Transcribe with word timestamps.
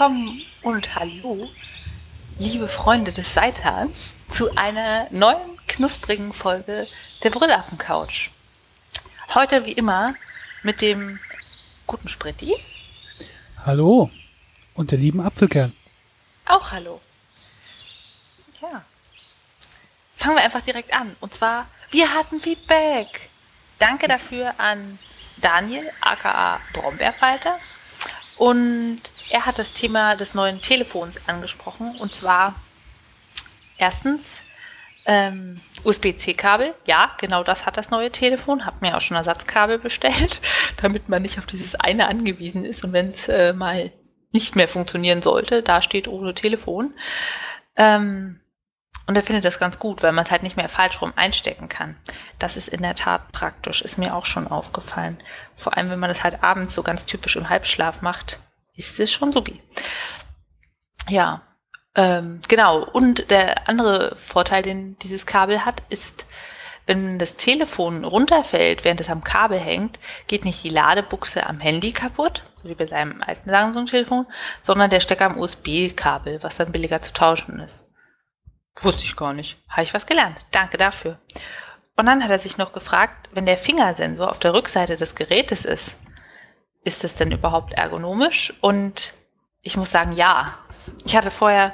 Willkommen 0.00 0.40
und 0.62 0.94
hallo, 0.94 1.50
liebe 2.38 2.68
Freunde 2.68 3.12
des 3.12 3.34
Seithans, 3.34 3.98
zu 4.30 4.56
einer 4.56 5.06
neuen 5.10 5.58
knusprigen 5.66 6.32
Folge 6.32 6.86
der 7.22 7.28
Brillaffen-Couch. 7.28 8.30
Heute 9.34 9.66
wie 9.66 9.72
immer 9.72 10.14
mit 10.62 10.80
dem 10.80 11.20
guten 11.86 12.08
Spritti. 12.08 12.54
Hallo. 13.66 14.10
Und 14.72 14.90
der 14.90 14.96
lieben 14.96 15.20
Apfelkern. 15.20 15.76
Auch 16.46 16.70
hallo. 16.70 16.98
Ja. 18.62 18.82
Fangen 20.16 20.36
wir 20.36 20.44
einfach 20.44 20.62
direkt 20.62 20.94
an. 20.96 21.14
Und 21.20 21.34
zwar, 21.34 21.66
wir 21.90 22.14
hatten 22.14 22.40
Feedback. 22.40 23.28
Danke 23.78 24.08
dafür 24.08 24.54
an 24.56 24.98
Daniel, 25.42 25.84
aka 26.00 26.58
Brombeerfalter. 26.72 27.58
Und 28.40 29.02
er 29.28 29.44
hat 29.44 29.58
das 29.58 29.74
Thema 29.74 30.16
des 30.16 30.32
neuen 30.32 30.62
Telefons 30.62 31.20
angesprochen. 31.28 31.94
Und 31.98 32.14
zwar 32.14 32.54
erstens 33.76 34.38
ähm, 35.04 35.60
USB-C-Kabel. 35.84 36.72
Ja, 36.86 37.14
genau 37.18 37.44
das 37.44 37.66
hat 37.66 37.76
das 37.76 37.90
neue 37.90 38.10
Telefon. 38.10 38.64
Hab 38.64 38.80
mir 38.80 38.96
auch 38.96 39.02
schon 39.02 39.18
Ersatzkabel 39.18 39.78
bestellt, 39.78 40.40
damit 40.80 41.10
man 41.10 41.20
nicht 41.20 41.38
auf 41.38 41.44
dieses 41.44 41.74
eine 41.74 42.08
angewiesen 42.08 42.64
ist. 42.64 42.82
Und 42.82 42.94
wenn 42.94 43.08
es 43.08 43.28
äh, 43.28 43.52
mal 43.52 43.92
nicht 44.32 44.56
mehr 44.56 44.68
funktionieren 44.68 45.20
sollte, 45.20 45.62
da 45.62 45.82
steht 45.82 46.08
ohne 46.08 46.32
Telefon. 46.32 46.94
Ähm, 47.76 48.40
und 49.10 49.16
er 49.16 49.24
findet 49.24 49.44
das 49.44 49.58
ganz 49.58 49.80
gut, 49.80 50.04
weil 50.04 50.12
man 50.12 50.24
es 50.24 50.30
halt 50.30 50.44
nicht 50.44 50.56
mehr 50.56 50.68
falsch 50.68 51.02
rum 51.02 51.12
einstecken 51.16 51.68
kann. 51.68 51.96
Das 52.38 52.56
ist 52.56 52.68
in 52.68 52.80
der 52.80 52.94
Tat 52.94 53.32
praktisch, 53.32 53.82
ist 53.82 53.98
mir 53.98 54.14
auch 54.14 54.24
schon 54.24 54.46
aufgefallen. 54.46 55.20
Vor 55.56 55.76
allem, 55.76 55.90
wenn 55.90 55.98
man 55.98 56.10
das 56.10 56.22
halt 56.22 56.44
abends 56.44 56.74
so 56.74 56.84
ganz 56.84 57.06
typisch 57.06 57.34
im 57.34 57.50
Halbschlaf 57.50 58.02
macht, 58.02 58.38
ist 58.76 59.00
es 59.00 59.10
schon 59.10 59.32
subi. 59.32 59.60
Ja, 61.08 61.42
ähm, 61.96 62.40
genau. 62.46 62.84
Und 62.84 63.32
der 63.32 63.68
andere 63.68 64.14
Vorteil, 64.14 64.62
den 64.62 64.96
dieses 65.00 65.26
Kabel 65.26 65.64
hat, 65.64 65.82
ist, 65.88 66.24
wenn 66.86 67.18
das 67.18 67.36
Telefon 67.36 68.04
runterfällt, 68.04 68.84
während 68.84 69.00
es 69.00 69.10
am 69.10 69.24
Kabel 69.24 69.58
hängt, 69.58 69.98
geht 70.28 70.44
nicht 70.44 70.62
die 70.62 70.68
Ladebuchse 70.68 71.48
am 71.48 71.58
Handy 71.58 71.90
kaputt, 71.90 72.44
so 72.62 72.68
wie 72.68 72.76
bei 72.76 72.86
seinem 72.86 73.24
alten 73.26 73.50
Samsung-Telefon, 73.50 74.26
sondern 74.62 74.88
der 74.88 75.00
Stecker 75.00 75.26
am 75.26 75.36
USB-Kabel, 75.36 76.44
was 76.44 76.58
dann 76.58 76.70
billiger 76.70 77.02
zu 77.02 77.12
tauschen 77.12 77.58
ist. 77.58 77.89
Wusste 78.82 79.04
ich 79.04 79.16
gar 79.16 79.32
nicht. 79.32 79.58
Habe 79.68 79.82
ich 79.82 79.94
was 79.94 80.06
gelernt. 80.06 80.38
Danke 80.50 80.78
dafür. 80.78 81.18
Und 81.96 82.06
dann 82.06 82.24
hat 82.24 82.30
er 82.30 82.38
sich 82.38 82.56
noch 82.56 82.72
gefragt, 82.72 83.28
wenn 83.32 83.46
der 83.46 83.58
Fingersensor 83.58 84.30
auf 84.30 84.38
der 84.38 84.54
Rückseite 84.54 84.96
des 84.96 85.14
Gerätes 85.14 85.64
ist, 85.64 85.96
ist 86.82 87.04
das 87.04 87.14
denn 87.16 87.30
überhaupt 87.30 87.74
ergonomisch? 87.74 88.54
Und 88.60 89.12
ich 89.62 89.76
muss 89.76 89.90
sagen, 89.90 90.12
ja. 90.12 90.56
Ich 91.04 91.14
hatte 91.14 91.30
vorher 91.30 91.72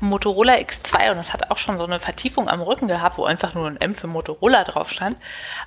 einen 0.00 0.08
Motorola 0.10 0.54
X2 0.54 1.10
und 1.10 1.16
das 1.16 1.32
hat 1.32 1.50
auch 1.50 1.58
schon 1.58 1.76
so 1.76 1.84
eine 1.84 1.98
Vertiefung 1.98 2.48
am 2.48 2.62
Rücken 2.62 2.88
gehabt, 2.88 3.18
wo 3.18 3.24
einfach 3.24 3.54
nur 3.54 3.66
ein 3.66 3.80
M 3.80 3.94
für 3.94 4.06
Motorola 4.06 4.64
drauf 4.64 4.90
stand. 4.90 5.16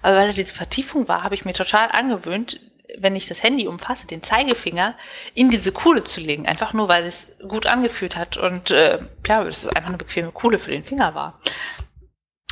Aber 0.01 0.15
weil 0.15 0.27
da 0.27 0.33
diese 0.33 0.53
Vertiefung 0.53 1.07
war, 1.07 1.23
habe 1.23 1.35
ich 1.35 1.45
mir 1.45 1.53
total 1.53 1.89
angewöhnt, 1.91 2.59
wenn 2.97 3.15
ich 3.15 3.27
das 3.27 3.43
Handy 3.43 3.67
umfasse, 3.67 4.07
den 4.07 4.23
Zeigefinger 4.23 4.95
in 5.33 5.49
diese 5.49 5.71
Kuhle 5.71 6.03
zu 6.03 6.21
legen. 6.21 6.47
Einfach 6.47 6.73
nur, 6.73 6.87
weil 6.87 7.05
es 7.05 7.27
gut 7.47 7.65
angefühlt 7.65 8.15
hat 8.15 8.37
und 8.37 8.71
äh, 8.71 8.99
ja, 9.25 9.43
es 9.43 9.63
ist 9.63 9.75
einfach 9.75 9.89
eine 9.89 9.97
bequeme 9.97 10.31
Kuhle 10.31 10.59
für 10.59 10.71
den 10.71 10.83
Finger 10.83 11.13
war. 11.13 11.41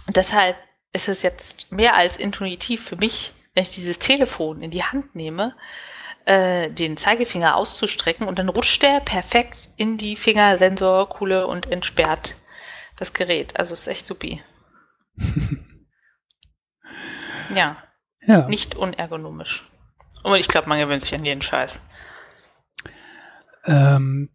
Und 0.08 0.18
deshalb 0.18 0.58
ist 0.94 1.08
es 1.08 1.22
jetzt 1.22 1.72
mehr 1.72 1.96
als 1.96 2.18
intuitiv 2.18 2.84
für 2.84 2.96
mich, 2.96 3.34
wenn 3.54 3.64
ich 3.64 3.70
dieses 3.70 4.00
Telefon 4.00 4.62
in 4.62 4.72
die 4.72 4.84
Hand 4.84 5.16
nehme, 5.16 5.56
äh, 6.26 6.70
den 6.70 6.98
Zeigefinger 6.98 7.56
auszustrecken 7.56 8.28
und 8.28 8.40
dann 8.40 8.50
rutscht 8.50 8.82
der 8.82 9.00
perfekt 9.00 9.70
in 9.78 9.98
die 9.98 10.16
Fingersensorkuhle 10.16 11.48
und 11.48 11.72
entsperrt 11.72 12.36
das 12.98 13.14
Gerät. 13.14 13.58
Also 13.60 13.74
ist 13.74 13.88
echt 13.88 14.08
supi. 14.08 14.42
ja. 17.56 17.78
ja. 18.22 18.48
Nicht 18.48 18.76
unergonomisch. 18.76 19.70
Und 20.26 20.40
ich 20.40 20.48
glaube, 20.48 20.68
man 20.68 20.80
gewöhnt 20.80 21.04
sich 21.06 21.14
an 21.14 21.24
jeden 21.24 21.44
Scheiß. 21.44 21.80
Ähm, 23.66 24.30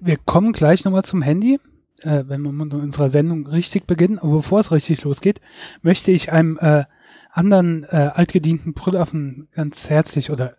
wir 0.00 0.16
kommen 0.16 0.52
gleich 0.52 0.84
nochmal 0.84 1.04
zum 1.04 1.22
Handy, 1.22 1.60
äh, 2.00 2.24
wenn 2.26 2.42
wir 2.42 2.50
mit 2.50 2.74
unserer 2.74 3.08
Sendung 3.08 3.46
richtig 3.46 3.86
beginnen. 3.86 4.18
Aber 4.18 4.38
bevor 4.38 4.58
es 4.58 4.72
richtig 4.72 5.04
losgeht, 5.04 5.40
möchte 5.82 6.10
ich 6.10 6.32
einem 6.32 6.58
äh, 6.58 6.84
anderen 7.30 7.84
äh, 7.84 8.10
altgedienten 8.12 8.74
Brüllaffen 8.74 9.46
ganz 9.52 9.88
herzlich 9.88 10.32
oder 10.32 10.56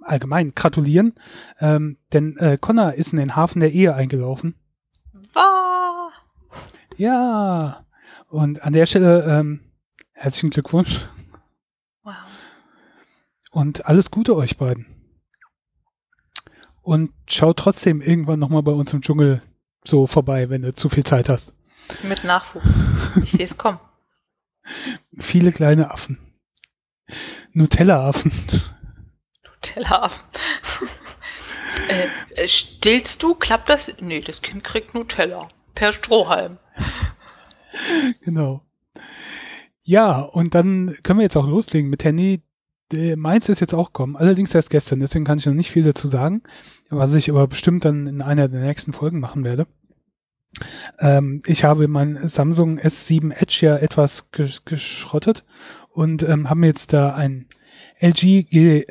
allgemein 0.00 0.52
gratulieren, 0.52 1.14
ähm, 1.60 1.98
denn 2.12 2.36
äh, 2.38 2.58
Connor 2.60 2.94
ist 2.94 3.12
in 3.12 3.20
den 3.20 3.36
Hafen 3.36 3.60
der 3.60 3.70
Ehe 3.70 3.94
eingelaufen. 3.94 4.56
Ah. 5.34 6.08
Ja, 6.96 7.86
und 8.26 8.62
an 8.62 8.72
der 8.72 8.86
Stelle 8.86 9.24
ähm, 9.28 9.60
herzlichen 10.12 10.50
Glückwunsch. 10.50 11.06
Und 13.50 13.86
alles 13.86 14.10
Gute 14.10 14.36
euch 14.36 14.56
beiden. 14.56 14.86
Und 16.82 17.12
schau 17.28 17.52
trotzdem 17.52 18.00
irgendwann 18.00 18.38
nochmal 18.38 18.62
bei 18.62 18.72
uns 18.72 18.92
im 18.92 19.02
Dschungel 19.02 19.42
so 19.84 20.06
vorbei, 20.06 20.50
wenn 20.50 20.62
du 20.62 20.74
zu 20.74 20.88
viel 20.88 21.04
Zeit 21.04 21.28
hast. 21.28 21.54
Mit 22.02 22.24
Nachwuchs. 22.24 22.68
Ich 23.22 23.32
sehe 23.32 23.44
es 23.44 23.56
kommen. 23.56 23.80
Viele 25.18 25.52
kleine 25.52 25.90
Affen. 25.90 26.18
Nutella-Affen. 27.52 28.32
Nutella-Affen. 29.44 30.26
äh, 31.88 32.42
äh, 32.42 32.48
stillst 32.48 33.22
du? 33.22 33.34
Klappt 33.34 33.68
das? 33.68 33.92
Nee, 34.00 34.20
das 34.20 34.42
Kind 34.42 34.64
kriegt 34.64 34.94
Nutella. 34.94 35.48
Per 35.74 35.92
Strohhalm. 35.92 36.58
Genau. 38.22 38.62
Ja, 39.82 40.20
und 40.20 40.54
dann 40.54 40.96
können 41.02 41.20
wir 41.20 41.24
jetzt 41.24 41.36
auch 41.36 41.46
loslegen 41.46 41.88
mit 41.90 42.02
Handy. 42.02 42.42
Meins 42.92 43.48
ist 43.48 43.60
jetzt 43.60 43.74
auch 43.74 43.92
kommen, 43.92 44.16
allerdings 44.16 44.54
erst 44.54 44.70
gestern, 44.70 45.00
deswegen 45.00 45.24
kann 45.24 45.38
ich 45.38 45.46
noch 45.46 45.52
nicht 45.52 45.70
viel 45.70 45.82
dazu 45.82 46.08
sagen, 46.08 46.42
was 46.88 47.14
ich 47.14 47.28
aber 47.28 47.46
bestimmt 47.46 47.84
dann 47.84 48.06
in 48.06 48.22
einer 48.22 48.48
der 48.48 48.62
nächsten 48.62 48.92
Folgen 48.92 49.20
machen 49.20 49.44
werde. 49.44 49.66
Ähm, 50.98 51.42
ich 51.46 51.64
habe 51.64 51.88
mein 51.88 52.26
Samsung 52.26 52.78
S7 52.78 53.32
Edge 53.32 53.66
ja 53.66 53.76
etwas 53.76 54.30
gesch 54.30 54.64
geschrottet 54.64 55.44
und 55.90 56.22
ähm, 56.22 56.48
habe 56.48 56.60
mir 56.60 56.68
jetzt 56.68 56.92
da 56.92 57.14
ein 57.14 57.46
LG 58.00 58.84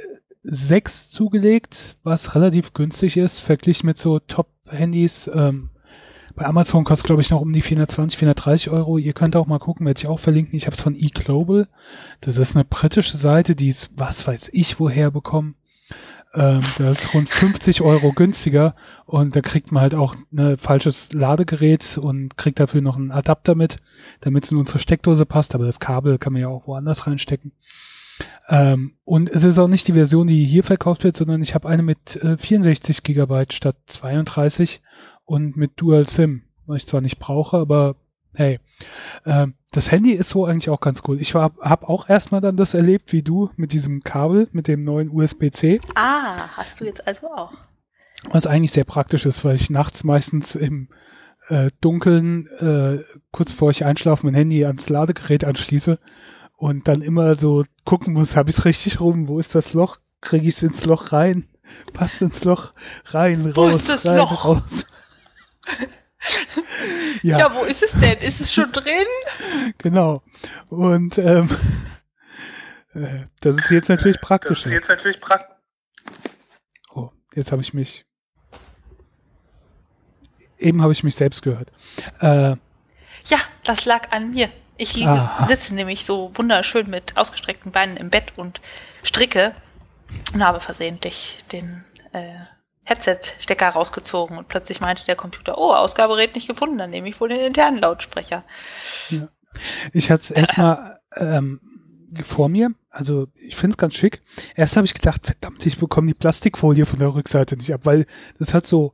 G6 0.45 1.09
zugelegt, 1.09 1.97
was 2.03 2.35
relativ 2.35 2.73
günstig 2.73 3.17
ist, 3.17 3.39
verglichen 3.39 3.87
mit 3.87 3.97
so 3.97 4.19
Top-Handys. 4.19 5.29
Ähm, 5.33 5.71
bei 6.37 6.45
Amazon 6.45 6.83
kostet, 6.83 7.07
glaube 7.07 7.23
ich, 7.23 7.31
noch 7.31 7.41
um 7.41 7.51
die 7.51 7.63
420, 7.63 8.19
430 8.19 8.69
Euro. 8.69 8.99
Ihr 8.99 9.13
könnt 9.13 9.35
auch 9.35 9.47
mal 9.47 9.57
gucken, 9.57 9.87
werde 9.87 9.97
ich 9.97 10.07
auch 10.07 10.19
verlinken. 10.19 10.55
Ich 10.55 10.67
habe 10.67 10.75
es 10.75 10.81
von 10.81 10.95
eGlobal. 10.95 11.67
Das 12.21 12.37
ist 12.37 12.55
eine 12.55 12.63
britische 12.63 13.17
Seite, 13.17 13.55
die 13.55 13.69
ist, 13.69 13.89
was 13.95 14.25
weiß 14.27 14.51
ich, 14.53 14.79
woher 14.79 15.09
bekommen. 15.09 15.55
Ähm, 16.35 16.59
das 16.77 17.05
ist 17.05 17.13
rund 17.15 17.27
50 17.27 17.81
Euro 17.81 18.11
günstiger 18.11 18.75
und 19.05 19.35
da 19.35 19.41
kriegt 19.41 19.71
man 19.71 19.81
halt 19.81 19.95
auch 19.95 20.15
ein 20.31 20.57
falsches 20.57 21.11
Ladegerät 21.11 21.97
und 21.97 22.37
kriegt 22.37 22.59
dafür 22.59 22.81
noch 22.81 22.97
einen 22.97 23.11
Adapter 23.11 23.55
mit, 23.55 23.77
damit 24.21 24.43
es 24.43 24.51
in 24.51 24.57
unsere 24.57 24.77
Steckdose 24.77 25.25
passt. 25.25 25.55
Aber 25.55 25.65
das 25.65 25.79
Kabel 25.79 26.19
kann 26.19 26.33
man 26.33 26.43
ja 26.43 26.49
auch 26.49 26.67
woanders 26.67 27.07
reinstecken. 27.07 27.51
Ähm, 28.47 28.93
und 29.05 29.29
es 29.31 29.43
ist 29.43 29.57
auch 29.57 29.67
nicht 29.67 29.87
die 29.87 29.93
Version, 29.93 30.27
die 30.27 30.45
hier 30.45 30.63
verkauft 30.63 31.03
wird, 31.03 31.17
sondern 31.17 31.41
ich 31.41 31.55
habe 31.55 31.67
eine 31.67 31.81
mit 31.81 32.15
äh, 32.17 32.37
64 32.37 33.01
Gigabyte 33.01 33.53
statt 33.53 33.75
32 33.87 34.81
und 35.27 35.57
mit 35.57 35.73
Dual 35.75 36.07
SIM, 36.07 36.43
was 36.65 36.77
ich 36.77 36.87
zwar 36.87 37.01
nicht 37.01 37.19
brauche, 37.19 37.57
aber 37.57 37.97
hey, 38.33 38.59
äh, 39.25 39.47
das 39.71 39.91
Handy 39.91 40.13
ist 40.13 40.29
so 40.29 40.45
eigentlich 40.45 40.69
auch 40.69 40.79
ganz 40.79 41.03
cool. 41.07 41.21
Ich 41.21 41.35
habe 41.35 41.89
auch 41.89 42.09
erstmal 42.09 42.41
dann 42.41 42.57
das 42.57 42.73
erlebt 42.73 43.11
wie 43.11 43.21
du 43.21 43.51
mit 43.57 43.73
diesem 43.73 44.03
Kabel, 44.03 44.47
mit 44.53 44.67
dem 44.67 44.83
neuen 44.83 45.09
USB-C. 45.09 45.81
Ah, 45.95 46.47
hast 46.55 46.79
du 46.79 46.85
jetzt 46.85 47.05
also 47.05 47.27
auch. 47.27 47.51
Was 48.31 48.47
eigentlich 48.47 48.71
sehr 48.71 48.85
praktisch 48.85 49.25
ist, 49.25 49.43
weil 49.43 49.55
ich 49.55 49.69
nachts 49.69 50.03
meistens 50.03 50.55
im 50.55 50.87
äh, 51.49 51.69
Dunkeln, 51.81 52.47
äh, 52.59 53.03
kurz 53.31 53.51
bevor 53.51 53.69
ich 53.71 53.85
einschlafe, 53.85 54.25
mein 54.25 54.35
Handy 54.35 54.65
ans 54.65 54.89
Ladegerät 54.89 55.43
anschließe 55.43 55.99
und 56.55 56.87
dann 56.87 57.01
immer 57.01 57.35
so 57.35 57.65
gucken 57.83 58.13
muss, 58.13 58.35
habe 58.35 58.49
ich 58.49 58.57
es 58.57 58.65
richtig 58.65 59.01
rum, 59.01 59.27
wo 59.27 59.39
ist 59.39 59.55
das 59.55 59.73
Loch, 59.73 59.97
kriege 60.21 60.47
ich 60.47 60.55
es 60.55 60.63
ins 60.63 60.85
Loch 60.85 61.11
rein, 61.11 61.47
passt 61.93 62.21
ins 62.21 62.43
Loch 62.45 62.73
rein, 63.05 63.45
raus, 63.45 63.55
wo 63.55 63.67
ist 63.69 63.89
das 63.89 64.05
rein, 64.05 64.17
Loch? 64.17 64.45
raus. 64.45 64.85
Ja. 67.21 67.39
ja, 67.39 67.55
wo 67.55 67.63
ist 67.63 67.83
es 67.83 67.91
denn? 67.93 68.17
Ist 68.19 68.41
es 68.41 68.53
schon 68.53 68.71
drin? 68.71 69.07
Genau. 69.77 70.21
Und 70.69 71.17
ähm, 71.17 71.49
äh, 72.93 73.25
das 73.41 73.57
ist 73.57 73.69
jetzt 73.69 73.89
natürlich 73.89 74.19
praktisch. 74.21 74.63
Das 74.63 74.65
ist 74.67 74.71
jetzt 74.71 74.89
natürlich 74.89 75.21
praktisch. 75.21 75.55
Oh, 76.93 77.11
jetzt 77.33 77.51
habe 77.51 77.61
ich 77.61 77.73
mich. 77.73 78.05
Eben 80.59 80.81
habe 80.81 80.93
ich 80.93 81.03
mich 81.03 81.15
selbst 81.15 81.43
gehört. 81.43 81.71
Äh, 82.19 82.55
ja, 83.25 83.39
das 83.63 83.85
lag 83.85 84.11
an 84.11 84.31
mir. 84.31 84.49
Ich 84.77 84.95
liege, 84.95 85.09
Aha. 85.09 85.47
sitze 85.47 85.73
nämlich 85.73 86.05
so 86.05 86.31
wunderschön 86.35 86.89
mit 86.89 87.17
ausgestreckten 87.17 87.71
Beinen 87.71 87.97
im 87.97 88.09
Bett 88.09 88.33
und 88.37 88.61
stricke 89.03 89.55
und 90.33 90.43
habe 90.43 90.59
versehentlich 90.59 91.39
den 91.51 91.83
äh, 92.13 92.35
Headset-Stecker 92.87 93.69
rausgezogen 93.69 94.37
und 94.37 94.47
plötzlich 94.47 94.79
meinte 94.79 95.05
der 95.05 95.17
Computer, 95.17 95.57
oh, 95.57 95.73
Ausgabegerät 95.73 96.35
nicht 96.35 96.47
gefunden, 96.47 96.77
dann 96.77 96.89
nehme 96.89 97.09
ich 97.09 97.19
wohl 97.19 97.29
den 97.29 97.41
internen 97.41 97.79
Lautsprecher. 97.79 98.43
Ja. 99.09 99.27
Ich 99.91 100.09
hatte 100.09 100.21
es 100.21 100.31
erstmal 100.31 101.01
ähm, 101.15 101.59
vor 102.25 102.47
mir, 102.47 102.71
also 102.89 103.27
ich 103.35 103.55
finde 103.55 103.73
es 103.73 103.77
ganz 103.77 103.95
schick. 103.95 104.21
Erst 104.55 104.77
habe 104.77 104.85
ich 104.85 104.93
gedacht, 104.93 105.25
verdammt, 105.25 105.65
ich 105.65 105.79
bekomme 105.79 106.07
die 106.07 106.13
Plastikfolie 106.13 106.85
von 106.85 106.99
der 106.99 107.13
Rückseite 107.13 107.57
nicht 107.57 107.73
ab, 107.73 107.81
weil 107.83 108.05
das 108.39 108.53
hat 108.53 108.65
so 108.65 108.93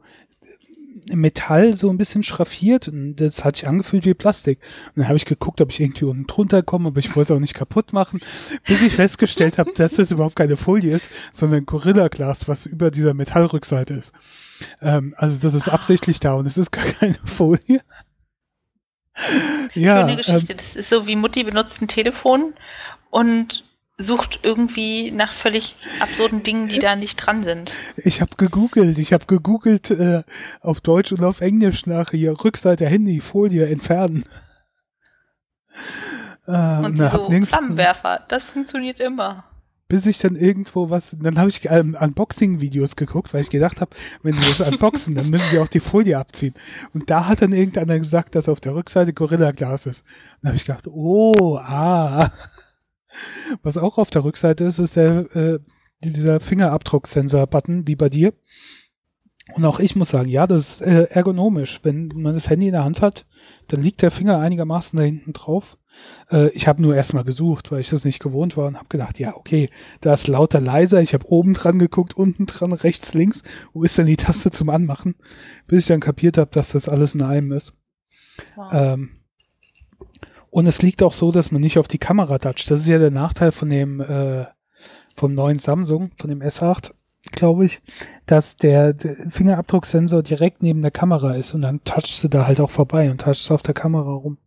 Metall 1.07 1.75
so 1.75 1.89
ein 1.89 1.97
bisschen 1.97 2.23
schraffiert 2.23 2.88
und 2.88 3.15
das 3.15 3.44
hat 3.44 3.55
sich 3.55 3.67
angefühlt 3.67 4.05
wie 4.05 4.13
Plastik. 4.13 4.59
Und 4.88 5.00
dann 5.01 5.07
habe 5.07 5.17
ich 5.17 5.25
geguckt, 5.25 5.61
ob 5.61 5.71
ich 5.71 5.79
irgendwie 5.79 6.05
unten 6.05 6.27
drunter 6.27 6.63
komme, 6.63 6.89
aber 6.89 7.00
ich 7.00 7.15
wollte 7.15 7.33
es 7.33 7.38
auch 7.38 7.41
nicht 7.41 7.53
kaputt 7.53 7.94
machen, 7.94 8.21
bis 8.65 8.81
ich 8.81 8.94
festgestellt 8.94 9.57
habe, 9.57 9.71
dass 9.75 9.94
das 9.94 10.11
überhaupt 10.11 10.35
keine 10.35 10.57
Folie 10.57 10.95
ist, 10.95 11.09
sondern 11.31 11.65
Gorilla-Glas, 11.65 12.47
was 12.47 12.65
über 12.65 12.91
dieser 12.91 13.13
Metallrückseite 13.13 13.94
ist. 13.94 14.13
Ähm, 14.81 15.13
also 15.17 15.39
das 15.39 15.53
ist 15.53 15.67
absichtlich 15.67 16.19
da 16.19 16.33
und 16.33 16.45
es 16.45 16.57
ist 16.57 16.71
gar 16.71 16.85
keine 16.85 17.17
Folie. 17.25 17.81
ja, 19.73 20.01
Schöne 20.01 20.17
Geschichte. 20.17 20.53
Ähm, 20.53 20.57
das 20.57 20.75
ist 20.75 20.89
so 20.89 21.07
wie 21.07 21.15
Mutti 21.15 21.44
benutzt 21.44 21.81
ein 21.81 21.88
Telefon 21.88 22.53
und 23.09 23.63
sucht 23.98 24.40
irgendwie 24.44 25.12
nach 25.12 25.34
völlig 25.34 25.75
absurden 26.00 26.44
Dingen, 26.44 26.68
die 26.68 26.80
da 26.80 26.95
nicht 26.95 27.16
dran 27.18 27.44
sind. 27.44 27.74
Ich 27.98 28.22
habe 28.22 28.36
gegoogelt, 28.38 28.98
ich 28.98 29.13
habe 29.13 29.25
gegoogelt 29.25 29.92
äh, 29.92 30.24
auf 30.62 30.81
Deutsch 30.81 31.12
und 31.12 31.24
auf 31.24 31.42
Englisch 31.42 31.86
nach 31.86 32.12
hier 32.12 32.31
Rückseite 32.44 32.88
Handy, 32.88 33.22
Folie 33.22 33.68
entfernen. 33.68 34.25
Äh, 36.45 36.51
und 36.51 36.98
na, 36.98 37.07
so 37.07 37.30
Flammenwerfer, 37.45 38.25
das 38.28 38.44
funktioniert 38.44 39.00
immer. 39.00 39.45
Bis 39.88 40.06
ich 40.06 40.18
dann 40.18 40.36
irgendwo 40.36 40.90
was, 40.90 41.16
dann 41.18 41.40
habe 41.40 41.50
ich 41.50 41.66
ähm, 41.69 41.95
Unboxing-Videos 41.98 42.98
geguckt, 42.98 43.34
weil 43.34 43.44
ich 43.44 43.50
gedacht 43.50 43.80
habe, 43.80 43.95
wenn 44.24 44.34
sie 44.34 44.42
das 44.42 44.68
unboxen, 44.68 45.16
dann 45.16 45.30
müssen 45.30 45.50
sie 45.50 45.60
auch 45.60 45.69
die 45.69 45.80
Folie 45.80 46.18
abziehen. 46.18 46.54
Und 46.94 47.10
da 47.10 47.28
hat 47.28 47.42
dann 47.42 47.54
irgendeiner 47.54 47.98
gesagt, 47.98 48.36
dass 48.36 48.50
auf 48.50 48.60
der 48.60 48.75
Rückseite 48.75 49.13
Gorilla 49.13 49.51
Glas 49.51 49.86
ist. 49.86 50.04
dann 50.42 50.50
habe 50.50 50.57
ich 50.57 50.66
gedacht, 50.66 50.86
oh, 50.86 51.57
ah. 51.60 52.30
Was 53.62 53.77
auch 53.77 53.98
auf 53.98 54.10
der 54.10 54.24
Rückseite 54.24 54.63
ist, 54.63 54.80
ist 54.80 54.95
der, 54.95 55.36
äh, 55.36 55.60
dieser 56.01 56.39
Fingerabdrucksensor-Button, 56.39 57.88
wie 57.88 57.95
bei 57.95 58.10
dir. 58.10 58.33
Und 59.56 59.65
auch 59.65 59.80
ich 59.80 59.95
muss 59.95 60.10
sagen, 60.10 60.30
ja, 60.30 60.48
das 60.48 60.75
ist 60.75 60.81
äh, 60.81 61.04
ergonomisch. 61.10 61.81
Wenn 61.83 62.07
man 62.15 62.33
das 62.33 62.50
Handy 62.50 62.68
in 62.68 62.74
der 62.74 62.86
Hand 62.86 63.01
hat, 63.01 63.25
dann 63.68 63.81
liegt 63.81 64.01
der 64.01 64.12
Finger 64.12 64.39
einigermaßen 64.39 64.98
da 64.98 65.04
hinten 65.04 65.33
drauf. 65.33 65.77
Äh, 66.31 66.50
ich 66.50 66.68
habe 66.68 66.81
nur 66.81 66.95
erstmal 66.95 67.25
gesucht, 67.25 67.71
weil 67.71 67.81
ich 67.81 67.89
das 67.89 68.06
nicht 68.06 68.19
gewohnt 68.19 68.56
war 68.56 68.68
und 68.68 68.77
habe 68.77 68.88
gedacht, 68.89 69.19
ja, 69.19 69.36
okay, 69.36 69.69
da 70.01 70.13
ist 70.13 70.27
lauter 70.27 70.62
leiser. 70.62 71.01
Ich 71.01 71.13
habe 71.13 71.27
oben 71.27 71.54
dran 71.54 71.77
geguckt, 71.77 72.16
unten 72.16 72.45
dran, 72.45 72.71
rechts, 72.71 73.13
links. 73.13 73.44
Wo 73.74 73.83
ist 73.83 73.98
denn 73.98 74.06
die 74.06 74.18
Taste 74.18 74.51
zum 74.51 74.69
Anmachen? 74.69 75.16
Bis 75.68 75.83
ich 75.83 75.88
dann 75.88 76.00
kapiert 76.00 76.38
habe, 76.38 76.51
dass 76.51 76.71
das 76.71 76.88
alles 76.88 77.16
in 77.16 77.21
einem 77.21 77.51
ist. 77.51 77.75
Wow. 78.56 78.69
Ähm, 78.74 79.12
und 80.53 80.67
es 80.67 80.83
liegt 80.83 81.01
auch 81.01 81.13
so, 81.13 81.31
dass 81.31 81.50
man 81.50 81.61
nicht 81.61 81.79
auf 81.79 81.88
die 81.88 81.97
Kamera 81.97 82.38
toucht. 82.38 82.69
Das 82.69 82.81
ist 82.81 82.88
ja 82.88 83.00
der 83.00 83.09
Nachteil 83.09 83.51
von 83.51 83.71
dem 83.71 84.00
äh, 84.00 84.45
vom 85.17 85.33
neuen 85.33 85.57
Samsung, 85.57 86.11
von 86.19 86.29
dem 86.29 86.41
S8, 86.41 86.91
glaube 87.31 87.65
ich, 87.65 87.81
dass 88.27 88.55
der, 88.55 88.94
der, 88.94 89.15
Fingerabdrucksensor 89.31 90.21
direkt 90.21 90.61
neben 90.61 90.83
der 90.83 90.91
Kamera 90.91 91.33
ist 91.33 91.55
und 91.55 91.63
dann 91.63 91.83
touchst 91.83 92.23
du 92.23 92.27
da 92.27 92.45
halt 92.45 92.59
auch 92.59 92.69
vorbei 92.69 93.09
und 93.09 93.21
touchst 93.21 93.50
auf 93.50 93.63
der 93.63 93.73
Kamera 93.73 94.11
rum. 94.11 94.38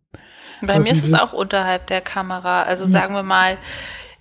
Bei 0.61 0.79
mir 0.79 0.93
ist 0.93 1.03
es 1.03 1.13
auch 1.13 1.33
unterhalb 1.33 1.87
der 1.87 1.99
Kamera. 1.99 2.63
Also 2.63 2.85
ja. 2.85 2.89
sagen 2.89 3.13
wir 3.13 3.23
mal 3.23 3.57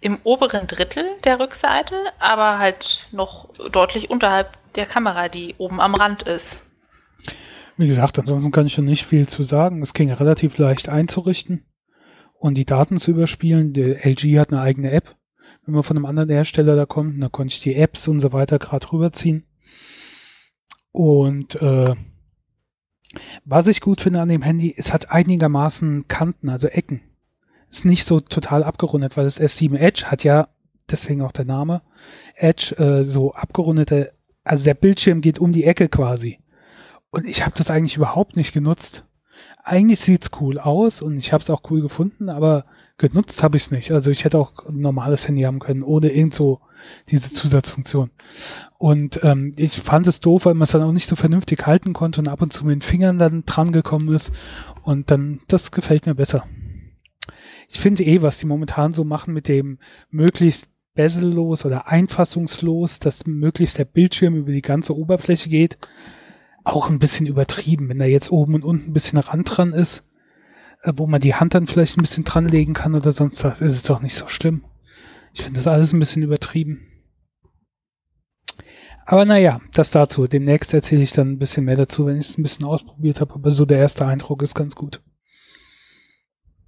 im 0.00 0.18
oberen 0.24 0.66
Drittel 0.66 1.04
der 1.24 1.38
Rückseite, 1.38 1.94
aber 2.18 2.58
halt 2.58 3.06
noch 3.12 3.48
deutlich 3.70 4.10
unterhalb 4.10 4.50
der 4.74 4.86
Kamera, 4.86 5.28
die 5.28 5.54
oben 5.58 5.80
am 5.80 5.94
Rand 5.94 6.24
ist. 6.24 6.66
Wie 7.76 7.86
gesagt, 7.86 8.18
ansonsten 8.18 8.50
kann 8.50 8.66
ich 8.66 8.74
schon 8.74 8.86
nicht 8.86 9.06
viel 9.06 9.28
zu 9.28 9.44
sagen. 9.44 9.82
Es 9.82 9.94
ging 9.94 10.10
relativ 10.10 10.58
leicht 10.58 10.88
einzurichten 10.88 11.64
und 12.38 12.54
die 12.54 12.64
Daten 12.64 12.98
zu 12.98 13.10
überspielen. 13.10 13.72
Der 13.72 14.04
LG 14.06 14.38
hat 14.38 14.52
eine 14.52 14.60
eigene 14.60 14.90
App. 14.90 15.16
Wenn 15.64 15.74
man 15.74 15.82
von 15.82 15.96
einem 15.96 16.06
anderen 16.06 16.30
Hersteller 16.30 16.76
da 16.76 16.86
kommt, 16.86 17.20
dann 17.20 17.32
konnte 17.32 17.54
ich 17.54 17.60
die 17.60 17.74
Apps 17.74 18.06
und 18.08 18.20
so 18.20 18.32
weiter 18.32 18.58
gerade 18.58 18.90
rüberziehen. 18.92 19.44
Und 20.92 21.56
äh, 21.56 21.94
was 23.44 23.66
ich 23.66 23.80
gut 23.80 24.00
finde 24.00 24.20
an 24.20 24.28
dem 24.28 24.42
Handy, 24.42 24.74
es 24.76 24.92
hat 24.92 25.10
einigermaßen 25.10 26.08
Kanten, 26.08 26.48
also 26.48 26.68
Ecken. 26.68 27.02
Ist 27.68 27.84
nicht 27.84 28.06
so 28.06 28.20
total 28.20 28.62
abgerundet, 28.62 29.16
weil 29.16 29.24
das 29.24 29.40
S7 29.40 29.76
Edge 29.76 30.04
hat 30.06 30.22
ja, 30.24 30.48
deswegen 30.90 31.22
auch 31.22 31.32
der 31.32 31.44
Name, 31.44 31.82
Edge, 32.36 32.76
äh, 32.78 33.02
so 33.02 33.34
abgerundete, 33.34 34.12
also 34.44 34.64
der 34.64 34.74
Bildschirm 34.74 35.20
geht 35.20 35.40
um 35.40 35.52
die 35.52 35.64
Ecke 35.64 35.88
quasi. 35.88 36.38
Und 37.10 37.26
ich 37.26 37.44
habe 37.44 37.56
das 37.56 37.70
eigentlich 37.70 37.96
überhaupt 37.96 38.36
nicht 38.36 38.52
genutzt 38.52 39.04
eigentlich 39.66 40.00
sieht's 40.00 40.30
cool 40.40 40.58
aus 40.58 41.02
und 41.02 41.18
ich 41.18 41.32
habe 41.32 41.42
es 41.42 41.50
auch 41.50 41.62
cool 41.70 41.82
gefunden, 41.82 42.28
aber 42.28 42.64
genutzt 42.98 43.42
habe 43.42 43.56
ich 43.56 43.64
es 43.64 43.70
nicht. 43.70 43.90
Also 43.90 44.10
ich 44.10 44.24
hätte 44.24 44.38
auch 44.38 44.66
ein 44.66 44.80
normales 44.80 45.26
Handy 45.26 45.42
haben 45.42 45.58
können, 45.58 45.82
ohne 45.82 46.10
irgend 46.10 46.34
so 46.34 46.60
diese 47.10 47.32
Zusatzfunktion. 47.32 48.10
Und 48.78 49.20
ähm, 49.24 49.54
ich 49.56 49.72
fand 49.72 50.06
es 50.06 50.20
doof, 50.20 50.44
weil 50.44 50.54
man 50.54 50.64
es 50.64 50.70
dann 50.70 50.82
auch 50.82 50.92
nicht 50.92 51.08
so 51.08 51.16
vernünftig 51.16 51.66
halten 51.66 51.92
konnte 51.92 52.20
und 52.20 52.28
ab 52.28 52.42
und 52.42 52.52
zu 52.52 52.64
mit 52.64 52.76
den 52.76 52.82
Fingern 52.82 53.18
dann 53.18 53.44
dran 53.44 53.72
gekommen 53.72 54.14
ist. 54.14 54.32
Und 54.82 55.10
dann, 55.10 55.40
das 55.48 55.72
gefällt 55.72 56.06
mir 56.06 56.14
besser. 56.14 56.46
Ich 57.68 57.80
finde 57.80 58.04
eh, 58.04 58.22
was 58.22 58.38
die 58.38 58.46
momentan 58.46 58.94
so 58.94 59.02
machen 59.02 59.34
mit 59.34 59.48
dem 59.48 59.78
möglichst 60.10 60.70
bezellos 60.94 61.64
oder 61.64 61.88
einfassungslos, 61.88 63.00
dass 63.00 63.26
möglichst 63.26 63.78
der 63.78 63.84
Bildschirm 63.84 64.36
über 64.36 64.52
die 64.52 64.62
ganze 64.62 64.96
Oberfläche 64.96 65.48
geht, 65.48 65.76
auch 66.66 66.90
ein 66.90 66.98
bisschen 66.98 67.26
übertrieben, 67.26 67.88
wenn 67.88 67.98
da 67.98 68.04
jetzt 68.04 68.32
oben 68.32 68.54
und 68.54 68.64
unten 68.64 68.90
ein 68.90 68.92
bisschen 68.92 69.18
Rand 69.18 69.56
dran 69.56 69.72
ist, 69.72 70.04
äh, 70.82 70.92
wo 70.96 71.06
man 71.06 71.20
die 71.20 71.34
Hand 71.34 71.54
dann 71.54 71.68
vielleicht 71.68 71.96
ein 71.96 72.02
bisschen 72.02 72.24
dranlegen 72.24 72.74
kann 72.74 72.94
oder 72.94 73.12
sonst 73.12 73.44
was, 73.44 73.60
ist 73.60 73.74
es 73.74 73.82
doch 73.84 74.00
nicht 74.00 74.14
so 74.14 74.26
schlimm. 74.28 74.64
Ich 75.32 75.42
finde 75.42 75.60
das 75.60 75.68
alles 75.68 75.92
ein 75.92 76.00
bisschen 76.00 76.22
übertrieben. 76.22 76.88
Aber 79.04 79.24
naja, 79.24 79.60
das 79.72 79.92
dazu. 79.92 80.26
Demnächst 80.26 80.74
erzähle 80.74 81.02
ich 81.02 81.12
dann 81.12 81.32
ein 81.32 81.38
bisschen 81.38 81.64
mehr 81.64 81.76
dazu, 81.76 82.06
wenn 82.06 82.18
ich 82.18 82.26
es 82.26 82.38
ein 82.38 82.42
bisschen 82.42 82.66
ausprobiert 82.66 83.20
habe. 83.20 83.34
Aber 83.34 83.52
so 83.52 83.64
der 83.64 83.78
erste 83.78 84.04
Eindruck 84.04 84.42
ist 84.42 84.56
ganz 84.56 84.74
gut. 84.74 85.00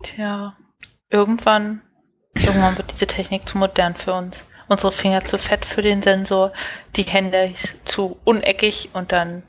Tja, 0.05 0.57
irgendwann, 1.11 1.83
irgendwann 2.35 2.77
wird 2.77 2.93
diese 2.93 3.09
Technik 3.09 3.49
zu 3.49 3.59
modern 3.59 3.97
für 3.97 4.15
uns. 4.15 4.45
Unsere 4.69 4.93
Finger 4.93 5.25
zu 5.25 5.39
fett 5.39 5.65
für 5.65 5.83
den 5.83 6.03
Sensor, 6.03 6.53
die 6.95 7.03
Hände 7.03 7.53
zu 7.85 8.19
uneckig 8.23 8.91
und 8.93 9.11
dann 9.11 9.43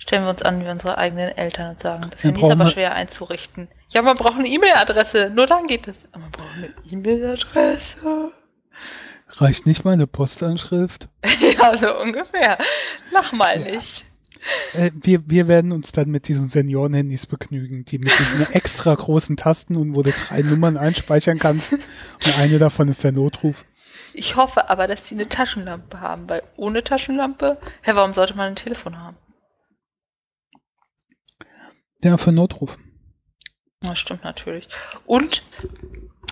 stellen 0.00 0.24
wir 0.24 0.30
uns 0.30 0.42
an 0.42 0.64
wie 0.64 0.68
unsere 0.68 0.98
eigenen 0.98 1.36
Eltern 1.36 1.70
und 1.70 1.80
sagen, 1.80 2.08
das 2.10 2.24
Handy 2.24 2.42
ist 2.42 2.50
aber 2.50 2.66
schwer 2.66 2.94
einzurichten. 2.94 3.68
Ja, 3.90 4.02
man 4.02 4.16
braucht 4.16 4.38
eine 4.38 4.48
E-Mail-Adresse, 4.48 5.30
nur 5.30 5.46
dann 5.46 5.66
geht 5.66 5.86
es. 5.86 6.06
Aber 6.10 6.22
man 6.22 6.30
braucht 6.32 6.56
eine 6.56 6.72
E-Mail-Adresse. 6.90 8.32
Reicht 9.28 9.66
nicht 9.66 9.84
meine 9.84 10.06
Postanschrift? 10.06 11.08
ja, 11.58 11.76
so 11.76 11.96
ungefähr. 12.00 12.58
Lach 13.12 13.32
mal 13.32 13.60
ja. 13.60 13.72
nicht. 13.72 14.06
Äh, 14.72 14.90
wir, 14.94 15.28
wir 15.28 15.48
werden 15.48 15.70
uns 15.70 15.92
dann 15.92 16.08
mit 16.08 16.28
diesen 16.28 16.48
Senioren-Handys 16.48 17.26
begnügen, 17.26 17.84
die 17.84 17.98
mit 17.98 18.10
diesen 18.18 18.50
extra 18.52 18.94
großen 18.94 19.36
Tasten 19.36 19.76
und 19.76 19.94
wo 19.94 20.02
du 20.02 20.12
drei 20.12 20.40
Nummern 20.40 20.78
einspeichern 20.78 21.38
kannst. 21.38 21.72
Und 21.72 22.38
eine 22.38 22.58
davon 22.58 22.88
ist 22.88 23.04
der 23.04 23.12
Notruf. 23.12 23.56
Ich 24.14 24.34
hoffe 24.36 24.70
aber, 24.70 24.86
dass 24.86 25.04
die 25.04 25.14
eine 25.14 25.28
Taschenlampe 25.28 26.00
haben, 26.00 26.28
weil 26.28 26.42
ohne 26.56 26.82
Taschenlampe, 26.82 27.58
hä, 27.82 27.92
warum 27.94 28.14
sollte 28.14 28.34
man 28.34 28.48
ein 28.48 28.56
Telefon 28.56 28.98
haben? 28.98 29.16
Ja, 32.02 32.16
für 32.16 32.32
Notruf. 32.32 32.76
Das 33.80 33.98
stimmt 33.98 34.24
natürlich. 34.24 34.68
Und 35.06 35.42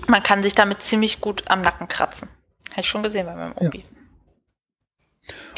man 0.07 0.23
kann 0.23 0.43
sich 0.43 0.55
damit 0.55 0.83
ziemlich 0.83 1.21
gut 1.21 1.45
am 1.49 1.63
Nacken 1.63 1.89
kratzen. 1.89 2.29
Habe 2.71 2.81
ich 2.83 2.89
schon 2.89 3.03
gesehen 3.03 3.27
bei 3.27 3.35
meinem 3.35 3.53
Obi. 3.57 3.85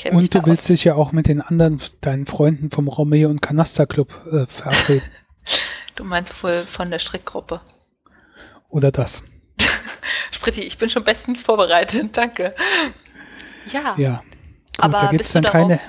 Ja. 0.03 0.13
Und 0.13 0.35
du 0.35 0.45
willst 0.47 0.65
aus. 0.65 0.69
dich 0.69 0.85
ja 0.85 0.95
auch 0.95 1.13
mit 1.13 1.29
den 1.29 1.43
anderen, 1.43 1.81
deinen 2.01 2.27
Freunden 2.27 2.71
vom 2.71 2.89
Romeo 2.89 3.29
und 3.29 3.41
Kanaster 3.41 3.87
Club 3.87 4.13
äh, 4.27 4.47
verabreden. 4.47 5.03
du 5.95 6.05
meinst 6.05 6.43
wohl 6.43 6.67
von 6.67 6.91
der 6.91 6.99
Strickgruppe. 6.99 7.61
Oder 8.69 8.91
das. 8.91 9.23
Spritti, 10.31 10.63
ich 10.63 10.79
bin 10.79 10.89
schon 10.89 11.05
bestens 11.05 11.43
vorbereitet, 11.43 12.17
danke. 12.17 12.55
Ja. 13.73 13.95
Ja. 13.99 14.23
Gut, 14.77 14.85
aber 14.85 15.01
da 15.01 15.11
gibt's 15.11 15.33
dann 15.33 15.45
keine, 15.45 15.81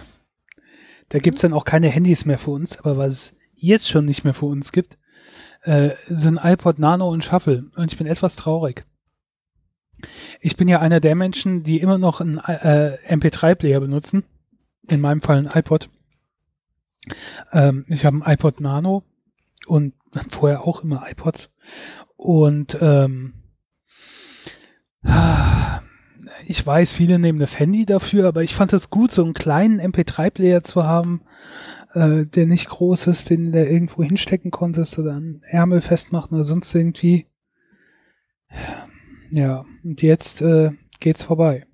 da 1.09 1.19
gibt's 1.19 1.41
dann 1.41 1.53
auch 1.53 1.65
keine 1.65 1.89
Handys 1.89 2.25
mehr 2.25 2.37
für 2.37 2.51
uns, 2.51 2.77
aber 2.77 2.97
was 2.97 3.33
jetzt 3.61 3.89
schon 3.89 4.05
nicht 4.05 4.23
mehr 4.23 4.33
für 4.33 4.47
uns 4.47 4.71
gibt, 4.71 4.97
äh, 5.61 5.91
sind 6.07 6.39
iPod 6.41 6.79
Nano 6.79 7.09
und 7.09 7.23
Shuffle. 7.23 7.65
Und 7.75 7.91
ich 7.91 7.97
bin 7.97 8.07
etwas 8.07 8.35
traurig. 8.35 8.85
Ich 10.39 10.57
bin 10.57 10.67
ja 10.67 10.79
einer 10.79 10.99
der 10.99 11.15
Menschen, 11.15 11.63
die 11.63 11.79
immer 11.79 11.97
noch 11.97 12.21
einen 12.21 12.39
äh, 12.39 12.97
MP3-Player 13.07 13.79
benutzen. 13.79 14.23
In 14.87 14.99
meinem 14.99 15.21
Fall 15.21 15.37
ein 15.37 15.49
iPod. 15.53 15.89
Ähm, 17.51 17.85
ich 17.87 18.05
habe 18.05 18.17
ein 18.17 18.33
iPod 18.33 18.59
Nano 18.59 19.03
und 19.67 19.93
vorher 20.29 20.63
auch 20.63 20.83
immer 20.83 21.03
iPods. 21.09 21.53
Und 22.15 22.77
ähm, 22.81 23.33
ich 26.45 26.65
weiß, 26.65 26.93
viele 26.93 27.19
nehmen 27.19 27.39
das 27.39 27.59
Handy 27.59 27.85
dafür, 27.85 28.27
aber 28.27 28.43
ich 28.43 28.55
fand 28.55 28.73
es 28.73 28.89
gut, 28.89 29.11
so 29.11 29.23
einen 29.23 29.33
kleinen 29.33 29.79
MP3-Player 29.79 30.63
zu 30.63 30.83
haben, 30.83 31.21
äh, 31.93 32.25
der 32.25 32.45
nicht 32.45 32.69
groß 32.69 33.07
ist, 33.07 33.29
den 33.29 33.45
du 33.45 33.51
da 33.51 33.59
irgendwo 33.59 34.03
hinstecken 34.03 34.51
konntest 34.51 34.97
oder 34.97 35.13
an 35.13 35.41
Ärmel 35.43 35.81
festmachen 35.81 36.35
oder 36.35 36.43
sonst 36.43 36.73
irgendwie. 36.73 37.27
Ja, 39.29 39.65
und 39.83 40.01
jetzt 40.01 40.41
äh, 40.41 40.71
geht's 40.99 41.23
vorbei. 41.23 41.65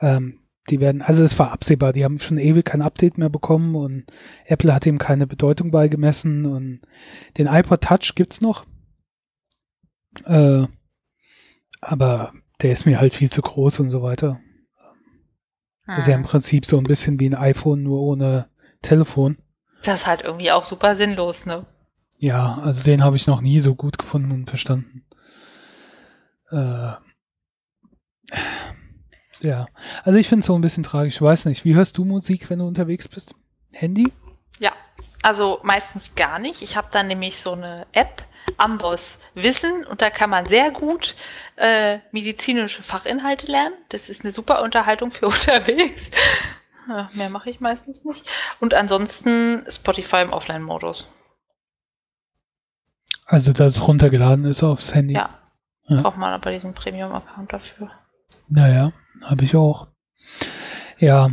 Ähm, 0.00 0.40
die 0.68 0.80
werden, 0.80 1.00
also 1.00 1.24
es 1.24 1.38
war 1.38 1.50
absehbar, 1.50 1.92
die 1.92 2.04
haben 2.04 2.18
schon 2.18 2.38
ewig 2.38 2.66
kein 2.66 2.82
Update 2.82 3.16
mehr 3.16 3.30
bekommen 3.30 3.74
und 3.74 4.04
Apple 4.44 4.74
hat 4.74 4.84
ihm 4.84 4.98
keine 4.98 5.26
Bedeutung 5.26 5.70
beigemessen 5.70 6.44
und 6.44 6.80
den 7.38 7.46
iPod 7.46 7.82
Touch 7.82 8.14
gibt's 8.14 8.40
noch. 8.40 8.66
Äh, 10.24 10.66
aber 11.80 12.34
der 12.60 12.72
ist 12.72 12.86
mir 12.86 13.00
halt 13.00 13.14
viel 13.14 13.30
zu 13.30 13.40
groß 13.40 13.80
und 13.80 13.90
so 13.90 14.02
weiter. 14.02 14.40
Das 15.86 16.00
ist 16.00 16.08
ja 16.08 16.14
im 16.16 16.24
ah. 16.24 16.28
Prinzip 16.28 16.66
so 16.66 16.76
ein 16.76 16.84
bisschen 16.84 17.18
wie 17.18 17.30
ein 17.30 17.34
iPhone, 17.34 17.82
nur 17.82 18.02
ohne 18.02 18.50
Telefon. 18.82 19.38
Das 19.82 20.00
ist 20.00 20.06
halt 20.06 20.22
irgendwie 20.22 20.50
auch 20.50 20.64
super 20.64 20.96
sinnlos, 20.96 21.46
ne? 21.46 21.66
Ja, 22.18 22.58
also 22.64 22.82
den 22.82 23.04
habe 23.04 23.16
ich 23.16 23.26
noch 23.26 23.40
nie 23.40 23.60
so 23.60 23.74
gut 23.74 23.98
gefunden 23.98 24.32
und 24.32 24.48
verstanden. 24.48 25.04
Äh, 26.50 26.92
ja, 29.40 29.66
also 30.02 30.18
ich 30.18 30.28
finde 30.28 30.40
es 30.40 30.46
so 30.46 30.54
ein 30.54 30.60
bisschen 30.60 30.82
tragisch. 30.82 31.14
Ich 31.14 31.22
weiß 31.22 31.44
nicht, 31.44 31.64
wie 31.64 31.74
hörst 31.74 31.96
du 31.96 32.04
Musik, 32.04 32.50
wenn 32.50 32.58
du 32.58 32.66
unterwegs 32.66 33.06
bist? 33.06 33.34
Handy? 33.72 34.12
Ja, 34.58 34.72
also 35.22 35.60
meistens 35.62 36.14
gar 36.16 36.38
nicht. 36.38 36.62
Ich 36.62 36.76
habe 36.76 36.88
dann 36.90 37.06
nämlich 37.06 37.38
so 37.38 37.52
eine 37.52 37.86
App, 37.92 38.24
Amboss 38.56 39.18
Wissen, 39.34 39.84
und 39.86 40.02
da 40.02 40.10
kann 40.10 40.30
man 40.30 40.46
sehr 40.46 40.72
gut 40.72 41.14
äh, 41.56 41.98
medizinische 42.10 42.82
Fachinhalte 42.82 43.46
lernen. 43.46 43.74
Das 43.90 44.08
ist 44.08 44.24
eine 44.24 44.32
super 44.32 44.62
Unterhaltung 44.62 45.12
für 45.12 45.26
unterwegs. 45.28 46.02
Ja, 46.88 47.10
mehr 47.14 47.28
mache 47.28 47.50
ich 47.50 47.60
meistens 47.60 48.04
nicht. 48.04 48.28
Und 48.60 48.74
ansonsten 48.74 49.64
Spotify 49.68 50.22
im 50.22 50.32
Offline-Modus. 50.32 51.06
Also, 53.26 53.52
dass 53.52 53.76
es 53.76 53.86
runtergeladen 53.86 54.46
ist 54.46 54.62
aufs 54.62 54.94
Handy. 54.94 55.14
Ja. 55.14 55.28
ja. 55.84 56.00
Braucht 56.00 56.16
man 56.16 56.32
aber 56.32 56.50
diesen 56.50 56.72
Premium-Account 56.72 57.52
dafür. 57.52 57.90
Naja, 58.48 58.92
habe 59.22 59.44
ich 59.44 59.54
auch. 59.54 59.88
Ja. 60.98 61.30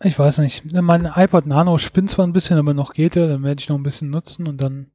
Ich 0.00 0.18
weiß 0.18 0.38
nicht. 0.38 0.64
Mein 0.72 1.10
iPod 1.14 1.44
Nano 1.44 1.76
spinnt 1.76 2.10
zwar 2.10 2.26
ein 2.26 2.32
bisschen, 2.32 2.58
aber 2.58 2.72
noch 2.72 2.94
geht 2.94 3.16
er. 3.16 3.28
Dann 3.28 3.42
werde 3.42 3.60
ich 3.60 3.68
noch 3.68 3.76
ein 3.76 3.82
bisschen 3.82 4.10
nutzen 4.10 4.48
und 4.48 4.58
dann 4.58 4.92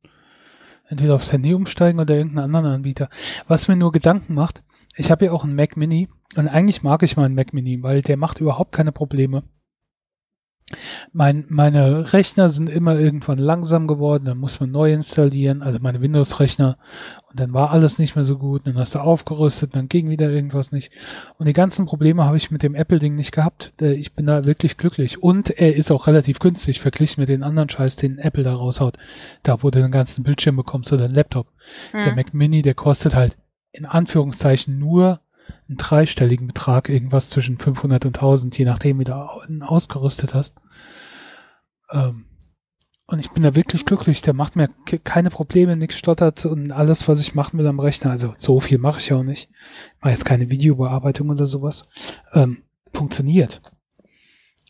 entweder 0.87 1.15
aufs 1.15 1.31
Handy 1.31 1.53
umsteigen 1.53 1.99
oder 1.99 2.15
irgendeinen 2.15 2.45
anderen 2.45 2.75
Anbieter. 2.75 3.09
Was 3.47 3.67
mir 3.67 3.75
nur 3.75 3.91
Gedanken 3.91 4.33
macht, 4.33 4.63
ich 4.95 5.11
habe 5.11 5.25
ja 5.25 5.31
auch 5.31 5.43
einen 5.43 5.55
Mac 5.55 5.77
Mini 5.77 6.09
und 6.35 6.47
eigentlich 6.47 6.83
mag 6.83 7.03
ich 7.03 7.17
meinen 7.17 7.35
Mac 7.35 7.53
Mini, 7.53 7.81
weil 7.81 8.01
der 8.01 8.17
macht 8.17 8.39
überhaupt 8.39 8.71
keine 8.71 8.91
Probleme. 8.91 9.43
Mein, 11.11 11.45
meine 11.49 12.13
Rechner 12.13 12.49
sind 12.49 12.69
immer 12.69 12.97
irgendwann 12.97 13.37
langsam 13.37 13.85
geworden, 13.85 14.25
dann 14.25 14.37
muss 14.37 14.59
man 14.59 14.71
neu 14.71 14.93
installieren, 14.93 15.61
also 15.61 15.77
meine 15.79 16.01
Windows-Rechner 16.01 16.77
und 17.29 17.39
dann 17.39 17.53
war 17.53 17.71
alles 17.71 17.99
nicht 17.99 18.15
mehr 18.15 18.23
so 18.23 18.37
gut, 18.37 18.65
dann 18.65 18.77
hast 18.77 18.95
du 18.95 18.99
aufgerüstet, 18.99 19.75
dann 19.75 19.89
ging 19.89 20.09
wieder 20.09 20.29
irgendwas 20.31 20.71
nicht 20.71 20.91
und 21.37 21.47
die 21.47 21.53
ganzen 21.53 21.85
Probleme 21.85 22.23
habe 22.23 22.37
ich 22.37 22.49
mit 22.49 22.63
dem 22.63 22.75
Apple-Ding 22.75 23.13
nicht 23.13 23.33
gehabt. 23.33 23.73
Ich 23.81 24.13
bin 24.13 24.25
da 24.25 24.45
wirklich 24.45 24.77
glücklich 24.77 25.21
und 25.21 25.49
er 25.49 25.75
ist 25.75 25.91
auch 25.91 26.07
relativ 26.07 26.39
günstig 26.39 26.79
verglichen 26.79 27.21
mit 27.21 27.29
den 27.29 27.43
anderen 27.43 27.69
Scheiß, 27.69 27.97
den 27.97 28.17
Apple 28.17 28.43
da 28.43 28.55
raushaut, 28.55 28.97
da 29.43 29.61
wo 29.61 29.69
du 29.69 29.81
den 29.81 29.91
ganzen 29.91 30.23
Bildschirm 30.23 30.55
bekommst 30.55 30.93
oder 30.93 31.05
einen 31.05 31.13
Laptop. 31.13 31.47
Mhm. 31.91 32.05
Der 32.05 32.15
Mac 32.15 32.33
Mini, 32.33 32.61
der 32.61 32.73
kostet 32.73 33.15
halt 33.15 33.37
in 33.73 33.85
Anführungszeichen 33.85 34.79
nur 34.79 35.19
einen 35.67 35.77
dreistelligen 35.77 36.47
Betrag, 36.47 36.87
irgendwas 36.87 37.29
zwischen 37.29 37.57
500 37.57 38.05
und 38.05 38.17
1000, 38.17 38.57
je 38.57 38.65
nachdem, 38.65 38.99
wie 38.99 39.03
du 39.03 39.13
ausgerüstet 39.13 40.33
hast. 40.33 40.61
Ähm, 41.91 42.25
und 43.05 43.19
ich 43.19 43.31
bin 43.31 43.43
da 43.43 43.55
wirklich 43.55 43.85
glücklich. 43.85 44.21
Der 44.21 44.33
macht 44.33 44.55
mir 44.55 44.69
keine 45.03 45.29
Probleme, 45.29 45.75
nichts 45.75 45.97
stottert 45.97 46.45
und 46.45 46.71
alles, 46.71 47.07
was 47.07 47.19
ich 47.19 47.35
machen 47.35 47.59
will 47.59 47.67
am 47.67 47.79
Rechner, 47.79 48.11
also 48.11 48.33
so 48.37 48.59
viel 48.59 48.77
mache 48.77 48.99
ich 48.99 49.09
ja 49.09 49.17
auch 49.17 49.23
nicht, 49.23 49.49
war 49.99 50.11
jetzt 50.11 50.25
keine 50.25 50.49
Videobearbeitung 50.49 51.29
oder 51.29 51.45
sowas, 51.45 51.87
ähm, 52.33 52.63
funktioniert. 52.93 53.61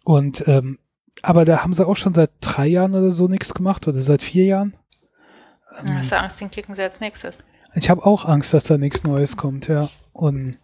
Und 0.03 0.47
ähm, 0.47 0.79
aber 1.21 1.45
da 1.45 1.63
haben 1.63 1.73
sie 1.73 1.85
auch 1.85 1.95
schon 1.95 2.15
seit 2.15 2.31
drei 2.41 2.67
Jahren 2.67 2.95
oder 2.95 3.11
so 3.11 3.27
nichts 3.27 3.53
gemacht 3.53 3.87
oder 3.87 4.01
seit 4.01 4.23
vier 4.23 4.45
Jahren. 4.45 4.77
Ähm, 5.79 5.95
Hast 5.95 6.11
du 6.11 6.17
Angst, 6.17 6.41
den 6.41 6.49
klicken 6.49 6.73
sie 6.75 6.81
als 6.81 6.99
nächstes? 6.99 7.37
Ich 7.75 7.89
habe 7.89 8.05
auch 8.05 8.25
Angst, 8.25 8.53
dass 8.53 8.65
da 8.65 8.77
nichts 8.77 9.03
Neues 9.03 9.37
kommt, 9.37 9.67
ja. 9.67 9.89
Und 10.11 10.57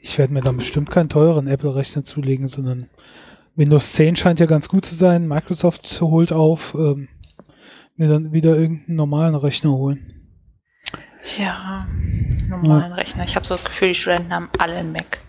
ich 0.00 0.18
werde 0.18 0.32
mir 0.32 0.40
dann 0.40 0.56
bestimmt 0.56 0.90
keinen 0.90 1.08
teuren 1.08 1.46
Apple-Rechner 1.46 2.04
zulegen, 2.04 2.48
sondern 2.48 2.88
Windows 3.54 3.92
10 3.92 4.16
scheint 4.16 4.40
ja 4.40 4.46
ganz 4.46 4.68
gut 4.68 4.84
zu 4.84 4.94
sein. 4.94 5.28
Microsoft 5.28 6.00
holt 6.00 6.32
auf, 6.32 6.74
ähm, 6.74 7.08
mir 7.96 8.08
dann 8.08 8.32
wieder 8.32 8.56
irgendeinen 8.56 8.96
normalen 8.96 9.34
Rechner 9.34 9.72
holen. 9.72 10.22
Ja, 11.38 11.86
normalen 12.48 12.90
ja. 12.90 12.96
Rechner. 12.96 13.24
Ich 13.24 13.36
habe 13.36 13.46
so 13.46 13.54
das 13.54 13.64
Gefühl, 13.64 13.88
die 13.88 13.94
Studenten 13.94 14.32
haben 14.32 14.50
alle 14.58 14.74
einen 14.74 14.92
Mac. 14.92 15.20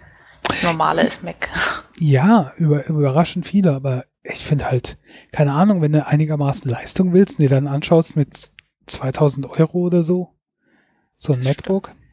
Das 0.44 0.64
normale 0.64 1.04
ist 1.04 1.24
Mac. 1.24 1.50
Ja, 2.00 2.54
über, 2.58 2.88
überraschend 2.88 3.46
viele, 3.48 3.72
aber 3.72 4.06
ich 4.24 4.44
finde 4.44 4.66
halt, 4.66 4.98
keine 5.32 5.54
Ahnung, 5.54 5.84
wenn 5.84 5.92
du 5.92 6.06
einigermaßen 6.06 6.70
Leistung 6.70 7.14
willst 7.14 7.38
und 7.38 7.44
dir 7.44 7.50
dann 7.50 7.68
anschaust 7.68 8.16
mit 8.16 8.50
2000 8.88 9.48
Euro 9.60 9.78
oder 9.78 10.02
so, 10.02 10.33
so 11.16 11.34
ein 11.34 11.40
das 11.40 11.48
MacBook. 11.48 11.88
Stimmt. 11.88 12.04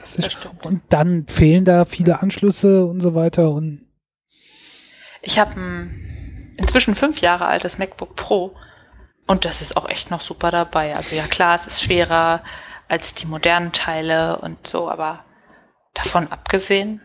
Das 0.00 0.14
ist, 0.16 0.38
das 0.42 0.64
und 0.64 0.82
dann 0.90 1.26
fehlen 1.26 1.64
da 1.64 1.84
viele 1.84 2.20
Anschlüsse 2.20 2.84
und 2.84 3.00
so 3.00 3.14
weiter 3.14 3.50
und 3.50 3.86
ich 5.22 5.38
habe 5.38 5.58
ein 5.58 6.54
inzwischen 6.56 6.94
fünf 6.94 7.20
Jahre 7.20 7.46
altes 7.46 7.78
MacBook 7.78 8.14
Pro 8.16 8.54
und 9.26 9.44
das 9.44 9.60
ist 9.60 9.76
auch 9.76 9.88
echt 9.88 10.10
noch 10.10 10.20
super 10.20 10.50
dabei. 10.50 10.96
Also 10.96 11.14
ja 11.14 11.26
klar, 11.26 11.54
es 11.54 11.66
ist 11.66 11.82
schwerer 11.82 12.42
als 12.88 13.14
die 13.14 13.26
modernen 13.26 13.72
Teile 13.72 14.38
und 14.38 14.66
so, 14.66 14.90
aber 14.90 15.24
davon 15.94 16.28
abgesehen, 16.28 17.02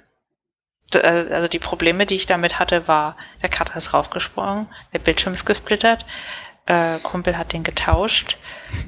äh, 0.94 1.26
also 1.32 1.48
die 1.48 1.60
Probleme, 1.60 2.06
die 2.06 2.16
ich 2.16 2.26
damit 2.26 2.60
hatte, 2.60 2.88
war, 2.88 3.18
der 3.42 3.50
Cutter 3.50 3.78
ist 3.78 3.94
raufgesprungen, 3.94 4.68
der 4.94 5.00
Bildschirm 5.00 5.34
ist 5.34 5.46
gesplittert, 5.46 6.06
äh, 6.66 7.00
Kumpel 7.00 7.38
hat 7.38 7.54
den 7.54 7.64
getauscht, 7.64 8.38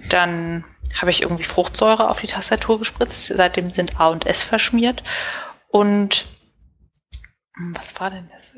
dann 0.10 0.64
habe 1.00 1.12
ich 1.12 1.22
irgendwie 1.22 1.44
Fruchtsäure 1.44 2.10
auf 2.10 2.22
die 2.22 2.28
Tastatur 2.28 2.80
gespritzt. 2.80 3.28
Seitdem 3.28 3.72
sind 3.72 4.00
A 4.00 4.10
und 4.10 4.26
S 4.26 4.44
verschmiert. 4.44 5.04
Und 5.70 6.26
hm, 7.56 7.76
was 7.78 8.00
war 8.00 8.10
denn 8.10 8.30
das? 8.34 8.54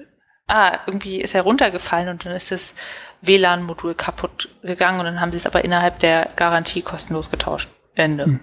Ah, 0.48 0.80
irgendwie 0.86 1.22
ist 1.22 1.36
er 1.36 1.42
runtergefallen 1.42 2.10
und 2.10 2.26
dann 2.26 2.34
ist 2.34 2.52
das 2.52 2.74
WLAN-Modul 3.22 3.96
kaputt 3.96 4.50
gegangen 4.62 5.00
und 5.00 5.06
dann 5.06 5.20
haben 5.20 5.32
sie 5.32 5.38
es 5.38 5.46
aber 5.46 5.66
innerhalb 5.66 6.00
der 6.00 6.32
Garantie 6.36 6.82
kostenlos 6.82 7.30
getauscht. 7.30 7.70
Ende. 7.96 8.26
Hm. 8.26 8.40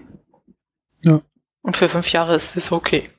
Ja. 1.01 1.21
Und 1.61 1.77
für 1.77 1.89
fünf 1.89 2.11
Jahre 2.11 2.35
ist 2.35 2.55
es 2.57 2.71
okay. 2.71 3.09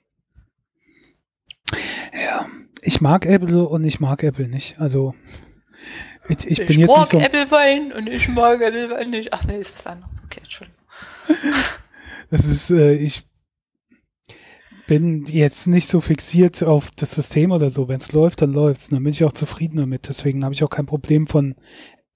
Ja, 2.12 2.46
ich 2.80 3.00
mag 3.00 3.26
Apple 3.26 3.66
und 3.66 3.84
ich 3.84 3.98
mag 3.98 4.22
Apple 4.22 4.48
nicht. 4.48 4.78
Also 4.78 5.14
ich, 6.28 6.38
ich, 6.46 6.60
ich 6.60 6.66
bin 6.66 6.80
jetzt 6.80 6.96
nicht 6.96 7.10
so. 7.10 7.18
Wein 7.18 7.92
und 7.92 8.08
ich 8.08 8.28
mag 8.28 8.60
Wein 8.60 9.10
nicht. 9.10 9.32
Ach 9.32 9.44
nee, 9.44 9.58
ist 9.58 9.74
was 9.74 9.86
anderes. 9.86 10.12
Okay, 10.24 10.40
Entschuldigung. 10.42 10.80
Das 12.28 12.44
ist, 12.44 12.72
äh, 12.72 12.94
ich 12.94 13.22
bin 14.88 15.26
jetzt 15.26 15.66
nicht 15.66 15.88
so 15.88 16.00
fixiert 16.00 16.62
auf 16.62 16.90
das 16.90 17.12
System 17.12 17.52
oder 17.52 17.70
so. 17.70 17.86
Wenn 17.86 17.98
es 17.98 18.10
läuft, 18.10 18.42
dann 18.42 18.52
läuft's. 18.52 18.88
Dann 18.88 19.02
bin 19.02 19.12
ich 19.12 19.24
auch 19.24 19.32
zufrieden 19.32 19.76
damit. 19.76 20.08
Deswegen 20.08 20.44
habe 20.44 20.54
ich 20.54 20.64
auch 20.64 20.70
kein 20.70 20.86
Problem 20.86 21.26
von 21.26 21.54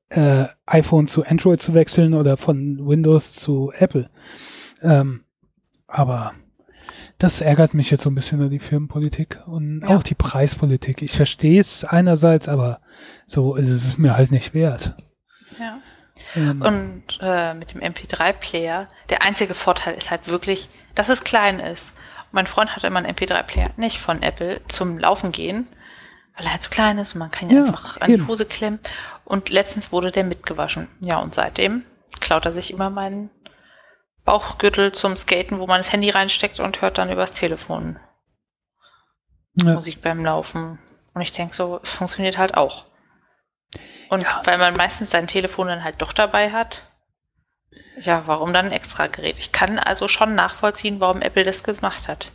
äh, 0.09 0.47
iPhone 0.67 1.09
zu 1.09 1.25
Android 1.25 1.63
zu 1.63 1.75
wechseln 1.75 2.15
oder 2.15 2.37
von 2.37 2.87
Windows 2.87 3.35
zu 3.35 3.73
Apple. 3.77 4.11
Ähm, 4.83 5.25
aber 5.87 6.33
das 7.19 7.41
ärgert 7.41 7.75
mich 7.75 7.91
jetzt 7.91 8.03
so 8.03 8.11
ein 8.11 8.15
bisschen 8.15 8.41
an 8.41 8.51
die 8.51 8.59
Firmenpolitik 8.59 9.41
und 9.47 9.83
ja. 9.83 9.97
auch 9.97 10.03
die 10.03 10.15
Preispolitik. 10.15 11.03
Ich 11.03 11.13
verstehe 11.13 11.61
es 11.61 11.85
einerseits, 11.85 12.49
aber 12.49 12.81
so 13.27 13.57
ist 13.57 13.71
es 13.71 13.99
mir 13.99 14.17
halt 14.17 14.31
nicht 14.31 14.55
wert. 14.55 14.95
Ja. 15.59 15.79
Ähm. 16.35 16.63
Und 16.63 17.19
äh, 17.21 17.55
mit 17.55 17.75
dem 17.75 17.81
MP3-Player, 17.81 18.89
der 19.09 19.23
einzige 19.23 19.55
Vorteil 19.55 19.95
ist 19.95 20.11
halt 20.11 20.29
wirklich, 20.29 20.69
dass 20.95 21.09
es 21.09 21.25
klein 21.25 21.61
ist. 21.61 21.93
mein 22.33 22.47
Freund 22.47 22.75
hatte 22.75 22.87
immer 22.87 22.99
einen 22.99 23.15
MP3-Player, 23.15 23.71
nicht 23.77 23.99
von 23.99 24.23
Apple, 24.23 24.61
zum 24.69 24.99
Laufen 24.99 25.33
gehen, 25.33 25.67
weil 26.37 26.47
er 26.47 26.53
halt 26.53 26.63
so 26.63 26.71
klein 26.71 26.99
ist 26.99 27.15
und 27.15 27.19
man 27.19 27.31
kann 27.31 27.51
ihn 27.51 27.57
ja, 27.57 27.65
einfach 27.65 28.01
an 28.01 28.13
die 28.13 28.27
Hose 28.27 28.47
klemmen. 28.47 28.81
Und 29.25 29.49
letztens 29.49 29.93
wurde 29.93 30.11
der 30.11 30.25
mitgewaschen. 30.25 30.89
Ja, 31.01 31.19
und 31.19 31.35
seitdem 31.35 31.85
klaut 32.21 32.45
er 32.45 32.53
sich 32.53 32.73
immer 32.73 32.91
meinen 32.91 33.31
Bauchgürtel 34.25 34.93
zum 34.93 35.17
Skaten, 35.17 35.59
wo 35.59 35.67
man 35.67 35.79
das 35.79 35.93
Handy 35.93 36.11
reinsteckt 36.11 36.61
und 36.61 36.83
hört 36.83 36.99
dann 36.99 37.11
übers 37.11 37.33
Telefon 37.33 37.99
ja. 39.55 39.75
Musik 39.75 40.03
beim 40.03 40.25
Laufen. 40.25 40.79
Und 41.15 41.23
ich 41.23 41.33
denke 41.33 41.55
so, 41.55 41.81
es 41.83 41.91
funktioniert 41.91 42.39
halt 42.39 42.55
auch. 42.55 42.87
Und 44.11 44.25
ja. 44.25 44.43
weil 44.45 44.59
man 44.59 44.75
meistens 44.75 45.11
sein 45.11 45.29
Telefon 45.29 45.69
dann 45.69 45.85
halt 45.85 46.03
doch 46.03 46.13
dabei 46.13 46.51
hat, 46.51 46.87
ja, 48.01 48.25
warum 48.27 48.53
dann 48.53 48.67
ein 48.67 48.73
extra 48.73 49.07
Gerät? 49.07 49.39
Ich 49.39 49.53
kann 49.53 49.79
also 49.79 50.09
schon 50.09 50.35
nachvollziehen, 50.35 50.99
warum 50.99 51.23
Apple 51.23 51.45
das 51.45 51.63
gemacht 51.63 52.09
hat. 52.09 52.33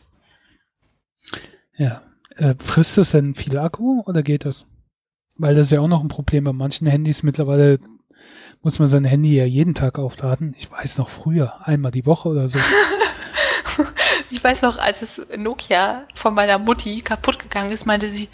Ja. 1.75 2.01
Äh, 2.37 2.55
frisst 2.59 2.97
das 2.97 3.11
denn 3.11 3.35
viel 3.35 3.57
Akku 3.57 4.03
oder 4.05 4.23
geht 4.23 4.45
das? 4.45 4.67
Weil 5.37 5.55
das 5.55 5.67
ist 5.67 5.71
ja 5.71 5.81
auch 5.81 5.87
noch 5.87 6.01
ein 6.01 6.07
Problem 6.07 6.45
bei 6.45 6.53
manchen 6.53 6.87
Handys. 6.87 7.23
Mittlerweile 7.23 7.79
muss 8.61 8.79
man 8.79 8.87
sein 8.87 9.03
Handy 9.03 9.35
ja 9.35 9.45
jeden 9.45 9.75
Tag 9.75 9.99
aufladen. 9.99 10.55
Ich 10.57 10.71
weiß 10.71 10.97
noch 10.97 11.09
früher, 11.09 11.67
einmal 11.67 11.91
die 11.91 12.05
Woche 12.05 12.29
oder 12.29 12.47
so. 12.47 12.57
ich 14.29 14.41
weiß 14.41 14.61
noch, 14.61 14.77
als 14.77 15.01
es 15.01 15.21
Nokia 15.35 16.07
von 16.13 16.33
meiner 16.33 16.57
Mutti 16.57 17.01
kaputt 17.01 17.39
gegangen 17.39 17.71
ist, 17.71 17.85
meinte 17.85 18.07
sie, 18.07 18.29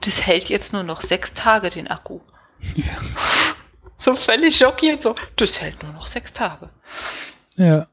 das 0.00 0.26
hält 0.26 0.48
jetzt 0.48 0.72
nur 0.72 0.82
noch 0.82 1.02
sechs 1.02 1.34
Tage 1.34 1.68
den 1.68 1.88
Akku. 1.88 2.20
Ja. 2.74 2.98
So 3.98 4.14
völlig 4.14 4.56
schockiert, 4.56 5.02
so, 5.02 5.14
das 5.36 5.60
hält 5.60 5.82
nur 5.82 5.92
noch 5.92 6.06
sechs 6.06 6.32
Tage. 6.32 6.68
Ja. 7.56 7.88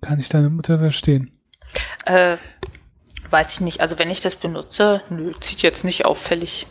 Kann 0.00 0.18
ich 0.18 0.28
deine 0.30 0.48
Mutter 0.48 0.78
verstehen? 0.78 1.38
Äh, 2.06 2.38
weiß 3.28 3.54
ich 3.54 3.60
nicht. 3.60 3.80
Also 3.80 3.98
wenn 3.98 4.10
ich 4.10 4.20
das 4.20 4.36
benutze, 4.36 5.02
nö, 5.10 5.34
zieht 5.40 5.62
jetzt 5.62 5.84
nicht 5.84 6.06
auffällig. 6.06 6.66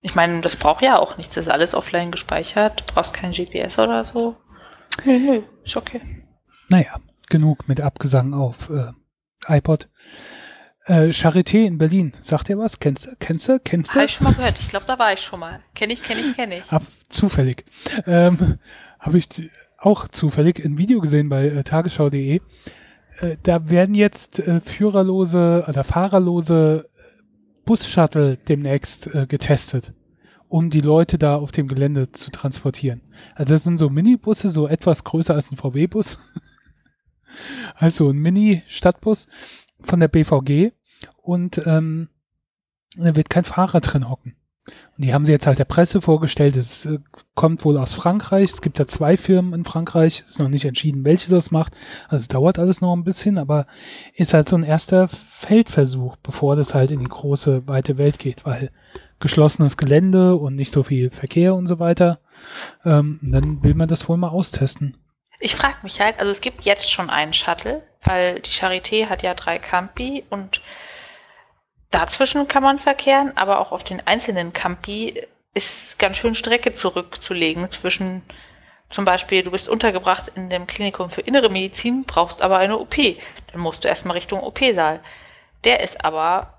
Ich 0.00 0.14
meine, 0.14 0.40
das 0.40 0.56
braucht 0.56 0.82
ja 0.82 0.98
auch 0.98 1.16
nichts. 1.16 1.34
Das 1.34 1.46
ist 1.46 1.52
alles 1.52 1.74
offline 1.74 2.10
gespeichert. 2.10 2.80
Du 2.80 2.94
brauchst 2.94 3.14
kein 3.14 3.32
GPS 3.32 3.78
oder 3.78 4.04
so. 4.04 4.36
Nö, 5.04 5.18
nö, 5.18 5.42
ist 5.64 5.76
okay. 5.76 6.02
Naja, 6.68 7.00
genug 7.28 7.68
mit 7.68 7.80
Abgesang 7.80 8.34
auf 8.34 8.68
äh, 8.68 8.92
iPod. 9.48 9.88
Äh, 10.84 11.12
Charité 11.12 11.64
in 11.64 11.78
Berlin, 11.78 12.12
sagt 12.20 12.48
ihr 12.48 12.58
was? 12.58 12.80
Kennst 12.80 13.06
du? 13.06 13.10
Kennst 13.20 13.48
du? 13.48 13.60
Kennst 13.60 13.90
du? 13.90 13.94
Habe 13.94 14.06
ich 14.06 14.12
schon 14.12 14.24
mal 14.24 14.34
gehört. 14.34 14.58
Ich 14.58 14.68
glaube, 14.68 14.86
da 14.86 14.98
war 14.98 15.12
ich 15.12 15.20
schon 15.20 15.38
mal. 15.38 15.60
Kenne 15.74 15.92
ich, 15.92 16.02
kenne 16.02 16.20
ich, 16.20 16.34
kenne 16.34 16.58
ich. 16.58 16.72
Ab, 16.72 16.82
zufällig. 17.08 17.64
Ähm, 18.06 18.58
Habe 18.98 19.18
ich 19.18 19.28
auch 19.78 20.08
zufällig 20.08 20.64
ein 20.64 20.78
Video 20.78 21.00
gesehen 21.00 21.28
bei 21.28 21.46
äh, 21.46 21.62
tagesschau.de. 21.62 22.40
Äh, 23.18 23.36
da 23.44 23.68
werden 23.68 23.94
jetzt 23.94 24.40
äh, 24.40 24.60
führerlose 24.60 25.64
oder 25.68 25.84
fahrerlose 25.84 26.88
Bus-Shuttle 27.64 28.36
demnächst 28.36 29.06
äh, 29.14 29.26
getestet, 29.26 29.92
um 30.48 30.68
die 30.68 30.80
Leute 30.80 31.16
da 31.16 31.36
auf 31.36 31.52
dem 31.52 31.68
Gelände 31.68 32.10
zu 32.10 32.32
transportieren. 32.32 33.02
Also 33.36 33.54
das 33.54 33.62
sind 33.62 33.78
so 33.78 33.88
Minibusse, 33.88 34.48
so 34.48 34.66
etwas 34.66 35.04
größer 35.04 35.34
als 35.34 35.52
ein 35.52 35.56
VW-Bus. 35.56 36.18
also 37.76 38.10
ein 38.10 38.16
Mini-Stadtbus 38.16 39.28
von 39.84 40.00
der 40.00 40.08
BVG 40.08 40.72
und 41.16 41.60
ähm, 41.66 42.08
da 42.96 43.14
wird 43.16 43.30
kein 43.30 43.44
Fahrer 43.44 43.80
drin 43.80 44.08
hocken. 44.08 44.36
Und 44.66 45.04
die 45.04 45.12
haben 45.12 45.26
sie 45.26 45.32
jetzt 45.32 45.46
halt 45.46 45.58
der 45.58 45.64
Presse 45.64 46.00
vorgestellt. 46.00 46.54
Es 46.54 46.86
äh, 46.86 46.98
kommt 47.34 47.64
wohl 47.64 47.78
aus 47.78 47.94
Frankreich. 47.94 48.52
Es 48.52 48.60
gibt 48.60 48.78
da 48.78 48.86
zwei 48.86 49.16
Firmen 49.16 49.54
in 49.54 49.64
Frankreich. 49.64 50.20
Es 50.20 50.30
ist 50.30 50.38
noch 50.38 50.48
nicht 50.48 50.64
entschieden, 50.64 51.04
welche 51.04 51.30
das 51.30 51.50
macht. 51.50 51.74
Also 52.08 52.28
dauert 52.28 52.58
alles 52.58 52.80
noch 52.80 52.94
ein 52.94 53.02
bisschen, 53.02 53.38
aber 53.38 53.66
ist 54.14 54.34
halt 54.34 54.48
so 54.48 54.56
ein 54.56 54.62
erster 54.62 55.08
Feldversuch, 55.08 56.16
bevor 56.22 56.54
das 56.54 56.74
halt 56.74 56.92
in 56.92 57.00
die 57.00 57.06
große, 57.06 57.66
weite 57.66 57.98
Welt 57.98 58.18
geht, 58.18 58.44
weil 58.44 58.70
geschlossenes 59.18 59.76
Gelände 59.76 60.36
und 60.36 60.54
nicht 60.54 60.72
so 60.72 60.82
viel 60.82 61.10
Verkehr 61.10 61.54
und 61.54 61.66
so 61.66 61.78
weiter. 61.78 62.20
Ähm, 62.84 63.18
dann 63.22 63.62
will 63.64 63.74
man 63.74 63.88
das 63.88 64.08
wohl 64.08 64.16
mal 64.16 64.28
austesten. 64.28 64.96
Ich 65.40 65.56
frage 65.56 65.78
mich 65.82 66.00
halt, 66.00 66.20
also 66.20 66.30
es 66.30 66.40
gibt 66.40 66.64
jetzt 66.64 66.90
schon 66.90 67.10
einen 67.10 67.32
Shuttle, 67.32 67.82
weil 68.04 68.40
die 68.40 68.50
Charité 68.50 69.08
hat 69.08 69.22
ja 69.22 69.34
drei 69.34 69.58
Campi 69.58 70.24
und 70.30 70.60
dazwischen 71.90 72.48
kann 72.48 72.62
man 72.62 72.78
verkehren, 72.78 73.36
aber 73.36 73.60
auch 73.60 73.72
auf 73.72 73.84
den 73.84 74.06
einzelnen 74.06 74.52
Campi 74.52 75.22
ist 75.54 75.98
ganz 75.98 76.16
schön 76.16 76.34
Strecke 76.34 76.74
zurückzulegen 76.74 77.70
zwischen 77.70 78.22
zum 78.92 79.06
Beispiel, 79.06 79.42
du 79.42 79.50
bist 79.50 79.70
untergebracht 79.70 80.30
in 80.34 80.50
dem 80.50 80.66
Klinikum 80.66 81.10
für 81.10 81.22
innere 81.22 81.48
Medizin, 81.48 82.04
brauchst 82.04 82.42
aber 82.42 82.58
eine 82.58 82.78
OP. 82.78 82.94
Dann 83.50 83.60
musst 83.60 83.84
du 83.84 83.88
erstmal 83.88 84.16
Richtung 84.16 84.42
OP-Saal. 84.42 85.00
Der 85.64 85.80
ist 85.80 86.04
aber 86.04 86.58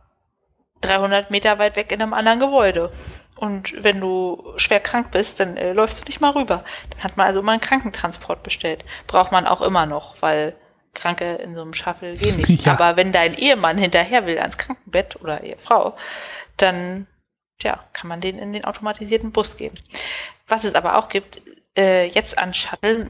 300 0.82 1.30
Meter 1.30 1.60
weit 1.60 1.76
weg 1.76 1.92
in 1.92 2.02
einem 2.02 2.14
anderen 2.14 2.40
Gebäude. 2.40 2.92
Und 3.36 3.84
wenn 3.84 4.02
du 4.02 4.54
schwer 4.58 4.80
krank 4.80 5.12
bist, 5.12 5.40
dann 5.40 5.58
äh, 5.58 5.74
läufst 5.74 6.02
du 6.02 6.06
nicht 6.06 6.22
mal 6.22 6.32
rüber. 6.32 6.64
Dann 6.90 7.04
hat 7.04 7.18
man 7.18 7.28
also 7.28 7.40
immer 7.40 7.52
einen 7.52 7.62
Krankentransport 7.62 8.42
bestellt. 8.42 8.84
Braucht 9.06 9.32
man 9.32 9.46
auch 9.46 9.62
immer 9.62 9.86
noch, 9.86 10.16
weil 10.22 10.56
Kranke 10.94 11.36
in 11.36 11.56
so 11.56 11.62
einem 11.62 11.74
Shuffle 11.74 12.16
gehen 12.16 12.38
nicht. 12.48 12.66
Ja. 12.66 12.74
Aber 12.74 12.98
wenn 12.98 13.12
dein 13.12 13.34
Ehemann 13.34 13.78
hinterher 13.78 14.26
will 14.26 14.38
ans 14.38 14.58
Krankenbett 14.58 15.20
oder 15.22 15.44
Ehefrau, 15.44 15.96
dann 16.58 17.08
ja, 17.62 17.84
kann 17.94 18.08
man 18.08 18.22
den 18.22 18.40
in 18.40 18.54
den 18.54 18.66
automatisierten 18.66 19.32
Bus 19.32 19.58
geben. 19.58 19.78
Was 20.48 20.64
es 20.64 20.76
aber 20.76 20.98
auch 20.98 21.10
gibt, 21.10 21.42
äh, 21.78 22.08
jetzt 22.08 22.38
an 22.38 22.54
Shuttle, 22.54 23.10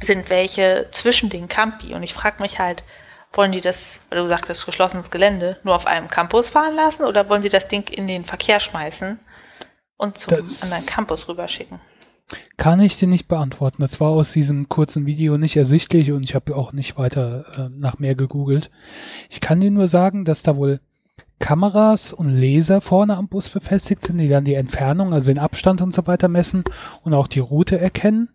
sind 0.00 0.30
welche 0.30 0.88
zwischen 0.92 1.30
den 1.30 1.48
Campi. 1.48 1.94
Und 1.94 2.02
ich 2.02 2.14
frage 2.14 2.42
mich 2.42 2.58
halt, 2.58 2.82
wollen 3.32 3.52
die 3.52 3.60
das, 3.60 4.00
weil 4.08 4.18
du 4.18 4.26
sagtest, 4.26 4.66
geschlossenes 4.66 5.10
Gelände, 5.10 5.58
nur 5.62 5.76
auf 5.76 5.86
einem 5.86 6.08
Campus 6.08 6.50
fahren 6.50 6.74
lassen 6.74 7.04
oder 7.04 7.28
wollen 7.28 7.42
sie 7.42 7.48
das 7.48 7.68
Ding 7.68 7.88
in 7.88 8.08
den 8.08 8.24
Verkehr 8.24 8.60
schmeißen? 8.60 9.20
und 10.02 10.18
zum 10.18 10.36
das 10.36 10.62
anderen 10.62 10.84
Campus 10.84 11.28
rüberschicken? 11.28 11.80
Kann 12.56 12.80
ich 12.80 12.98
dir 12.98 13.08
nicht 13.08 13.28
beantworten. 13.28 13.82
Das 13.82 14.00
war 14.00 14.10
aus 14.10 14.32
diesem 14.32 14.68
kurzen 14.68 15.06
Video 15.06 15.38
nicht 15.38 15.56
ersichtlich 15.56 16.12
und 16.12 16.22
ich 16.22 16.34
habe 16.34 16.56
auch 16.56 16.72
nicht 16.72 16.96
weiter 16.96 17.44
äh, 17.56 17.68
nach 17.78 17.98
mehr 17.98 18.14
gegoogelt. 18.14 18.70
Ich 19.30 19.40
kann 19.40 19.60
dir 19.60 19.70
nur 19.70 19.88
sagen, 19.88 20.24
dass 20.24 20.42
da 20.42 20.56
wohl 20.56 20.80
Kameras 21.38 22.12
und 22.12 22.28
Laser 22.28 22.80
vorne 22.80 23.16
am 23.16 23.28
Bus 23.28 23.50
befestigt 23.50 24.06
sind, 24.06 24.18
die 24.18 24.28
dann 24.28 24.44
die 24.44 24.54
Entfernung, 24.54 25.12
also 25.12 25.30
den 25.30 25.40
Abstand 25.40 25.80
und 25.80 25.92
so 25.92 26.06
weiter 26.06 26.28
messen 26.28 26.62
und 27.02 27.14
auch 27.14 27.26
die 27.26 27.40
Route 27.40 27.80
erkennen. 27.80 28.28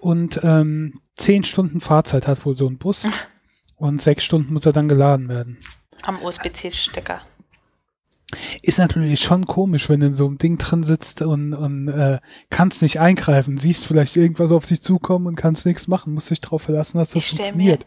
Und 0.00 0.40
ähm, 0.42 1.00
zehn 1.16 1.44
Stunden 1.44 1.80
Fahrzeit 1.80 2.26
hat 2.26 2.44
wohl 2.44 2.56
so 2.56 2.68
ein 2.68 2.78
Bus 2.78 3.06
und 3.76 4.02
sechs 4.02 4.24
Stunden 4.24 4.52
muss 4.52 4.66
er 4.66 4.72
dann 4.72 4.88
geladen 4.88 5.28
werden. 5.28 5.58
Am 6.02 6.20
USB-C-Stecker. 6.22 7.20
Ist 8.60 8.78
natürlich 8.78 9.20
schon 9.20 9.46
komisch, 9.46 9.88
wenn 9.88 10.00
du 10.00 10.06
in 10.08 10.14
so 10.14 10.26
einem 10.26 10.36
Ding 10.36 10.58
drin 10.58 10.82
sitzt 10.82 11.22
und, 11.22 11.54
und 11.54 11.88
äh, 11.88 12.18
kannst 12.50 12.82
nicht 12.82 13.00
eingreifen, 13.00 13.56
siehst 13.56 13.86
vielleicht 13.86 14.16
irgendwas 14.16 14.52
auf 14.52 14.66
dich 14.66 14.82
zukommen 14.82 15.26
und 15.26 15.36
kannst 15.36 15.64
nichts 15.64 15.88
machen, 15.88 16.12
musst 16.12 16.30
dich 16.30 16.42
darauf 16.42 16.62
verlassen, 16.62 16.98
dass 16.98 17.10
das 17.10 17.24
funktioniert. 17.24 17.86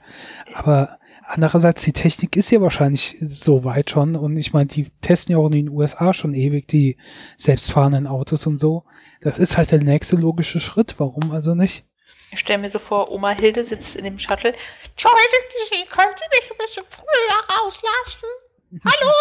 Aber 0.55 0.97
andererseits, 1.27 1.83
die 1.83 1.93
Technik 1.93 2.35
ist 2.35 2.49
ja 2.49 2.59
wahrscheinlich 2.59 3.17
so 3.21 3.63
weit 3.63 3.91
schon 3.91 4.15
und 4.15 4.35
ich 4.35 4.51
meine, 4.51 4.65
die 4.65 4.89
testen 5.01 5.33
ja 5.33 5.37
auch 5.37 5.45
in 5.45 5.51
den 5.51 5.69
USA 5.69 6.11
schon 6.11 6.33
ewig 6.33 6.67
die 6.67 6.97
selbstfahrenden 7.37 8.07
Autos 8.07 8.47
und 8.47 8.59
so. 8.59 8.83
Das 9.21 9.37
ist 9.37 9.57
halt 9.57 9.71
der 9.71 9.83
nächste 9.83 10.15
logische 10.15 10.59
Schritt. 10.59 10.95
Warum 10.97 11.31
also 11.31 11.53
nicht? 11.53 11.85
Ich 12.31 12.39
stelle 12.39 12.59
mir 12.59 12.69
so 12.69 12.79
vor, 12.79 13.11
Oma 13.11 13.31
Hilde 13.31 13.63
sitzt 13.63 13.95
in 13.95 14.05
dem 14.05 14.17
Shuttle. 14.17 14.55
Entschuldigen 14.89 15.45
Sie, 15.69 15.85
können 15.87 16.15
Sie 16.15 16.39
mich 16.39 16.51
ein 16.51 16.57
bisschen 16.57 16.85
früher 16.89 17.59
rauslassen? 17.59 18.29
Hallo? 18.85 19.11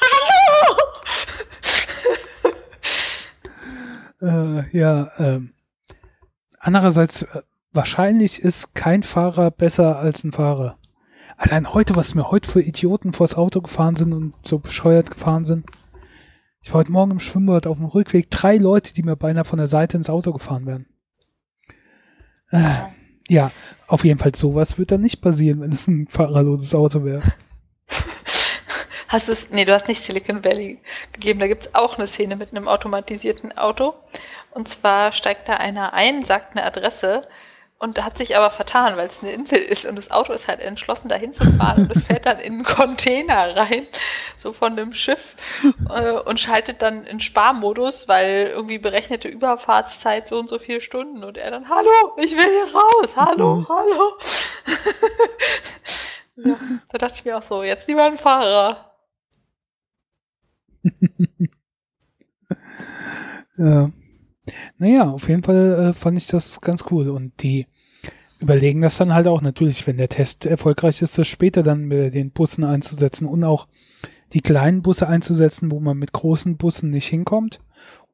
Hallo! 0.00 0.76
äh, 4.62 4.76
ja, 4.76 5.10
ähm, 5.18 5.54
andererseits, 6.58 7.22
äh, 7.22 7.42
wahrscheinlich 7.72 8.42
ist 8.42 8.74
kein 8.74 9.02
Fahrer 9.02 9.50
besser 9.50 9.98
als 9.98 10.24
ein 10.24 10.32
Fahrer. 10.32 10.78
Allein 11.36 11.74
heute, 11.74 11.96
was 11.96 12.14
mir 12.14 12.30
heute 12.30 12.50
für 12.50 12.62
Idioten 12.62 13.12
vors 13.12 13.34
Auto 13.34 13.60
gefahren 13.60 13.96
sind 13.96 14.12
und 14.12 14.34
so 14.42 14.58
bescheuert 14.58 15.10
gefahren 15.10 15.44
sind. 15.44 15.66
Ich 16.62 16.70
war 16.70 16.80
heute 16.80 16.92
Morgen 16.92 17.12
im 17.12 17.20
Schwimmbad 17.20 17.66
auf 17.66 17.76
dem 17.76 17.86
Rückweg 17.86 18.30
drei 18.30 18.56
Leute, 18.56 18.94
die 18.94 19.02
mir 19.02 19.16
beinahe 19.16 19.44
von 19.44 19.58
der 19.58 19.66
Seite 19.66 19.96
ins 19.96 20.10
Auto 20.10 20.32
gefahren 20.32 20.66
werden. 20.66 20.86
Äh, 22.50 22.86
ja, 23.28 23.50
auf 23.86 24.04
jeden 24.04 24.18
Fall 24.18 24.34
sowas 24.34 24.78
wird 24.78 24.90
dann 24.90 25.02
nicht 25.02 25.20
passieren, 25.20 25.60
wenn 25.60 25.72
es 25.72 25.86
ein 25.88 26.08
fahrerloses 26.08 26.74
Auto 26.74 27.04
wäre. 27.04 27.22
Hast 29.08 29.28
du 29.28 29.32
es, 29.32 29.50
nee, 29.50 29.64
du 29.64 29.72
hast 29.72 29.88
nicht 29.88 30.02
Silicon 30.02 30.44
Valley 30.44 30.80
gegeben, 31.12 31.38
da 31.40 31.46
gibt's 31.46 31.74
auch 31.74 31.96
eine 31.96 32.08
Szene 32.08 32.36
mit 32.36 32.50
einem 32.50 32.68
automatisierten 32.68 33.56
Auto. 33.56 33.94
Und 34.50 34.68
zwar 34.68 35.12
steigt 35.12 35.48
da 35.48 35.54
einer 35.54 35.92
ein, 35.92 36.24
sagt 36.24 36.56
eine 36.56 36.64
Adresse 36.64 37.22
und 37.78 38.02
hat 38.02 38.16
sich 38.16 38.36
aber 38.36 38.50
vertan, 38.50 38.96
weil 38.96 39.06
es 39.06 39.22
eine 39.22 39.32
Insel 39.32 39.58
ist 39.58 39.84
und 39.84 39.96
das 39.96 40.10
Auto 40.10 40.32
ist 40.32 40.48
halt 40.48 40.60
entschlossen, 40.60 41.08
dahin 41.08 41.34
zu 41.34 41.44
fahren 41.52 41.82
und 41.82 41.94
es 41.94 42.04
fährt 42.04 42.24
dann 42.24 42.38
in 42.38 42.54
einen 42.54 42.64
Container 42.64 43.54
rein, 43.54 43.86
so 44.38 44.52
von 44.52 44.72
einem 44.72 44.94
Schiff 44.94 45.36
äh, 45.94 46.12
und 46.12 46.40
schaltet 46.40 46.80
dann 46.80 47.04
in 47.04 47.20
Sparmodus, 47.20 48.08
weil 48.08 48.50
irgendwie 48.54 48.78
berechnete 48.78 49.28
Überfahrtszeit 49.28 50.28
so 50.28 50.38
und 50.38 50.48
so 50.48 50.58
vier 50.58 50.80
Stunden 50.80 51.22
und 51.22 51.36
er 51.36 51.50
dann, 51.50 51.68
hallo, 51.68 52.14
ich 52.16 52.34
will 52.34 52.44
hier 52.44 52.74
raus, 52.74 53.08
hallo, 53.14 53.56
mhm. 53.56 53.68
hallo. 53.68 54.18
ja, 56.48 56.56
da 56.88 56.98
dachte 56.98 57.16
ich 57.16 57.24
mir 57.26 57.36
auch 57.36 57.42
so, 57.42 57.62
jetzt 57.62 57.88
lieber 57.88 58.04
ein 58.04 58.16
Fahrer. 58.16 58.95
ja. 63.56 63.90
Naja, 64.78 65.10
auf 65.10 65.28
jeden 65.28 65.42
Fall 65.42 65.90
äh, 65.90 65.92
fand 65.92 66.18
ich 66.18 66.26
das 66.28 66.60
ganz 66.60 66.84
cool. 66.90 67.08
Und 67.08 67.42
die 67.42 67.66
überlegen 68.38 68.82
das 68.82 68.98
dann 68.98 69.14
halt 69.14 69.26
auch 69.26 69.40
natürlich, 69.40 69.86
wenn 69.86 69.96
der 69.96 70.08
Test 70.08 70.46
erfolgreich 70.46 71.02
ist, 71.02 71.18
das 71.18 71.26
später 71.26 71.62
dann 71.62 71.84
mit 71.84 72.14
den 72.14 72.30
Bussen 72.30 72.64
einzusetzen 72.64 73.26
und 73.26 73.44
auch 73.44 73.66
die 74.32 74.40
kleinen 74.40 74.82
Busse 74.82 75.08
einzusetzen, 75.08 75.70
wo 75.70 75.80
man 75.80 75.98
mit 75.98 76.12
großen 76.12 76.56
Bussen 76.56 76.90
nicht 76.90 77.06
hinkommt. 77.06 77.60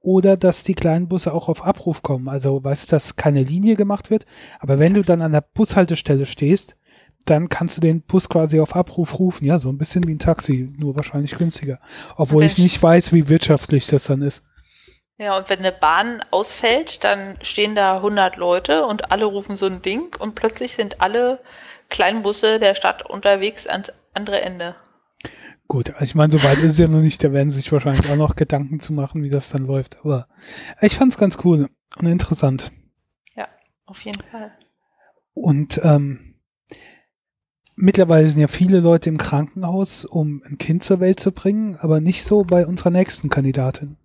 Oder 0.01 0.37
dass 0.37 0.65
die 0.65 0.75
kleinen 0.75 1.07
Busse 1.07 1.33
auch 1.33 1.49
auf 1.49 1.65
Abruf 1.65 2.03
kommen. 2.03 2.29
Also 2.29 2.63
weißt 2.63 2.87
du, 2.87 2.91
dass 2.91 3.15
keine 3.15 3.43
Linie 3.43 3.77
gemacht 3.77 4.11
wird. 4.11 4.27
Aber 4.59 4.81
wenn 4.81 4.95
du 4.95 5.03
dann 5.03 5.23
an 5.23 5.31
der 5.31 5.43
Bushaltestelle 5.43 6.27
stehst, 6.27 6.77
dann 7.25 7.49
kannst 7.49 7.77
du 7.77 7.81
den 7.81 8.03
Bus 8.03 8.29
quasi 8.29 8.61
auf 8.61 8.77
Abruf 8.77 9.19
rufen. 9.19 9.47
Ja, 9.47 9.59
so 9.59 9.69
ein 9.69 9.79
bisschen 9.79 10.07
wie 10.07 10.15
ein 10.15 10.19
Taxi, 10.19 10.69
nur 10.77 10.97
wahrscheinlich 10.97 11.37
günstiger. 11.37 11.81
Obwohl 12.17 12.45
ich 12.45 12.59
nicht 12.59 12.83
weiß, 12.83 13.13
wie 13.13 13.29
wirtschaftlich 13.29 13.87
das 13.87 14.05
dann 14.05 14.23
ist. 14.23 14.45
Ja, 15.19 15.37
und 15.37 15.49
wenn 15.49 15.61
eine 15.61 15.73
Bahn 15.73 16.25
ausfällt, 16.31 17.05
dann 17.05 17.39
stehen 17.43 17.75
da 17.75 17.97
100 17.97 18.37
Leute 18.37 18.87
und 18.87 19.13
alle 19.13 19.25
rufen 19.25 19.57
so 19.57 19.67
ein 19.67 19.83
Ding 19.83 20.17
und 20.19 20.35
plötzlich 20.35 20.75
sind 20.75 21.01
alle 21.01 21.39
kleinen 21.91 22.23
Busse 22.23 22.59
der 22.59 22.75
Stadt 22.75 23.09
unterwegs 23.09 23.67
ans 23.67 23.93
andere 24.15 24.41
Ende. 24.41 24.75
Gut, 25.69 25.91
also 25.91 26.05
ich 26.05 26.15
meine, 26.15 26.33
so 26.33 26.43
weit 26.43 26.59
ist 26.59 26.73
es 26.73 26.79
ja 26.79 26.89
noch 26.89 27.01
nicht, 27.01 27.23
da 27.23 27.33
werden 27.33 27.51
sich 27.51 27.71
wahrscheinlich 27.73 28.11
auch 28.11 28.17
noch 28.17 28.37
Gedanken 28.37 28.81
zu 28.81 28.93
machen, 28.93 29.23
wie 29.23 29.31
das 29.31 29.51
dann 29.51 29.65
läuft. 29.65 29.97
Aber 30.01 30.29
ich 30.81 30.97
fand 30.97 31.13
es 31.13 31.19
ganz 31.19 31.39
cool 31.45 31.71
und 31.97 32.07
interessant. 32.07 32.73
Ja, 33.37 33.49
auf 33.87 34.01
jeden 34.01 34.23
Fall. 34.23 34.53
Und 35.35 35.81
ähm, 35.83 36.32
mittlerweile 37.83 38.29
sind 38.29 38.41
ja 38.41 38.49
viele 38.49 38.79
Leute 38.79 39.09
im 39.09 39.19
Krankenhaus, 39.19 40.05
um 40.05 40.43
ein 40.47 40.57
Kind 40.57 40.85
zur 40.85 41.01
Welt 41.01 41.19
zu 41.19 41.33
bringen, 41.33 41.77
aber 41.81 42.01
nicht 42.01 42.25
so 42.25 42.45
bei 42.45 42.65
unserer 42.65 42.91
nächsten 42.91 43.29
Kandidatin. 43.29 43.97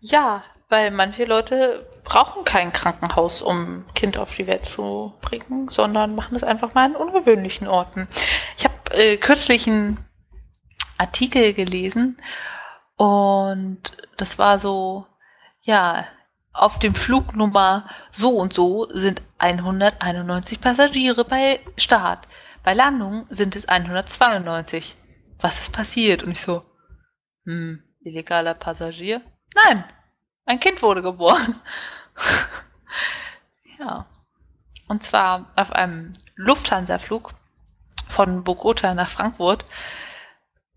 Ja, 0.00 0.42
weil 0.70 0.90
manche 0.90 1.26
Leute 1.26 1.86
brauchen 2.02 2.44
kein 2.44 2.72
Krankenhaus, 2.72 3.42
um 3.42 3.56
ein 3.60 3.84
Kind 3.94 4.16
auf 4.16 4.34
die 4.34 4.46
Welt 4.46 4.64
zu 4.64 5.12
bringen, 5.20 5.68
sondern 5.68 6.14
machen 6.14 6.34
es 6.34 6.42
einfach 6.42 6.72
mal 6.72 6.86
an 6.86 6.96
ungewöhnlichen 6.96 7.68
Orten. 7.68 8.08
Ich 8.56 8.64
habe 8.64 8.74
äh, 8.92 9.18
kürzlich 9.18 9.68
einen 9.68 9.98
Artikel 10.96 11.52
gelesen 11.52 12.16
und 12.96 13.82
das 14.16 14.38
war 14.38 14.58
so, 14.58 15.06
ja, 15.60 16.06
auf 16.54 16.78
dem 16.78 16.94
Flugnummer 16.94 17.86
so 18.10 18.30
und 18.30 18.54
so 18.54 18.88
sind 18.90 19.22
191 19.38 20.60
Passagiere 20.60 21.24
bei 21.24 21.60
Start. 21.76 22.26
Bei 22.62 22.74
Landung 22.74 23.26
sind 23.28 23.56
es 23.56 23.66
192. 23.66 24.96
Was 25.40 25.60
ist 25.60 25.72
passiert? 25.72 26.22
Und 26.22 26.32
ich 26.32 26.40
so, 26.40 26.64
hm, 27.44 27.82
illegaler 28.00 28.54
Passagier? 28.54 29.20
Nein, 29.54 29.84
ein 30.46 30.60
Kind 30.60 30.82
wurde 30.82 31.02
geboren. 31.02 31.60
ja. 33.78 34.06
Und 34.88 35.02
zwar 35.02 35.50
auf 35.56 35.72
einem 35.72 36.12
Lufthansa-Flug 36.36 37.32
von 38.08 38.44
Bogota 38.44 38.94
nach 38.94 39.10
Frankfurt. 39.10 39.64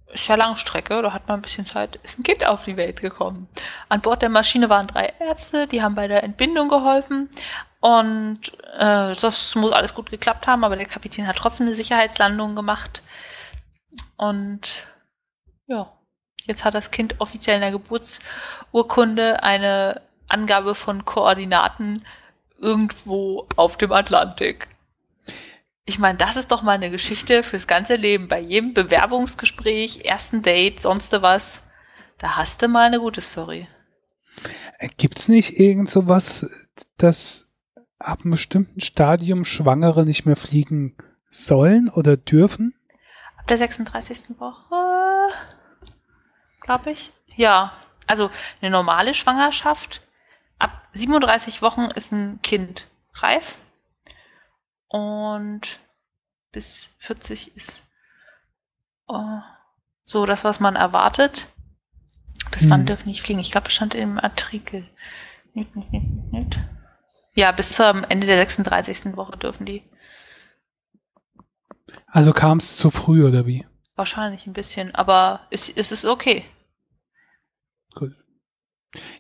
Ist 0.08 0.28
ja 0.28 0.36
Langstrecke, 0.36 1.02
da 1.02 1.14
hat 1.14 1.28
man 1.28 1.40
ein 1.40 1.42
bisschen 1.42 1.66
Zeit, 1.66 1.98
ist 2.04 2.18
ein 2.18 2.24
Kind 2.24 2.46
auf 2.46 2.64
die 2.64 2.78
Welt 2.78 3.02
gekommen. 3.02 3.50
An 3.90 4.02
Bord 4.02 4.22
der 4.22 4.30
Maschine 4.30 4.70
waren 4.70 4.88
drei 4.88 5.14
Ärzte, 5.20 5.68
die 5.68 5.82
haben 5.82 5.96
bei 5.96 6.08
der 6.08 6.24
Entbindung 6.24 6.70
geholfen. 6.70 7.30
Und 7.86 8.40
äh, 8.74 9.14
das 9.16 9.54
muss 9.56 9.72
alles 9.72 9.94
gut 9.94 10.10
geklappt 10.10 10.48
haben, 10.48 10.64
aber 10.64 10.76
der 10.76 10.88
Kapitän 10.88 11.28
hat 11.28 11.36
trotzdem 11.36 11.68
eine 11.68 11.76
Sicherheitslandung 11.76 12.56
gemacht. 12.56 13.04
Und 14.18 14.88
ja, 15.68 15.92
Jetzt 16.48 16.64
hat 16.64 16.76
das 16.76 16.92
Kind 16.92 17.20
offiziell 17.20 17.56
in 17.56 17.62
der 17.62 17.72
Geburtsurkunde 17.72 19.42
eine 19.44 20.02
Angabe 20.28 20.76
von 20.76 21.06
Koordinaten 21.06 22.06
irgendwo 22.60 23.48
auf 23.56 23.78
dem 23.78 23.92
Atlantik. 23.92 24.68
Ich 25.86 26.00
meine, 26.00 26.18
das 26.18 26.36
ist 26.36 26.52
doch 26.52 26.64
mal 26.64 26.74
eine 26.74 26.90
Geschichte 26.90 27.44
fürs 27.44 27.68
ganze 27.68 27.96
Leben. 27.96 28.28
Bei 28.28 28.40
jedem 28.40 28.74
Bewerbungsgespräch, 28.74 30.06
ersten 30.06 30.42
Date, 30.42 30.80
sonst 30.80 31.12
was, 31.22 31.60
da 32.18 32.38
hast 32.38 32.62
du 32.62 32.68
mal 32.68 32.88
eine 32.88 33.00
gute 33.00 33.22
Story. 33.22 33.68
Gibt's 34.98 35.28
nicht 35.28 35.60
irgend 35.60 35.90
so 35.90 36.08
was, 36.08 36.46
dass 36.98 37.45
ab 38.00 38.22
einem 38.22 38.32
bestimmten 38.32 38.82
Stadium 38.82 39.46
Schwangere 39.46 40.06
nicht 40.06 40.26
mehr 40.26 40.36
fliegen 40.36 40.96
sollen 41.30 41.90
oder 41.90 42.18
dürfen? 42.18 42.74
Ab 43.38 43.48
der 43.48 43.58
36. 43.58 44.40
Woche? 44.40 44.86
glaube 46.66 46.92
ich. 46.92 47.12
Ja, 47.36 47.74
also 48.08 48.30
eine 48.62 48.72
normale 48.72 49.14
Schwangerschaft. 49.14 50.02
Ab 50.60 50.88
37 50.94 51.62
Wochen 51.62 51.86
ist 51.96 52.12
ein 52.12 52.42
Kind 52.42 52.88
reif. 53.14 53.58
Und 54.88 55.80
bis 56.52 56.90
40 57.00 57.56
ist 57.56 57.84
oh, 59.08 59.40
so 60.04 60.26
das, 60.26 60.44
was 60.44 60.60
man 60.60 60.76
erwartet. 60.76 61.48
Bis 62.52 62.64
hm. 62.64 62.70
wann 62.70 62.86
dürfen 62.86 63.12
die 63.12 63.20
fliegen? 63.20 63.40
Ich 63.40 63.52
glaube, 63.52 63.68
es 63.68 63.74
stand 63.74 63.96
im 63.96 64.20
Artikel. 64.20 64.88
Nicht, 65.54 65.76
nicht, 65.76 65.92
nicht, 65.92 66.06
nicht. 66.32 66.60
Ja, 67.36 67.52
bis 67.52 67.74
zum 67.74 68.04
Ende 68.06 68.28
der 68.28 68.38
36. 68.38 69.16
Woche 69.18 69.38
dürfen 69.38 69.66
die. 69.66 69.84
Also 72.08 72.32
kam 72.32 72.58
es 72.60 72.78
zu 72.78 72.92
früh 72.92 73.28
oder 73.28 73.46
wie? 73.46 73.66
Wahrscheinlich 73.96 74.48
ein 74.48 74.54
bisschen, 74.54 74.96
aber 74.96 75.42
es, 75.52 75.70
es 75.70 75.92
ist 75.92 76.06
okay. 76.06 76.46
Cool. 78.00 78.16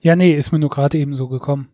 Ja, 0.02 0.16
nee, 0.16 0.34
ist 0.34 0.52
mir 0.52 0.60
nur 0.60 0.70
gerade 0.70 0.98
eben 0.98 1.16
so 1.16 1.28
gekommen, 1.28 1.70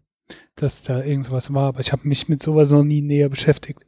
dass 0.56 0.82
da 0.82 1.04
irgendwas 1.04 1.54
war, 1.54 1.70
aber 1.70 1.80
ich 1.80 1.92
habe 1.92 2.08
mich 2.08 2.28
mit 2.28 2.42
sowas 2.42 2.72
noch 2.72 2.84
nie 2.84 3.02
näher 3.02 3.30
beschäftigt. 3.30 3.82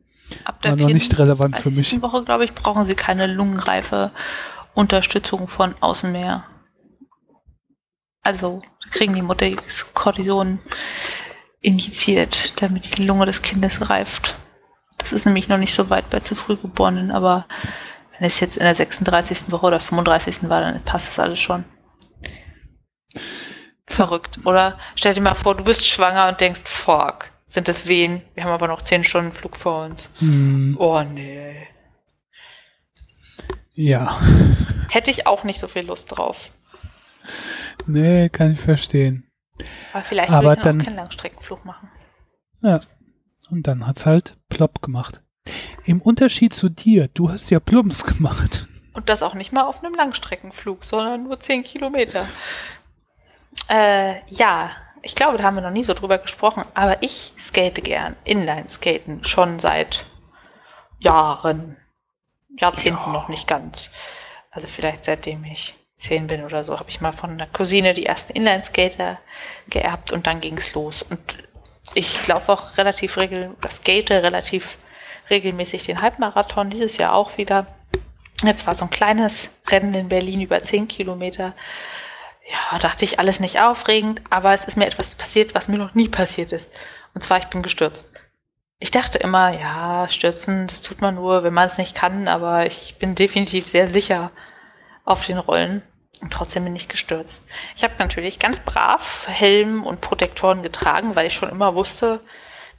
Ab 0.45 0.61
der 0.61 0.71
war 0.71 0.77
noch 0.77 0.93
nicht 0.93 1.17
relevant 1.17 1.57
für 1.57 1.71
mich. 1.71 2.01
Woche, 2.01 2.23
glaube 2.23 2.45
ich, 2.45 2.53
brauchen 2.53 2.85
sie 2.85 2.95
keine 2.95 3.27
lungenreife 3.27 4.11
Unterstützung 4.73 5.47
von 5.47 5.75
außen 5.79 6.11
mehr. 6.11 6.45
Also 8.21 8.61
kriegen 8.91 9.15
die 9.15 9.21
Mutter 9.21 9.49
Cortison 9.93 10.59
injiziert, 11.63 12.61
damit 12.61 12.97
die 12.97 13.03
Lunge 13.03 13.25
des 13.25 13.41
Kindes 13.41 13.89
reift. 13.89 14.35
Das 14.99 15.11
ist 15.11 15.25
nämlich 15.25 15.47
noch 15.47 15.57
nicht 15.57 15.73
so 15.73 15.89
weit 15.89 16.09
bei 16.09 16.19
zu 16.19 16.35
früh 16.35 16.55
Geborenen, 16.55 17.09
aber 17.09 17.47
wenn 18.17 18.27
es 18.27 18.39
jetzt 18.39 18.57
in 18.57 18.63
der 18.63 18.75
36. 18.75 19.51
Woche 19.51 19.65
oder 19.65 19.79
35. 19.79 20.49
war, 20.49 20.61
dann 20.61 20.83
passt 20.83 21.07
das 21.07 21.19
alles 21.19 21.39
schon. 21.39 21.65
Verrückt. 23.87 24.39
Oder 24.45 24.77
stell 24.95 25.13
dir 25.13 25.21
mal 25.21 25.35
vor, 25.35 25.55
du 25.55 25.63
bist 25.63 25.85
schwanger 25.85 26.27
und 26.27 26.39
denkst, 26.39 26.61
fuck, 26.65 27.29
sind 27.47 27.67
das 27.67 27.87
Wehen? 27.87 28.21
Wir 28.33 28.43
haben 28.43 28.51
aber 28.51 28.67
noch 28.67 28.81
10 28.81 29.03
Stunden 29.03 29.31
Flug 29.31 29.57
vor 29.57 29.85
uns. 29.85 30.09
Hm. 30.19 30.75
Oh 30.79 31.01
nee. 31.01 31.67
Ja. 33.73 34.21
Hätte 34.89 35.11
ich 35.11 35.27
auch 35.27 35.43
nicht 35.43 35.59
so 35.59 35.67
viel 35.67 35.85
Lust 35.85 36.15
drauf. 36.15 36.51
Nee, 37.85 38.29
kann 38.29 38.53
ich 38.53 38.61
verstehen. 38.61 39.29
Aber 39.93 40.03
vielleicht 40.03 40.31
aber 40.31 40.49
würde 40.49 40.59
ich 40.59 40.63
dann 40.63 40.81
auch 40.81 40.85
keinen 40.85 40.95
Langstreckenflug 40.95 41.65
machen. 41.65 41.89
Ja. 42.61 42.81
Und 43.49 43.67
dann 43.67 43.85
hat's 43.85 44.05
halt 44.05 44.37
plopp 44.49 44.81
gemacht. 44.81 45.21
Im 45.85 46.01
Unterschied 46.01 46.53
zu 46.53 46.69
dir, 46.69 47.09
du 47.13 47.29
hast 47.29 47.49
ja 47.49 47.59
Plumps 47.59 48.03
gemacht. 48.05 48.67
Und 48.93 49.09
das 49.09 49.23
auch 49.23 49.33
nicht 49.33 49.51
mal 49.51 49.63
auf 49.63 49.83
einem 49.83 49.95
Langstreckenflug, 49.95 50.83
sondern 50.85 51.23
nur 51.23 51.39
10 51.39 51.63
Kilometer. 51.63 52.27
Äh, 53.69 54.21
ja, 54.27 54.71
ich 55.01 55.15
glaube, 55.15 55.37
da 55.37 55.43
haben 55.43 55.55
wir 55.55 55.61
noch 55.61 55.71
nie 55.71 55.83
so 55.83 55.93
drüber 55.93 56.17
gesprochen, 56.17 56.63
aber 56.73 57.03
ich 57.03 57.33
skate 57.39 57.83
gern. 57.83 58.15
Inline-Skaten 58.23 59.23
schon 59.23 59.59
seit 59.59 60.05
Jahren. 60.99 61.77
Jahrzehnten 62.57 63.01
ja. 63.07 63.11
noch 63.11 63.27
nicht 63.27 63.47
ganz. 63.47 63.89
Also 64.51 64.67
vielleicht 64.67 65.05
seitdem 65.05 65.43
ich 65.43 65.73
zehn 66.03 66.27
bin 66.27 66.43
oder 66.43 66.65
so, 66.65 66.77
habe 66.79 66.89
ich 66.89 67.01
mal 67.01 67.13
von 67.13 67.31
einer 67.31 67.47
Cousine 67.47 67.93
die 67.93 68.05
ersten 68.05 68.33
Inline-Skater 68.33 69.19
geerbt 69.69 70.11
und 70.11 70.27
dann 70.27 70.41
ging 70.41 70.57
es 70.57 70.73
los. 70.73 71.03
Und 71.03 71.19
ich 71.93 72.27
laufe 72.27 72.51
auch 72.51 72.77
relativ 72.77 73.17
regel, 73.17 73.55
oder 73.57 73.71
skate 73.71 74.11
relativ 74.11 74.77
regelmäßig 75.29 75.85
den 75.85 76.01
Halbmarathon, 76.01 76.69
dieses 76.69 76.97
Jahr 76.97 77.13
auch 77.13 77.37
wieder. 77.37 77.67
Jetzt 78.43 78.67
war 78.67 78.75
so 78.75 78.85
ein 78.85 78.89
kleines 78.89 79.49
Rennen 79.67 79.93
in 79.93 80.09
Berlin 80.09 80.41
über 80.41 80.61
zehn 80.63 80.87
Kilometer 80.87 81.53
ja, 82.45 82.77
dachte 82.79 83.05
ich, 83.05 83.19
alles 83.19 83.39
nicht 83.39 83.61
aufregend, 83.61 84.21
aber 84.29 84.53
es 84.53 84.65
ist 84.65 84.77
mir 84.77 84.85
etwas 84.85 85.15
passiert, 85.15 85.55
was 85.55 85.67
mir 85.67 85.77
noch 85.77 85.93
nie 85.93 86.09
passiert 86.09 86.51
ist. 86.51 86.69
Und 87.13 87.23
zwar, 87.23 87.37
ich 87.37 87.47
bin 87.47 87.63
gestürzt. 87.63 88.11
Ich 88.79 88.91
dachte 88.91 89.17
immer, 89.17 89.57
ja, 89.57 90.09
stürzen, 90.09 90.67
das 90.67 90.81
tut 90.81 90.99
man 90.99 91.15
nur, 91.15 91.43
wenn 91.43 91.53
man 91.53 91.67
es 91.67 91.77
nicht 91.77 91.95
kann, 91.95 92.27
aber 92.27 92.65
ich 92.65 92.95
bin 92.99 93.15
definitiv 93.15 93.67
sehr 93.67 93.87
sicher 93.87 94.31
auf 95.05 95.25
den 95.25 95.37
Rollen. 95.37 95.81
Und 96.23 96.31
trotzdem 96.31 96.63
bin 96.63 96.73
ich 96.73 96.87
gestürzt. 96.87 97.43
Ich 97.75 97.83
habe 97.83 97.95
natürlich 97.99 98.39
ganz 98.39 98.61
brav 98.61 99.27
Helm 99.27 99.83
und 99.83 99.99
Protektoren 99.99 100.63
getragen, 100.63 101.17
weil 101.17 101.27
ich 101.27 101.33
schon 101.33 101.49
immer 101.49 101.75
wusste, 101.75 102.21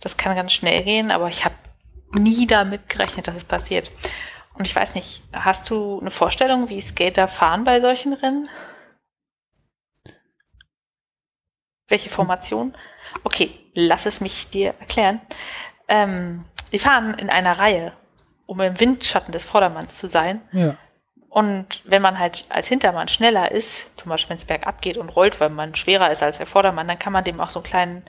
das 0.00 0.16
kann 0.16 0.35
ganz 0.35 0.54
schnell 0.54 0.83
gehen, 0.83 1.11
aber 1.11 1.28
ich 1.28 1.44
habe 1.44 1.54
nie 2.12 2.46
damit 2.46 2.88
gerechnet, 2.88 3.28
dass 3.28 3.37
es 3.37 3.44
passiert. 3.44 3.90
Und 4.54 4.66
ich 4.66 4.74
weiß 4.74 4.94
nicht, 4.94 5.24
hast 5.35 5.68
du 5.68 6.00
eine 6.00 6.11
Vorstellung, 6.11 6.70
wie 6.70 6.80
Skater 6.80 7.28
fahren 7.28 7.64
bei 7.64 7.83
solchen 7.83 8.14
Rennen? 8.14 8.48
Welche 11.87 12.09
Formation? 12.09 12.74
Okay, 13.24 13.50
lass 13.74 14.07
es 14.07 14.22
mich 14.22 14.48
dir 14.48 14.72
erklären. 14.80 15.20
Ähm, 15.87 16.46
die 16.72 16.78
fahren 16.78 17.12
in 17.12 17.28
einer 17.28 17.59
Reihe, 17.59 17.92
um 18.46 18.59
im 18.62 18.80
Windschatten 18.80 19.33
des 19.33 19.44
Vordermanns 19.44 19.98
zu 19.98 20.09
sein. 20.09 20.40
Ja. 20.52 20.78
Und 21.35 21.83
wenn 21.83 22.01
man 22.01 22.20
halt 22.20 22.44
als 22.51 22.68
Hintermann 22.68 23.09
schneller 23.09 23.51
ist, 23.51 23.88
zum 23.99 24.11
Beispiel 24.11 24.31
wenn 24.31 24.37
es 24.37 24.44
bergab 24.44 24.81
geht 24.81 24.97
und 24.97 25.09
rollt, 25.09 25.40
weil 25.40 25.51
man 25.51 25.75
schwerer 25.75 26.12
ist 26.12 26.23
als 26.23 26.38
der 26.38 26.47
Vordermann, 26.47 26.87
dann 26.87 27.01
kann 27.01 27.12
man 27.12 27.25
dem 27.25 27.40
auch 27.40 27.51
so 27.51 27.59
einen 27.59 27.66
kleinen 27.66 28.03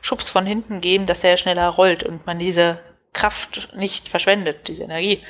Schubs 0.00 0.28
von 0.28 0.46
hinten 0.46 0.80
geben, 0.80 1.06
dass 1.06 1.24
er 1.24 1.36
schneller 1.38 1.70
rollt 1.70 2.04
und 2.04 2.24
man 2.24 2.38
diese 2.38 2.78
Kraft 3.12 3.70
nicht 3.74 4.08
verschwendet, 4.08 4.68
diese 4.68 4.84
Energie. 4.84 5.24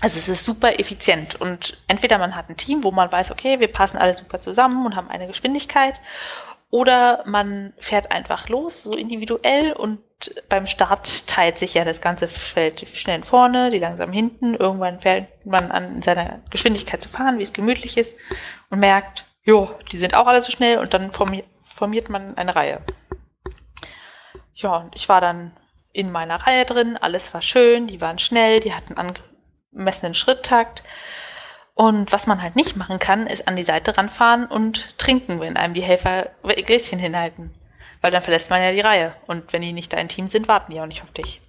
Also 0.00 0.18
es 0.18 0.28
ist 0.28 0.44
super 0.44 0.80
effizient 0.80 1.40
und 1.40 1.76
entweder 1.86 2.18
man 2.18 2.34
hat 2.34 2.50
ein 2.50 2.56
Team, 2.56 2.82
wo 2.82 2.90
man 2.90 3.12
weiß, 3.12 3.30
okay, 3.30 3.60
wir 3.60 3.68
passen 3.68 3.98
alle 3.98 4.16
super 4.16 4.40
zusammen 4.40 4.84
und 4.84 4.96
haben 4.96 5.10
eine 5.10 5.28
Geschwindigkeit 5.28 6.00
oder 6.72 7.22
man 7.26 7.74
fährt 7.76 8.10
einfach 8.10 8.48
los, 8.48 8.82
so 8.82 8.96
individuell 8.96 9.74
und 9.74 10.00
beim 10.48 10.66
Start 10.66 11.26
teilt 11.26 11.58
sich 11.58 11.74
ja 11.74 11.84
das 11.84 12.00
ganze 12.00 12.28
Feld 12.28 12.80
schnell 12.94 13.22
vorne, 13.24 13.68
die 13.70 13.78
langsam 13.78 14.10
hinten. 14.10 14.54
Irgendwann 14.54 14.98
fährt 14.98 15.44
man 15.44 15.70
an 15.70 16.00
seiner 16.00 16.40
Geschwindigkeit 16.48 17.02
zu 17.02 17.10
fahren, 17.10 17.38
wie 17.38 17.42
es 17.42 17.52
gemütlich 17.52 17.98
ist 17.98 18.16
und 18.70 18.78
merkt, 18.78 19.26
jo, 19.44 19.70
die 19.92 19.98
sind 19.98 20.14
auch 20.14 20.26
alle 20.26 20.40
so 20.40 20.50
schnell 20.50 20.78
und 20.78 20.94
dann 20.94 21.10
formiert, 21.10 21.44
formiert 21.62 22.08
man 22.08 22.38
eine 22.38 22.56
Reihe. 22.56 22.80
Ja, 24.54 24.76
und 24.76 24.96
ich 24.96 25.10
war 25.10 25.20
dann 25.20 25.52
in 25.92 26.10
meiner 26.10 26.36
Reihe 26.36 26.64
drin, 26.64 26.96
alles 26.96 27.34
war 27.34 27.42
schön, 27.42 27.86
die 27.86 28.00
waren 28.00 28.18
schnell, 28.18 28.60
die 28.60 28.72
hatten 28.72 28.94
angemessenen 28.96 30.14
Schritttakt 30.14 30.84
und 31.74 32.12
was 32.12 32.26
man 32.26 32.42
halt 32.42 32.56
nicht 32.56 32.76
machen 32.76 32.98
kann, 32.98 33.26
ist 33.26 33.48
an 33.48 33.56
die 33.56 33.64
Seite 33.64 33.96
ranfahren 33.96 34.46
und 34.46 34.98
trinken, 34.98 35.40
wenn 35.40 35.56
einem 35.56 35.74
die 35.74 35.82
Helfer 35.82 36.30
Gläschen 36.42 36.98
hinhalten. 36.98 37.54
Weil 38.02 38.10
dann 38.10 38.22
verlässt 38.22 38.50
man 38.50 38.62
ja 38.62 38.72
die 38.72 38.80
Reihe. 38.80 39.14
Und 39.26 39.52
wenn 39.52 39.62
die 39.62 39.72
nicht 39.72 39.92
dein 39.92 40.08
Team 40.08 40.28
sind, 40.28 40.48
warten 40.48 40.72
die 40.72 40.80
auch 40.80 40.86
nicht 40.86 41.02
auf 41.02 41.12
dich. 41.12 41.40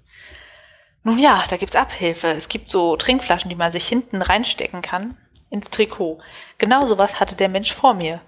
Nun 1.03 1.19
ja, 1.19 1.43
da 1.49 1.57
gibt's 1.57 1.75
Abhilfe. 1.75 2.27
Es 2.27 2.47
gibt 2.47 2.71
so 2.71 2.95
Trinkflaschen, 2.95 3.49
die 3.49 3.55
man 3.55 3.73
sich 3.73 3.87
hinten 3.87 4.21
reinstecken 4.21 4.81
kann 4.81 5.17
ins 5.49 5.69
Trikot. 5.69 6.19
Genau 6.57 6.85
sowas 6.85 7.19
hatte 7.19 7.35
der 7.35 7.49
Mensch 7.49 7.73
vor 7.73 7.93
mir. 7.93 8.21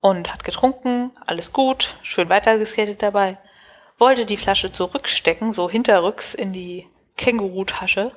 Und 0.00 0.32
hat 0.32 0.44
getrunken, 0.44 1.12
alles 1.26 1.52
gut, 1.52 1.94
schön 2.02 2.28
weitergeskatet 2.28 3.02
dabei. 3.02 3.38
Wollte 3.98 4.26
die 4.26 4.38
Flasche 4.38 4.72
zurückstecken, 4.72 5.52
so 5.52 5.70
hinterrücks 5.70 6.34
in 6.34 6.52
die 6.52 6.86
Känguru-Tasche 7.16 8.12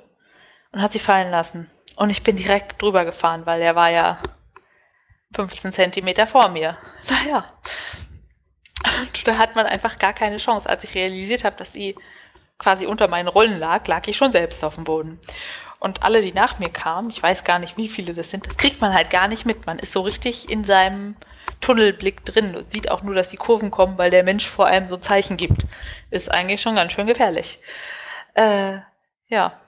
und 0.71 0.81
hat 0.81 0.93
sie 0.93 0.99
fallen 0.99 1.29
lassen. 1.29 1.69
Und 1.95 2.09
ich 2.09 2.23
bin 2.23 2.35
direkt 2.35 2.81
drüber 2.81 3.05
gefahren, 3.05 3.45
weil 3.45 3.61
er 3.61 3.75
war 3.75 3.89
ja 3.89 4.19
15 5.35 5.73
Zentimeter 5.73 6.27
vor 6.27 6.49
mir. 6.49 6.77
Naja. 7.09 7.43
Und 9.01 9.27
da 9.27 9.37
hat 9.37 9.55
man 9.55 9.65
einfach 9.65 9.99
gar 9.99 10.13
keine 10.13 10.37
Chance. 10.37 10.69
Als 10.69 10.85
ich 10.85 10.95
realisiert 10.95 11.43
habe, 11.43 11.57
dass 11.57 11.73
sie 11.73 11.95
quasi 12.57 12.85
unter 12.85 13.09
meinen 13.09 13.27
Rollen 13.27 13.59
lag, 13.59 13.85
lag 13.87 14.07
ich 14.07 14.15
schon 14.15 14.31
selbst 14.31 14.63
auf 14.63 14.75
dem 14.75 14.85
Boden. 14.85 15.19
Und 15.79 16.03
alle, 16.03 16.21
die 16.21 16.31
nach 16.31 16.59
mir 16.59 16.69
kamen, 16.69 17.09
ich 17.09 17.21
weiß 17.21 17.43
gar 17.43 17.59
nicht, 17.59 17.75
wie 17.75 17.89
viele 17.89 18.13
das 18.13 18.31
sind, 18.31 18.47
das 18.47 18.55
kriegt 18.55 18.79
man 18.79 18.93
halt 18.93 19.09
gar 19.09 19.27
nicht 19.27 19.45
mit. 19.45 19.65
Man 19.65 19.79
ist 19.79 19.91
so 19.91 20.01
richtig 20.01 20.49
in 20.49 20.63
seinem 20.63 21.17
Tunnelblick 21.59 22.23
drin 22.23 22.55
und 22.55 22.71
sieht 22.71 22.89
auch 22.89 23.01
nur, 23.01 23.15
dass 23.15 23.29
die 23.29 23.37
Kurven 23.37 23.69
kommen, 23.69 23.97
weil 23.97 24.11
der 24.11 24.23
Mensch 24.23 24.47
vor 24.47 24.67
allem 24.67 24.87
so 24.87 24.95
Zeichen 24.95 25.35
gibt. 25.35 25.65
Ist 26.09 26.31
eigentlich 26.31 26.61
schon 26.61 26.75
ganz 26.75 26.93
schön 26.93 27.07
gefährlich. 27.07 27.59
Äh, 28.33 28.77
ja, 29.27 29.59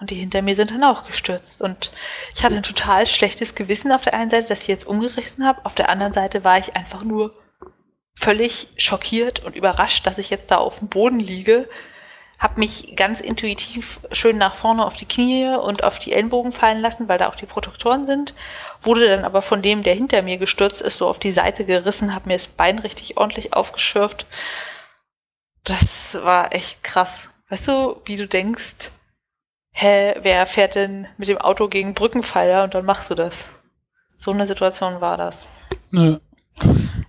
und 0.00 0.10
die 0.10 0.16
hinter 0.16 0.42
mir 0.42 0.54
sind 0.54 0.70
dann 0.70 0.84
auch 0.84 1.04
gestürzt. 1.04 1.60
Und 1.60 1.90
ich 2.34 2.44
hatte 2.44 2.56
ein 2.56 2.62
total 2.62 3.06
schlechtes 3.06 3.54
Gewissen 3.54 3.90
auf 3.90 4.02
der 4.02 4.14
einen 4.14 4.30
Seite, 4.30 4.48
dass 4.48 4.62
ich 4.62 4.68
jetzt 4.68 4.86
umgerissen 4.86 5.44
habe. 5.44 5.64
Auf 5.64 5.74
der 5.74 5.88
anderen 5.88 6.12
Seite 6.12 6.44
war 6.44 6.58
ich 6.58 6.76
einfach 6.76 7.02
nur 7.02 7.34
völlig 8.14 8.68
schockiert 8.76 9.44
und 9.44 9.56
überrascht, 9.56 10.06
dass 10.06 10.18
ich 10.18 10.30
jetzt 10.30 10.50
da 10.50 10.58
auf 10.58 10.78
dem 10.78 10.88
Boden 10.88 11.18
liege. 11.20 11.68
Hab 12.38 12.56
mich 12.56 12.94
ganz 12.94 13.20
intuitiv 13.20 13.98
schön 14.12 14.38
nach 14.38 14.54
vorne 14.54 14.86
auf 14.86 14.96
die 14.96 15.06
Knie 15.06 15.56
und 15.56 15.82
auf 15.82 15.98
die 15.98 16.12
Ellenbogen 16.12 16.52
fallen 16.52 16.80
lassen, 16.80 17.08
weil 17.08 17.18
da 17.18 17.28
auch 17.28 17.34
die 17.34 17.46
Protektoren 17.46 18.06
sind. 18.06 18.34
Wurde 18.80 19.08
dann 19.08 19.24
aber 19.24 19.42
von 19.42 19.62
dem, 19.62 19.82
der 19.82 19.94
hinter 19.94 20.22
mir 20.22 20.36
gestürzt 20.36 20.80
ist, 20.80 20.98
so 20.98 21.08
auf 21.08 21.18
die 21.18 21.32
Seite 21.32 21.64
gerissen, 21.64 22.14
hab 22.14 22.26
mir 22.26 22.34
das 22.34 22.46
Bein 22.46 22.78
richtig 22.78 23.16
ordentlich 23.16 23.54
aufgeschürft. 23.54 24.26
Das 25.64 26.14
war 26.14 26.54
echt 26.54 26.84
krass. 26.84 27.28
Weißt 27.48 27.66
du, 27.66 28.00
wie 28.04 28.16
du 28.16 28.28
denkst, 28.28 28.90
hä, 29.80 30.14
wer 30.22 30.46
fährt 30.46 30.74
denn 30.74 31.06
mit 31.18 31.28
dem 31.28 31.38
Auto 31.38 31.68
gegen 31.68 31.94
Brückenpfeiler 31.94 32.64
und 32.64 32.74
dann 32.74 32.84
machst 32.84 33.10
du 33.10 33.14
das? 33.14 33.46
So 34.16 34.32
eine 34.32 34.44
Situation 34.44 35.00
war 35.00 35.16
das. 35.16 35.46
Ja, 35.92 36.18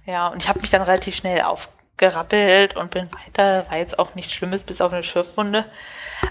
ja 0.05 0.27
und 0.27 0.43
ich 0.43 0.47
habe 0.47 0.61
mich 0.61 0.69
dann 0.69 0.83
relativ 0.83 1.15
schnell 1.15 1.41
aufgerappelt 1.41 2.75
und 2.75 2.91
bin 2.91 3.09
weiter. 3.11 3.65
War 3.69 3.77
jetzt 3.77 3.97
auch 3.97 4.13
nichts 4.13 4.33
Schlimmes, 4.33 4.63
bis 4.63 4.81
auf 4.81 4.93
eine 4.93 5.01
Schürfwunde. 5.01 5.65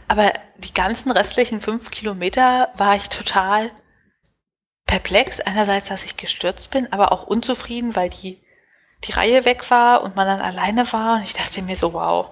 Aber 0.07 0.33
die 0.59 0.73
ganzen 0.73 1.11
restlichen 1.11 1.61
fünf 1.61 1.91
Kilometer 1.91 2.69
war 2.77 2.95
ich 2.95 3.09
total 3.09 3.73
perplex. 4.87 5.41
Einerseits, 5.41 5.89
dass 5.89 6.05
ich 6.05 6.17
gestürzt 6.17 6.71
bin, 6.71 6.93
aber 6.93 7.11
auch 7.11 7.27
unzufrieden, 7.27 7.97
weil 7.97 8.11
die, 8.11 8.41
die 9.03 9.13
Reihe 9.13 9.45
weg 9.45 9.73
war 9.73 10.03
und 10.03 10.15
man 10.15 10.29
dann 10.29 10.41
alleine 10.41 10.93
war. 10.93 11.17
Und 11.17 11.25
ich 11.25 11.33
dachte 11.33 11.63
mir 11.63 11.77
so, 11.77 11.95
wow, 11.95 12.31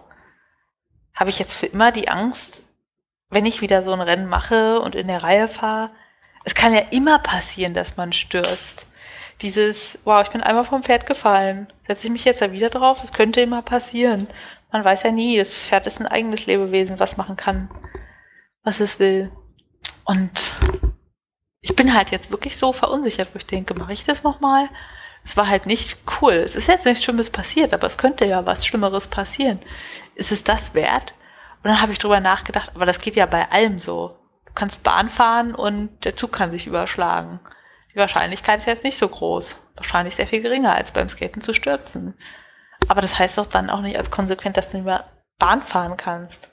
habe 1.12 1.30
ich 1.30 1.40
jetzt 1.40 1.54
für 1.54 1.66
immer 1.66 1.90
die 1.90 2.08
Angst, 2.08 2.62
wenn 3.30 3.46
ich 3.46 3.60
wieder 3.60 3.82
so 3.82 3.92
ein 3.92 4.00
Rennen 4.00 4.28
mache 4.28 4.80
und 4.80 4.94
in 4.94 5.08
der 5.08 5.22
Reihe 5.22 5.48
fahre, 5.48 5.90
es 6.44 6.54
kann 6.54 6.74
ja 6.74 6.82
immer 6.90 7.18
passieren, 7.18 7.74
dass 7.74 7.96
man 7.96 8.12
stürzt. 8.12 8.86
Dieses, 9.42 9.98
wow, 10.04 10.22
ich 10.22 10.30
bin 10.30 10.42
einmal 10.42 10.64
vom 10.64 10.82
Pferd 10.82 11.06
gefallen, 11.06 11.66
setze 11.86 12.06
ich 12.06 12.12
mich 12.12 12.24
jetzt 12.24 12.40
da 12.40 12.52
wieder 12.52 12.70
drauf, 12.70 13.02
es 13.02 13.12
könnte 13.12 13.40
immer 13.40 13.62
passieren. 13.62 14.28
Man 14.72 14.84
weiß 14.84 15.02
ja 15.02 15.10
nie, 15.10 15.38
das 15.38 15.54
Pferd 15.54 15.86
ist 15.86 16.00
ein 16.00 16.06
eigenes 16.06 16.46
Lebewesen, 16.46 16.98
was 16.98 17.16
machen 17.16 17.36
kann, 17.36 17.68
was 18.62 18.80
es 18.80 18.98
will. 18.98 19.30
Und 20.04 20.52
ich 21.60 21.74
bin 21.74 21.94
halt 21.94 22.12
jetzt 22.12 22.30
wirklich 22.30 22.56
so 22.56 22.72
verunsichert, 22.72 23.30
wo 23.34 23.38
ich 23.38 23.46
denke, 23.46 23.74
mache 23.74 23.92
ich 23.92 24.04
das 24.04 24.22
nochmal? 24.22 24.68
Es 25.24 25.36
war 25.36 25.48
halt 25.48 25.66
nicht 25.66 25.98
cool. 26.20 26.34
Es 26.34 26.54
ist 26.54 26.68
jetzt 26.68 26.86
nichts 26.86 27.02
Schlimmes 27.02 27.30
passiert, 27.30 27.74
aber 27.74 27.88
es 27.88 27.98
könnte 27.98 28.24
ja 28.24 28.46
was 28.46 28.64
Schlimmeres 28.64 29.08
passieren. 29.08 29.58
Ist 30.14 30.30
es 30.30 30.44
das 30.44 30.74
wert? 30.74 31.14
Und 31.66 31.72
dann 31.72 31.82
habe 31.82 31.90
ich 31.90 31.98
drüber 31.98 32.20
nachgedacht, 32.20 32.70
aber 32.76 32.86
das 32.86 33.00
geht 33.00 33.16
ja 33.16 33.26
bei 33.26 33.50
allem 33.50 33.80
so. 33.80 34.10
Du 34.44 34.52
kannst 34.54 34.84
Bahn 34.84 35.10
fahren 35.10 35.52
und 35.52 36.04
der 36.04 36.14
Zug 36.14 36.30
kann 36.30 36.52
sich 36.52 36.68
überschlagen. 36.68 37.40
Die 37.92 37.98
Wahrscheinlichkeit 37.98 38.60
ist 38.60 38.66
jetzt 38.66 38.84
nicht 38.84 38.96
so 38.96 39.08
groß. 39.08 39.56
Wahrscheinlich 39.74 40.14
sehr 40.14 40.28
viel 40.28 40.42
geringer, 40.42 40.76
als 40.76 40.92
beim 40.92 41.08
Skaten 41.08 41.42
zu 41.42 41.52
stürzen. 41.52 42.14
Aber 42.86 43.00
das 43.00 43.18
heißt 43.18 43.36
doch 43.36 43.46
dann 43.46 43.68
auch 43.68 43.80
nicht 43.80 43.96
als 43.96 44.12
konsequent, 44.12 44.56
dass 44.56 44.70
du 44.70 44.76
nicht 44.76 44.86
mehr 44.86 45.10
Bahn 45.40 45.60
fahren 45.60 45.96
kannst. 45.96 46.48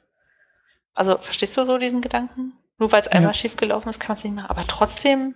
Also, 0.95 1.19
verstehst 1.19 1.55
du 1.57 1.65
so 1.65 1.77
diesen 1.77 2.01
Gedanken? 2.01 2.53
Nur 2.79 2.91
weil 2.91 3.01
es 3.01 3.07
einmal 3.07 3.33
ja. 3.33 3.33
schief 3.35 3.55
gelaufen 3.55 3.89
ist, 3.89 3.99
kann 3.99 4.13
man 4.13 4.17
es 4.17 4.23
nicht 4.23 4.33
mehr. 4.33 4.49
Aber 4.49 4.65
trotzdem 4.65 5.35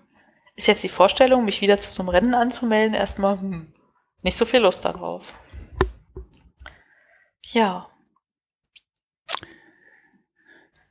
ist 0.56 0.66
jetzt 0.66 0.82
die 0.82 0.90
Vorstellung, 0.90 1.46
mich 1.46 1.62
wieder 1.62 1.80
zu 1.80 1.92
so 1.92 2.02
einem 2.02 2.10
Rennen 2.10 2.34
anzumelden, 2.34 2.96
erstmal 2.96 3.38
hm, 3.38 3.76
nicht 4.24 4.38
so 4.38 4.46
viel 4.46 4.62
Lust 4.62 4.86
darauf. 4.86 5.36
Ja. 7.44 7.92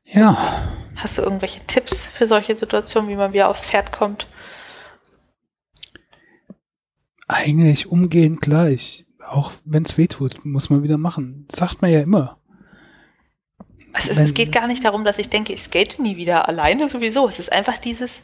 Ja. 0.06 0.62
Hast 0.96 1.18
du 1.18 1.22
irgendwelche 1.22 1.60
Tipps 1.66 2.06
für 2.06 2.26
solche 2.26 2.56
Situationen, 2.56 3.10
wie 3.10 3.16
man 3.16 3.32
wieder 3.32 3.48
aufs 3.48 3.66
Pferd 3.66 3.92
kommt? 3.92 4.26
Eigentlich 7.28 7.88
umgehend 7.88 8.40
gleich. 8.40 9.04
Auch 9.26 9.52
wenn 9.64 9.82
es 9.82 9.98
weh 9.98 10.06
tut, 10.06 10.44
muss 10.44 10.70
man 10.70 10.82
wieder 10.82 10.96
machen. 10.96 11.46
Das 11.48 11.58
sagt 11.58 11.82
man 11.82 11.90
ja 11.90 12.00
immer. 12.00 12.38
Es, 13.92 14.06
ist, 14.06 14.18
es 14.18 14.34
geht 14.34 14.52
gar 14.52 14.68
nicht 14.68 14.84
darum, 14.84 15.04
dass 15.04 15.18
ich 15.18 15.28
denke, 15.28 15.52
ich 15.52 15.62
skate 15.62 15.98
nie 15.98 16.16
wieder 16.16 16.48
alleine 16.48 16.88
sowieso. 16.88 17.28
Es 17.28 17.38
ist 17.38 17.50
einfach 17.50 17.78
dieses, 17.78 18.22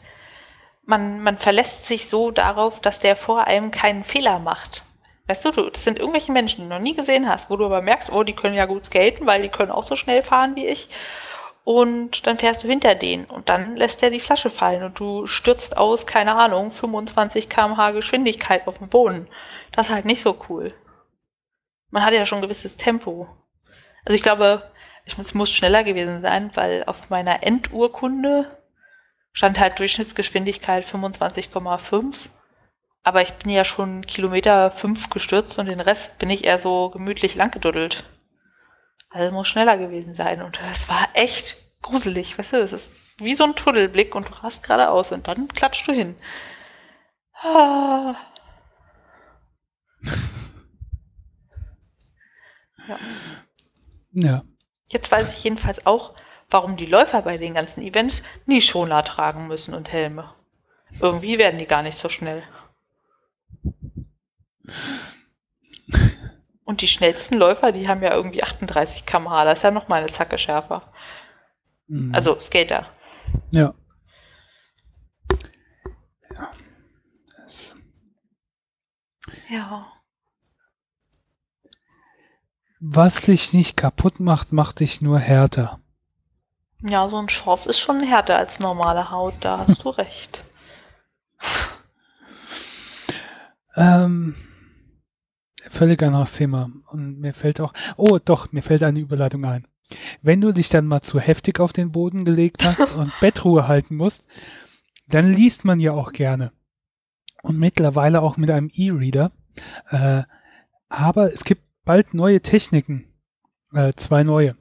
man, 0.85 1.23
man 1.23 1.39
verlässt 1.39 1.87
sich 1.87 2.09
so 2.09 2.31
darauf, 2.31 2.81
dass 2.81 3.01
der 3.01 3.17
vor 3.17 3.47
einem 3.47 3.71
keinen 3.71 4.05
Fehler 4.05 4.39
macht. 4.39 4.85
Weißt 5.27 5.45
du, 5.45 5.51
du, 5.51 5.71
das 5.71 5.85
sind 5.85 5.99
irgendwelche 5.99 6.33
Menschen, 6.33 6.63
die 6.63 6.69
du 6.69 6.75
noch 6.75 6.81
nie 6.81 6.95
gesehen 6.95 7.29
hast, 7.29 7.51
wo 7.51 7.57
du 7.57 7.65
aber 7.65 7.81
merkst, 7.81 8.13
oh, 8.13 8.23
die 8.23 8.35
können 8.35 8.55
ja 8.55 8.67
gut 8.67 8.87
skaten, 8.87 9.27
weil 9.27 9.43
die 9.43 9.49
können 9.49 9.71
auch 9.71 9.85
so 9.85 9.97
schnell 9.97 10.23
fahren 10.23 10.57
wie 10.57 10.67
ich 10.67 10.89
und 11.65 12.27
dann 12.27 12.39
fährst 12.39 12.65
du 12.65 12.69
hinter 12.69 12.95
denen 12.95 13.27
und 13.27 13.49
dann 13.49 13.77
lässt 13.77 14.03
er 14.03 14.11
die 14.11 14.21
Flasche 14.21 14.51
fallen 14.51 14.83
und 14.83 14.99
du 14.99 15.27
stürzt 15.27 15.77
aus, 15.77 16.07
keine 16.07 16.35
Ahnung, 16.35 16.71
25 16.71 17.49
kmh 17.49 17.93
Geschwindigkeit 17.93 18.67
auf 18.67 18.79
den 18.79 18.89
Boden. 18.89 19.29
Das 19.71 19.89
ist 19.89 19.95
halt 19.95 20.05
nicht 20.05 20.23
so 20.23 20.37
cool. 20.49 20.75
Man 21.91 22.05
hat 22.05 22.15
ja 22.15 22.27
schon 22.27 22.39
ein 22.39 22.43
gewisses 22.43 22.77
Tempo. 22.77 23.29
Also 24.05 24.17
ich 24.17 24.23
glaube, 24.23 24.59
es 25.05 25.35
muss 25.35 25.51
schneller 25.51 25.85
gewesen 25.85 26.23
sein, 26.23 26.51
weil 26.55 26.85
auf 26.85 27.11
meiner 27.11 27.43
Endurkunde 27.43 28.49
stand 29.33 29.61
halt 29.61 29.79
Durchschnittsgeschwindigkeit 29.79 30.85
25,5. 30.85 32.15
Aber 33.05 33.23
ich 33.23 33.33
bin 33.35 33.51
ja 33.51 33.65
schon 33.65 34.07
Kilometer 34.07 34.71
5 34.71 35.11
gestürzt 35.11 35.59
und 35.59 35.67
den 35.67 35.81
Rest 35.81 36.19
bin 36.19 36.31
ich 36.31 36.45
eher 36.45 36.59
so 36.59 36.91
gemütlich 36.91 37.35
langgeduddelt. 37.35 38.05
Also 39.13 39.33
muss 39.33 39.49
schneller 39.49 39.77
gewesen 39.77 40.15
sein. 40.15 40.43
Und 40.43 40.59
das 40.63 40.89
war 40.89 41.09
echt 41.15 41.57
gruselig. 41.83 42.39
Weißt 42.39 42.55
du, 42.55 42.59
das 42.59 42.73
ist 42.73 42.95
wie 43.19 43.35
so 43.35 43.45
ein 43.45 43.55
Tunnelblick 43.55 44.15
und 44.15 44.29
du 44.29 44.33
rast 44.43 44.63
geradeaus 44.63 45.13
und 45.13 45.29
dann 45.29 45.49
klatscht 45.49 45.87
du 45.87 45.93
hin. 45.93 46.17
Ah. 47.35 48.15
Ja. 52.89 52.99
ja. 54.11 54.43
Jetzt 54.89 55.13
weiß 55.13 55.33
ich 55.33 55.45
jedenfalls 55.45 55.87
auch, 55.87 56.15
warum 56.51 56.77
die 56.77 56.87
Läufer 56.87 57.23
bei 57.23 57.39
den 57.39 57.55
ganzen 57.55 57.83
Events 57.83 58.23
nie 58.45 58.61
Schoner 58.61 59.05
tragen 59.05 59.47
müssen 59.47 59.73
und 59.73 59.93
Helme. 59.93 60.35
Irgendwie 61.01 61.39
werden 61.39 61.59
die 61.59 61.67
gar 61.67 61.85
nicht 61.85 61.97
so 61.97 62.09
schnell. 62.09 62.43
Und 66.73 66.81
die 66.81 66.89
schnellsten 66.89 67.35
Läufer, 67.37 67.71
die 67.71 67.87
haben 67.87 68.03
ja 68.03 68.15
irgendwie 68.15 68.43
38 68.43 69.05
km/h. 69.05 69.45
Das 69.45 69.59
ist 69.59 69.63
ja 69.63 69.71
noch 69.71 69.89
mal 69.89 69.97
eine 70.01 70.11
Zacke 70.11 70.39
schärfer. 70.39 70.91
Mhm. 71.87 72.15
Also 72.15 72.41
Skater. 72.41 72.87
Ja. 73.51 73.75
Ja. 76.31 76.51
Das. 77.37 77.77
Ja. 79.51 79.87
Was 82.81 83.21
dich 83.21 83.53
nicht 83.53 83.77
kaputt 83.77 84.19
macht, 84.19 84.53
macht 84.53 84.81
dich 84.81 85.03
nur 85.03 85.19
härter. 85.19 85.79
Ja, 86.81 87.07
so 87.11 87.19
ein 87.19 87.29
Schorf 87.29 87.67
ist 87.67 87.81
schon 87.81 88.03
härter 88.03 88.39
als 88.39 88.61
normale 88.61 89.11
Haut, 89.11 89.35
da 89.41 89.59
hast 89.59 89.77
du 89.85 89.91
recht. 89.91 90.43
ähm, 93.77 94.52
völlig 95.71 96.03
anderes 96.03 96.35
Thema. 96.35 96.71
Und 96.91 97.21
mir 97.21 97.35
fällt 97.35 97.61
auch, 97.61 97.73
oh 97.97 98.19
doch, 98.25 98.53
mir 98.53 98.63
fällt 98.63 98.83
eine 98.83 99.01
Überleitung 99.01 99.45
ein. 99.45 99.67
Wenn 100.23 100.41
du 100.41 100.53
dich 100.53 100.69
dann 100.69 100.87
mal 100.87 101.03
zu 101.03 101.21
heftig 101.21 101.61
auf 101.61 101.73
den 101.73 101.93
Boden 101.93 102.25
gelegt 102.25 102.65
hast 102.65 102.95
und 102.97 103.13
Bettruhe 103.21 103.69
halten 103.69 103.97
musst, 103.97 104.27
dann 105.09 105.33
liest 105.33 105.65
man 105.65 105.81
ja 105.81 105.93
auch 105.93 106.13
gerne. 106.13 106.53
Und 107.43 107.59
mittlerweile 107.59 108.23
auch 108.23 108.37
mit 108.37 108.51
einem 108.51 108.71
E-Reader. 108.73 109.33
Äh, 109.91 110.23
aber 110.89 111.33
es 111.33 111.45
gibt 111.45 111.63
bald 111.85 112.15
neue 112.15 112.41
Techniken. 112.41 113.07
Äh, 113.73 113.93
zwei 113.97 114.23
neue. 114.23 114.57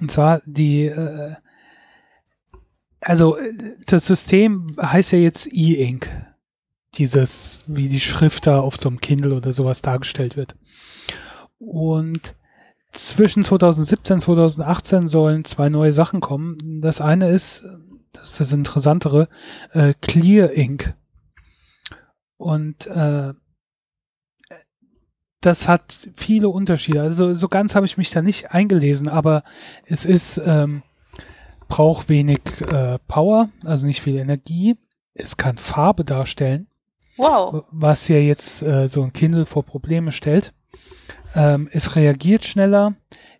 Und 0.00 0.10
zwar 0.10 0.42
die, 0.44 0.86
äh, 0.86 1.34
also 3.00 3.36
das 3.86 4.06
System 4.06 4.66
heißt 4.80 5.12
ja 5.12 5.18
jetzt 5.18 5.48
E-Ink. 5.52 6.08
Dieses, 6.98 7.64
wie 7.66 7.88
die 7.88 8.00
Schrift 8.00 8.46
da 8.46 8.60
auf 8.60 8.76
so 8.76 8.88
einem 8.88 9.00
Kindle 9.00 9.34
oder 9.34 9.52
sowas 9.52 9.82
dargestellt 9.82 10.36
wird. 10.36 10.54
Und 11.58 12.34
zwischen 12.92 13.44
2017 13.44 14.14
und 14.14 14.20
2018 14.20 15.08
sollen 15.08 15.44
zwei 15.44 15.68
neue 15.68 15.92
Sachen 15.92 16.20
kommen. 16.20 16.80
Das 16.80 17.00
eine 17.00 17.30
ist, 17.30 17.64
das 18.12 18.30
ist 18.30 18.40
das 18.40 18.52
Interessantere, 18.52 19.28
äh, 19.72 19.94
Clear 20.00 20.52
Ink. 20.52 20.94
Und 22.36 22.86
äh, 22.86 23.34
das 25.40 25.68
hat 25.68 26.10
viele 26.16 26.48
Unterschiede. 26.48 27.02
Also 27.02 27.34
so 27.34 27.48
ganz 27.48 27.74
habe 27.74 27.86
ich 27.86 27.96
mich 27.96 28.10
da 28.10 28.22
nicht 28.22 28.50
eingelesen, 28.50 29.08
aber 29.08 29.44
es 29.84 30.04
ist 30.04 30.40
ähm, 30.44 30.82
braucht 31.68 32.08
wenig 32.08 32.40
äh, 32.68 32.98
Power, 33.06 33.50
also 33.64 33.86
nicht 33.86 34.00
viel 34.00 34.16
Energie. 34.16 34.76
Es 35.14 35.36
kann 35.36 35.58
Farbe 35.58 36.04
darstellen. 36.04 36.68
Wow. 37.16 37.64
Was 37.70 38.08
ja 38.08 38.16
jetzt 38.16 38.62
äh, 38.62 38.88
so 38.88 39.02
ein 39.02 39.12
Kindle 39.12 39.46
vor 39.46 39.64
Probleme 39.64 40.12
stellt. 40.12 40.52
Ähm, 41.34 41.68
es 41.72 41.96
reagiert 41.96 42.44
schneller. 42.44 42.94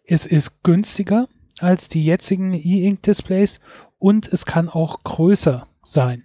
Es 0.05 0.27
ist 0.27 0.63
günstiger 0.63 1.29
als 1.59 1.89
die 1.89 2.05
jetzigen 2.05 2.55
E-Ink-Displays 2.55 3.61
und 3.99 4.33
es 4.33 4.45
kann 4.47 4.69
auch 4.69 5.03
größer 5.05 5.67
sein. 5.85 6.25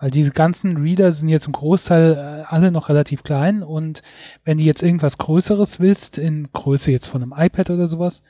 Weil 0.00 0.10
diese 0.10 0.32
ganzen 0.32 0.78
Reader 0.78 1.12
sind 1.12 1.28
jetzt 1.28 1.46
im 1.46 1.52
Großteil 1.52 2.14
äh, 2.14 2.44
alle 2.46 2.72
noch 2.72 2.88
relativ 2.88 3.22
klein 3.22 3.62
und 3.62 4.02
wenn 4.44 4.58
du 4.58 4.64
jetzt 4.64 4.82
irgendwas 4.82 5.18
Größeres 5.18 5.78
willst, 5.78 6.18
in 6.18 6.48
Größe 6.52 6.90
jetzt 6.90 7.06
von 7.06 7.22
einem 7.22 7.34
iPad 7.36 7.70
oder 7.70 7.86
sowas, 7.86 8.22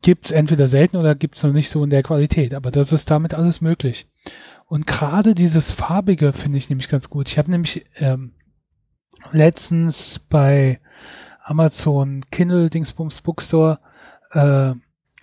gibt 0.00 0.26
es 0.26 0.32
entweder 0.32 0.68
selten 0.68 0.96
oder 0.96 1.14
gibt 1.14 1.36
es 1.36 1.42
noch 1.42 1.52
nicht 1.52 1.70
so 1.70 1.84
in 1.84 1.90
der 1.90 2.02
Qualität. 2.02 2.54
Aber 2.54 2.70
das 2.70 2.92
ist 2.92 3.10
damit 3.10 3.34
alles 3.34 3.60
möglich. 3.60 4.08
Und 4.66 4.86
gerade 4.86 5.34
dieses 5.34 5.70
farbige 5.70 6.32
finde 6.32 6.58
ich 6.58 6.70
nämlich 6.70 6.88
ganz 6.88 7.10
gut. 7.10 7.28
Ich 7.28 7.38
habe 7.38 7.50
nämlich 7.50 7.84
ähm, 7.96 8.32
letztens 9.32 10.18
bei 10.18 10.80
Amazon 11.44 12.24
Kindle 12.30 12.70
Dingsbums 12.70 13.20
Bookstore 13.20 13.78
äh, 14.30 14.72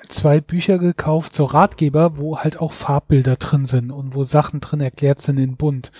zwei 0.07 0.39
Bücher 0.39 0.77
gekauft, 0.77 1.35
so 1.35 1.45
Ratgeber, 1.45 2.17
wo 2.17 2.39
halt 2.39 2.59
auch 2.59 2.73
Farbbilder 2.73 3.35
drin 3.35 3.65
sind 3.65 3.91
und 3.91 4.15
wo 4.15 4.23
Sachen 4.23 4.59
drin 4.59 4.81
erklärt 4.81 5.21
sind 5.21 5.37
in 5.37 5.57
bunt. 5.57 5.91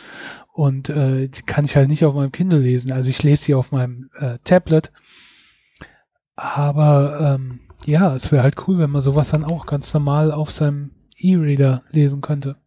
Und 0.54 0.89
äh, 0.89 1.28
die 1.28 1.41
kann 1.41 1.65
ich 1.65 1.75
halt 1.75 1.89
nicht 1.89 2.06
auf 2.06 2.15
meinem 2.15 2.32
Kindle 2.32 2.60
lesen. 2.60 2.91
Also 2.91 3.10
ich 3.10 3.23
lese 3.23 3.43
sie 3.43 3.56
auf 3.56 3.71
meinem 3.71 4.10
äh, 4.19 4.38
Tablet. 4.43 4.91
Aber 6.36 7.36
ähm, 7.36 7.62
ja, 7.86 8.15
es 8.15 8.32
wäre 8.32 8.43
halt 8.43 8.67
cool, 8.67 8.78
wenn 8.78 8.89
man 8.89 9.02
sowas 9.02 9.30
dann 9.30 9.45
auch 9.45 9.65
ganz 9.65 9.93
normal 9.93 10.32
auf 10.32 10.52
seinem 10.52 10.91
E-Reader 11.17 11.84
lesen 11.91 12.21
könnte. 12.21 12.58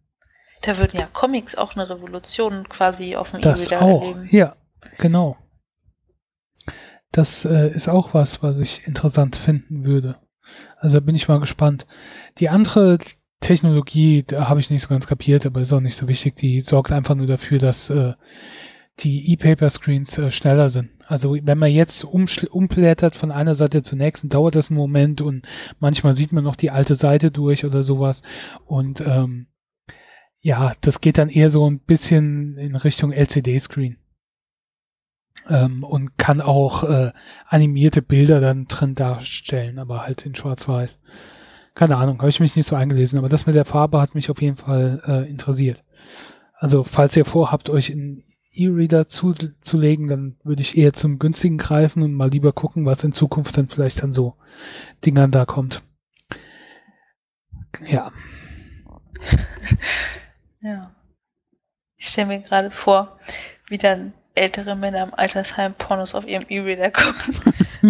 Da 0.63 0.79
würden 0.79 0.99
ja 0.99 1.09
Comics 1.13 1.57
auch 1.57 1.75
eine 1.75 1.89
Revolution 1.91 2.69
quasi 2.69 3.17
auf 3.17 3.33
dem 3.33 3.41
E-Reader 3.41 3.77
erleben. 3.77 4.29
Ja, 4.31 4.57
genau. 4.99 5.37
Das 7.11 7.45
äh, 7.45 7.71
ist 7.75 7.89
auch 7.89 8.15
was, 8.15 8.43
was 8.43 8.57
ich 8.59 8.87
interessant 8.87 9.37
finden 9.37 9.85
würde. 9.85 10.17
Also 10.79 11.01
bin 11.01 11.15
ich 11.15 11.29
mal 11.29 11.41
gespannt. 11.41 11.87
Die 12.39 12.49
andere 12.49 12.99
Technologie, 13.41 14.23
da 14.23 14.49
habe 14.49 14.61
ich 14.61 14.71
nicht 14.71 14.83
so 14.83 14.89
ganz 14.89 15.07
kapiert, 15.07 15.45
aber 15.45 15.61
ist 15.61 15.73
auch 15.73 15.81
nicht 15.81 15.97
so 15.97 16.09
wichtig. 16.09 16.37
Die 16.37 16.61
sorgt 16.61 16.93
einfach 16.93 17.15
nur 17.15 17.27
dafür, 17.27 17.59
dass 17.59 17.91
äh, 17.91 18.15
die 19.01 19.33
E-Paper-Screens 19.33 20.19
äh, 20.19 20.31
schneller 20.31 20.71
sind. 20.71 20.91
Also 21.07 21.37
wenn 21.43 21.59
man 21.59 21.71
jetzt 21.71 22.05
umblättert 22.05 23.17
von 23.17 23.31
einer 23.31 23.55
Seite 23.55 23.83
zur 23.83 23.99
nächsten, 23.99 24.29
dauert 24.29 24.55
das 24.55 24.71
einen 24.71 24.79
Moment 24.79 25.21
und 25.21 25.47
manchmal 25.81 26.13
sieht 26.13 26.33
man 26.33 26.45
noch 26.45 26.57
die 26.57 26.71
alte 26.71 26.95
Seite 26.95 27.31
durch 27.31 27.65
oder 27.65 27.83
sowas. 27.83 28.23
Und 28.65 29.01
ähm, 29.01 29.49
ja, 30.43 30.73
das 30.81 31.01
geht 31.01 31.19
dann 31.19 31.29
eher 31.29 31.51
so 31.51 31.71
ein 31.71 31.79
bisschen 31.79 32.59
in 32.59 32.75
Richtung 32.75 33.13
LCD-Screen 33.13 33.97
ähm, 35.49 35.85
und 35.85 36.19
kann 36.19 36.41
auch 36.41 36.83
äh, 36.83 37.13
animierte 37.47 38.03
Bilder 38.03 38.41
dann 38.41 38.67
drin 38.67 38.97
darstellen, 38.97 39.79
aber 39.79 40.03
halt 40.03 40.27
in 40.27 40.35
Schwarz-Weiß. 40.35 40.99
Keine 41.75 41.97
Ahnung, 41.97 42.19
habe 42.19 42.29
ich 42.29 42.41
mich 42.41 42.57
nicht 42.57 42.67
so 42.67 42.75
eingelesen, 42.75 43.19
aber 43.21 43.29
das 43.29 43.47
mit 43.47 43.55
der 43.55 43.65
Farbe 43.65 44.01
hat 44.01 44.17
mich 44.17 44.31
auf 44.31 44.43
jeden 44.43 44.57
Fall 44.57 45.01
äh, 45.07 45.31
interessiert. 45.31 45.85
Also 46.59 46.83
falls 46.83 47.17
ihr 47.17 47.25
vorhabt, 47.25 47.71
euch 47.71 47.91
in 47.91 48.25
E-Reader 48.53 49.09
zuzulegen, 49.09 50.09
dann 50.09 50.37
würde 50.43 50.61
ich 50.61 50.77
eher 50.77 50.93
zum 50.93 51.21
günstigen 51.21 51.57
greifen 51.57 52.03
und 52.03 52.15
mal 52.15 52.31
lieber 52.31 52.53
gucken, 52.53 52.85
was 52.85 53.05
in 53.05 53.13
Zukunft 53.13 53.57
dann 53.57 53.69
vielleicht 53.69 54.03
dann 54.03 54.13
so 54.13 54.35
Dingern 55.07 55.31
da 55.31 55.47
kommt. 55.47 55.85
Ja. 57.87 58.11
ja. 60.63 60.91
Ich 61.97 62.09
stelle 62.09 62.29
mir 62.29 62.41
gerade 62.41 62.71
vor, 62.71 63.19
wie 63.69 63.79
dann 63.79 64.13
ältere 64.35 64.75
Männer 64.75 65.05
im 65.05 65.15
Altersheim 65.15 65.75
Pornos 65.75 66.15
auf 66.15 66.27
ihrem 66.27 66.47
E-Reader 66.49 66.91
gucken. 66.93 67.37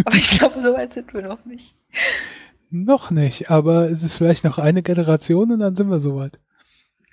aber 0.04 0.16
ich 0.16 0.30
glaube, 0.30 0.60
so 0.62 0.74
weit 0.74 0.94
sind 0.94 1.14
wir 1.14 1.22
noch 1.22 1.44
nicht. 1.44 1.74
Noch 2.70 3.10
nicht, 3.10 3.50
aber 3.50 3.90
es 3.90 4.02
ist 4.02 4.14
vielleicht 4.14 4.44
noch 4.44 4.58
eine 4.58 4.82
Generation 4.82 5.52
und 5.52 5.60
dann 5.60 5.76
sind 5.76 5.90
wir 5.90 5.98
soweit. 5.98 6.38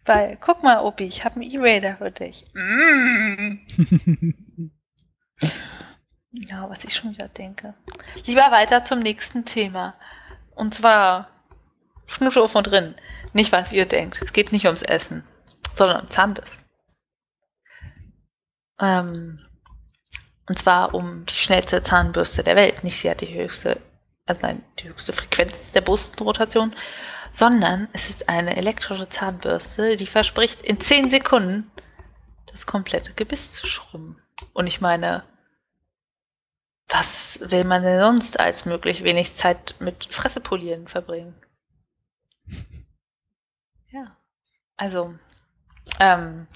Weil, 0.05 0.37
guck 0.39 0.63
mal, 0.63 0.79
Opi, 0.79 1.03
ich 1.03 1.23
habe 1.25 1.41
einen 1.41 1.51
E-Reader 1.51 1.97
für 1.97 2.11
dich. 2.11 2.45
Mm. 2.53 3.59
ja, 6.31 6.69
was 6.69 6.83
ich 6.83 6.95
schon 6.95 7.11
wieder 7.11 7.27
denke. 7.27 7.73
Lieber 8.25 8.49
weiter 8.51 8.83
zum 8.83 8.99
nächsten 8.99 9.45
Thema. 9.45 9.95
Und 10.55 10.73
zwar 10.73 11.29
Schnusche 12.07 12.47
von 12.47 12.63
drin. 12.63 12.95
Nicht, 13.33 13.51
was 13.51 13.71
ihr 13.71 13.85
denkt. 13.85 14.21
Es 14.23 14.33
geht 14.33 14.51
nicht 14.51 14.65
ums 14.65 14.81
Essen, 14.81 15.23
sondern 15.73 16.09
Zahnbiss. 16.09 16.59
Ähm, 18.79 19.39
und 20.47 20.57
zwar 20.57 20.93
um 20.93 21.25
die 21.25 21.33
schnellste 21.35 21.83
Zahnbürste 21.83 22.43
der 22.43 22.55
Welt. 22.55 22.83
Nicht 22.83 22.99
sie 22.99 23.09
hat 23.09 23.21
die 23.21 23.33
höchste, 23.33 23.79
also 24.25 24.41
nein, 24.41 24.63
die 24.79 24.89
höchste 24.89 25.13
Frequenz 25.13 25.71
der 25.71 25.81
Brustenrotation, 25.81 26.75
sondern 27.31 27.87
es 27.93 28.09
ist 28.09 28.29
eine 28.29 28.55
elektrische 28.55 29.09
Zahnbürste, 29.09 29.97
die 29.97 30.07
verspricht, 30.07 30.61
in 30.61 30.81
10 30.81 31.09
Sekunden 31.09 31.71
das 32.47 32.65
komplette 32.65 33.13
Gebiss 33.13 33.53
zu 33.53 33.67
schrubben. 33.67 34.19
Und 34.53 34.67
ich 34.67 34.81
meine, 34.81 35.23
was 36.87 37.39
will 37.43 37.63
man 37.63 37.83
denn 37.83 37.99
sonst 37.99 38.39
als 38.39 38.65
möglich 38.65 39.03
wenig 39.03 39.35
Zeit 39.35 39.75
mit 39.79 40.07
Fressepolieren 40.09 40.87
verbringen? 40.87 41.35
Ja. 43.91 44.17
Also, 44.75 45.13
ähm, 45.99 46.47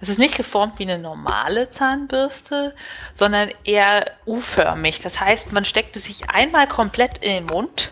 es 0.00 0.08
ist 0.08 0.18
nicht 0.18 0.36
geformt 0.36 0.78
wie 0.78 0.84
eine 0.84 0.98
normale 0.98 1.70
Zahnbürste, 1.70 2.74
sondern 3.12 3.50
eher 3.64 4.10
U-förmig. 4.26 5.00
Das 5.00 5.20
heißt, 5.20 5.52
man 5.52 5.64
steckt 5.64 5.96
es 5.96 6.04
sich 6.04 6.30
einmal 6.30 6.66
komplett 6.66 7.18
in 7.18 7.32
den 7.32 7.46
Mund, 7.46 7.90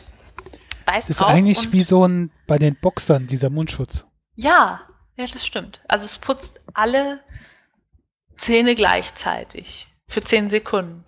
beißt 0.86 1.10
ist 1.10 1.22
eigentlich 1.22 1.72
wie 1.72 1.84
so 1.84 2.06
ein 2.06 2.30
bei 2.46 2.58
den 2.58 2.76
Boxern, 2.76 3.26
dieser 3.26 3.50
Mundschutz. 3.50 4.04
Ja, 4.34 4.80
ja, 5.16 5.26
das 5.26 5.44
stimmt. 5.44 5.80
Also 5.88 6.06
es 6.06 6.16
putzt 6.16 6.60
alle 6.72 7.20
Zähne 8.36 8.74
gleichzeitig 8.74 9.88
für 10.08 10.22
zehn 10.22 10.48
Sekunden. 10.48 11.04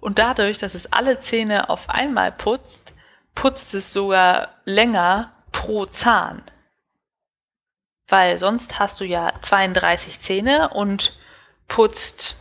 Und 0.00 0.18
dadurch, 0.18 0.58
dass 0.58 0.74
es 0.74 0.92
alle 0.92 1.18
Zähne 1.18 1.70
auf 1.70 1.88
einmal 1.88 2.30
putzt, 2.32 2.92
putzt 3.34 3.74
es 3.74 3.92
sogar 3.92 4.48
länger 4.64 5.32
pro 5.52 5.86
Zahn. 5.86 6.42
Weil 8.08 8.38
sonst 8.38 8.78
hast 8.78 9.00
du 9.00 9.04
ja 9.04 9.32
32 9.42 10.20
Zähne 10.20 10.70
und 10.70 11.18
putzt 11.68 12.36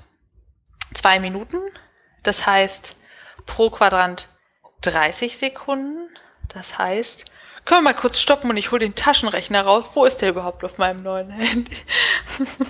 zwei 0.94 1.20
Minuten. 1.20 1.58
Das 2.24 2.46
heißt, 2.46 2.96
pro 3.46 3.70
Quadrant 3.70 4.30
30 4.82 5.38
Sekunden. 5.38 6.10
Das 6.50 6.78
heißt, 6.78 7.26
können 7.66 7.84
wir 7.84 7.94
mal 7.94 8.00
kurz 8.00 8.20
stoppen 8.20 8.50
und 8.50 8.58
ich 8.58 8.72
hole 8.72 8.80
den 8.80 8.96
Taschenrechner 8.96 9.64
raus. 9.64 9.90
Wo 9.94 10.06
ist 10.06 10.18
der 10.18 10.30
überhaupt 10.30 10.64
auf 10.64 10.78
meinem 10.78 11.02
neuen 11.02 11.32
Handy? 11.32 11.76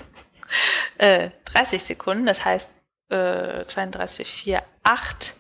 äh, 0.98 1.32
30 1.46 1.84
Sekunden, 1.84 2.26
das 2.26 2.46
heißt 2.46 2.70
äh, 3.10 3.66
32, 3.66 4.28
4, 4.28 4.64
8. 4.84 5.36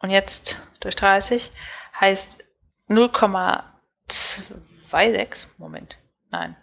Und 0.00 0.10
jetzt 0.10 0.56
durch 0.80 0.96
30 0.96 1.50
heißt 2.00 2.44
0,26. 4.90 5.46
Moment, 5.58 5.96
nein. 6.30 6.56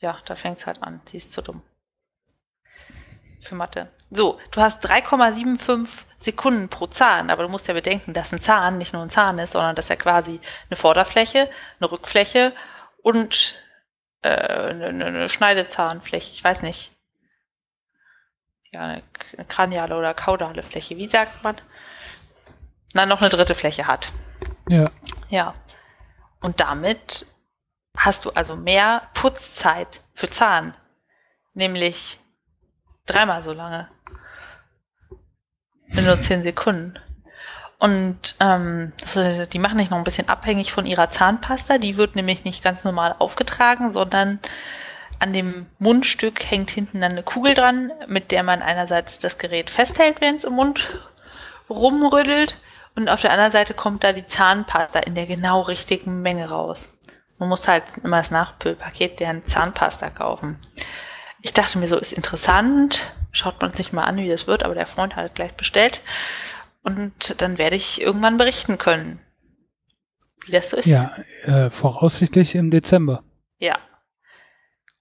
Ja, 0.00 0.18
da 0.26 0.36
fängt 0.36 0.58
es 0.58 0.66
halt 0.66 0.82
an. 0.82 1.00
Sie 1.04 1.16
ist 1.16 1.32
zu 1.32 1.42
dumm. 1.42 1.62
Für 3.42 3.54
Mathe. 3.54 3.88
So, 4.10 4.38
du 4.50 4.60
hast 4.60 4.84
3,75 4.86 5.88
Sekunden 6.16 6.68
pro 6.68 6.86
Zahn, 6.86 7.30
aber 7.30 7.42
du 7.42 7.48
musst 7.48 7.66
ja 7.66 7.74
bedenken, 7.74 8.12
dass 8.12 8.32
ein 8.32 8.40
Zahn 8.40 8.78
nicht 8.78 8.92
nur 8.92 9.02
ein 9.02 9.10
Zahn 9.10 9.38
ist, 9.38 9.52
sondern 9.52 9.74
dass 9.74 9.90
er 9.90 9.96
quasi 9.96 10.40
eine 10.68 10.76
Vorderfläche, 10.76 11.50
eine 11.80 11.90
Rückfläche 11.90 12.52
und 13.02 13.60
äh, 14.22 14.28
eine, 14.28 15.06
eine 15.06 15.28
Schneidezahnfläche, 15.28 16.32
ich 16.32 16.42
weiß 16.42 16.62
nicht. 16.62 16.92
Ja, 18.70 18.80
eine, 18.80 19.02
eine 19.36 19.46
kraniale 19.46 19.96
oder 19.96 20.14
kaudale 20.14 20.62
Fläche, 20.62 20.96
wie 20.96 21.08
sagt 21.08 21.42
man? 21.42 21.56
Na, 22.94 23.06
noch 23.06 23.20
eine 23.20 23.28
dritte 23.28 23.54
Fläche 23.54 23.86
hat. 23.86 24.12
Ja. 24.68 24.90
Ja. 25.28 25.54
Und 26.40 26.60
damit 26.60 27.26
hast 27.96 28.24
du 28.24 28.30
also 28.30 28.56
mehr 28.56 29.08
Putzzeit 29.14 30.02
für 30.14 30.28
Zahn. 30.28 30.74
Nämlich 31.54 32.18
dreimal 33.06 33.42
so 33.42 33.52
lange. 33.52 33.88
In 35.88 36.04
nur 36.04 36.20
zehn 36.20 36.42
Sekunden. 36.42 36.98
Und 37.78 38.36
ähm, 38.40 38.92
die 39.52 39.58
machen 39.58 39.78
dich 39.78 39.90
noch 39.90 39.98
ein 39.98 40.04
bisschen 40.04 40.28
abhängig 40.28 40.72
von 40.72 40.86
ihrer 40.86 41.10
Zahnpasta. 41.10 41.78
Die 41.78 41.96
wird 41.96 42.16
nämlich 42.16 42.44
nicht 42.44 42.64
ganz 42.64 42.84
normal 42.84 43.14
aufgetragen, 43.18 43.92
sondern 43.92 44.40
an 45.18 45.32
dem 45.32 45.66
Mundstück 45.78 46.50
hängt 46.50 46.70
hinten 46.70 47.00
dann 47.00 47.12
eine 47.12 47.22
Kugel 47.22 47.54
dran, 47.54 47.92
mit 48.06 48.30
der 48.30 48.42
man 48.42 48.62
einerseits 48.62 49.18
das 49.18 49.38
Gerät 49.38 49.70
festhält, 49.70 50.20
wenn 50.20 50.36
es 50.36 50.44
im 50.44 50.54
Mund 50.54 50.90
rumrüttelt. 51.68 52.56
Und 52.96 53.10
auf 53.10 53.20
der 53.20 53.30
anderen 53.30 53.52
Seite 53.52 53.74
kommt 53.74 54.02
da 54.02 54.12
die 54.12 54.26
Zahnpasta 54.26 55.00
in 55.00 55.14
der 55.14 55.26
genau 55.26 55.60
richtigen 55.60 56.22
Menge 56.22 56.48
raus. 56.48 56.96
Man 57.38 57.50
muss 57.50 57.68
halt 57.68 57.84
immer 58.02 58.16
das 58.16 58.30
Nachfüllpaket 58.30 59.20
deren 59.20 59.46
Zahnpasta 59.46 60.08
kaufen. 60.08 60.58
Ich 61.42 61.52
dachte 61.52 61.78
mir 61.78 61.88
so, 61.88 61.98
ist 61.98 62.14
interessant. 62.14 63.04
Schaut 63.32 63.60
man 63.60 63.74
sich 63.74 63.92
mal 63.92 64.04
an, 64.04 64.16
wie 64.16 64.28
das 64.28 64.46
wird, 64.46 64.62
aber 64.62 64.74
der 64.74 64.86
Freund 64.86 65.14
hat 65.14 65.34
gleich 65.34 65.52
bestellt. 65.52 66.00
Und 66.82 67.40
dann 67.42 67.58
werde 67.58 67.76
ich 67.76 68.00
irgendwann 68.00 68.38
berichten 68.38 68.78
können, 68.78 69.20
wie 70.46 70.52
das 70.52 70.70
so 70.70 70.78
ist. 70.78 70.86
Ja, 70.86 71.14
äh, 71.42 71.68
voraussichtlich 71.70 72.54
im 72.54 72.70
Dezember. 72.70 73.24
Ja. 73.58 73.78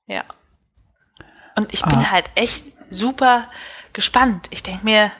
Ja. 0.05 0.25
Und 1.55 1.73
ich 1.73 1.81
bin 1.83 1.99
ah. 1.99 2.11
halt 2.11 2.29
echt 2.35 2.73
super 2.89 3.49
gespannt. 3.93 4.47
Ich 4.49 4.63
denke 4.63 4.83
mir, 4.83 5.11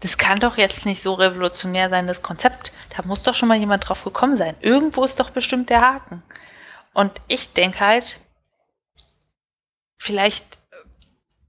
das 0.00 0.16
kann 0.16 0.38
doch 0.38 0.56
jetzt 0.56 0.86
nicht 0.86 1.02
so 1.02 1.14
revolutionär 1.14 1.90
sein, 1.90 2.06
das 2.06 2.22
Konzept. 2.22 2.72
Da 2.96 3.02
muss 3.04 3.24
doch 3.24 3.34
schon 3.34 3.48
mal 3.48 3.58
jemand 3.58 3.88
drauf 3.88 4.04
gekommen 4.04 4.36
sein. 4.36 4.54
Irgendwo 4.60 5.04
ist 5.04 5.18
doch 5.18 5.30
bestimmt 5.30 5.70
der 5.70 5.80
Haken. 5.80 6.22
Und 6.94 7.12
ich 7.26 7.52
denke 7.52 7.80
halt, 7.80 8.20
vielleicht 9.98 10.58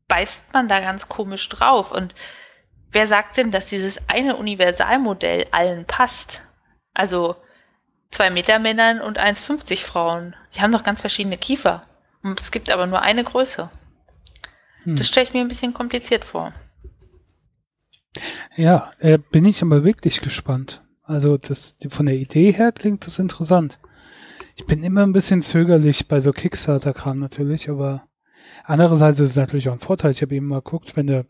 beißt 0.07 0.51
man 0.53 0.67
da 0.67 0.79
ganz 0.79 1.07
komisch 1.07 1.47
drauf. 1.49 1.91
Und 1.91 2.15
wer 2.91 3.07
sagt 3.07 3.37
denn, 3.37 3.51
dass 3.51 3.67
dieses 3.67 3.99
eine 4.11 4.35
Universalmodell 4.35 5.47
allen 5.51 5.85
passt? 5.85 6.41
Also 6.95 7.35
zwei 8.09 8.31
Meter 8.31 8.57
Männern 8.57 8.99
und 8.99 9.19
1,50 9.19 9.83
Frauen. 9.83 10.35
Die 10.55 10.61
haben 10.61 10.71
doch 10.71 10.83
ganz 10.83 11.01
verschiedene 11.01 11.37
Kiefer. 11.37 11.83
Und 12.23 12.41
es 12.41 12.49
gibt 12.51 12.71
aber 12.71 12.87
nur 12.87 13.01
eine 13.01 13.23
Größe. 13.23 13.69
Hm. 14.83 14.95
Das 14.95 15.07
stelle 15.07 15.27
ich 15.27 15.33
mir 15.33 15.41
ein 15.41 15.47
bisschen 15.47 15.73
kompliziert 15.73 16.25
vor. 16.25 16.51
Ja, 18.55 18.91
äh, 18.99 19.17
bin 19.17 19.45
ich 19.45 19.61
aber 19.61 19.83
wirklich 19.83 20.21
gespannt. 20.21 20.83
Also 21.03 21.37
das, 21.37 21.77
von 21.89 22.05
der 22.05 22.15
Idee 22.15 22.51
her 22.51 22.71
klingt 22.71 23.05
das 23.05 23.19
interessant. 23.19 23.79
Ich 24.55 24.65
bin 24.65 24.83
immer 24.83 25.03
ein 25.03 25.13
bisschen 25.13 25.41
zögerlich 25.41 26.07
bei 26.07 26.19
so 26.19 26.31
Kickstarter-Kram 26.33 27.17
natürlich, 27.19 27.69
aber 27.69 28.03
andererseits 28.65 29.19
ist 29.19 29.31
es 29.31 29.35
natürlich 29.35 29.69
auch 29.69 29.73
ein 29.73 29.79
Vorteil. 29.79 30.11
Ich 30.11 30.21
habe 30.21 30.35
eben 30.35 30.47
mal 30.47 30.61
geguckt, 30.61 30.95
wenn 30.95 31.07
der 31.07 31.25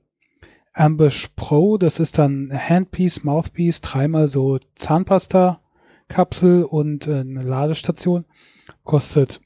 Ambush 0.73 1.29
Pro, 1.35 1.77
das 1.77 1.99
ist 1.99 2.17
dann 2.17 2.51
Handpiece, 2.51 3.23
Mouthpiece, 3.23 3.81
dreimal 3.81 4.27
so 4.27 4.59
Zahnpasta-Kapsel 4.75 6.63
und 6.63 7.07
äh, 7.07 7.19
eine 7.19 7.43
Ladestation, 7.43 8.25
kostet 8.83 9.41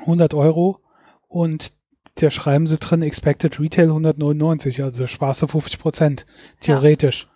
100 0.00 0.34
Euro 0.34 0.80
und 1.28 1.72
da 2.16 2.30
schreiben 2.30 2.66
sie 2.66 2.78
drin 2.78 3.02
Expected 3.02 3.58
Retail 3.58 3.88
199, 3.88 4.82
also 4.82 5.06
Spaß 5.06 5.40
50 5.40 5.78
Prozent, 5.78 6.26
theoretisch. 6.60 7.28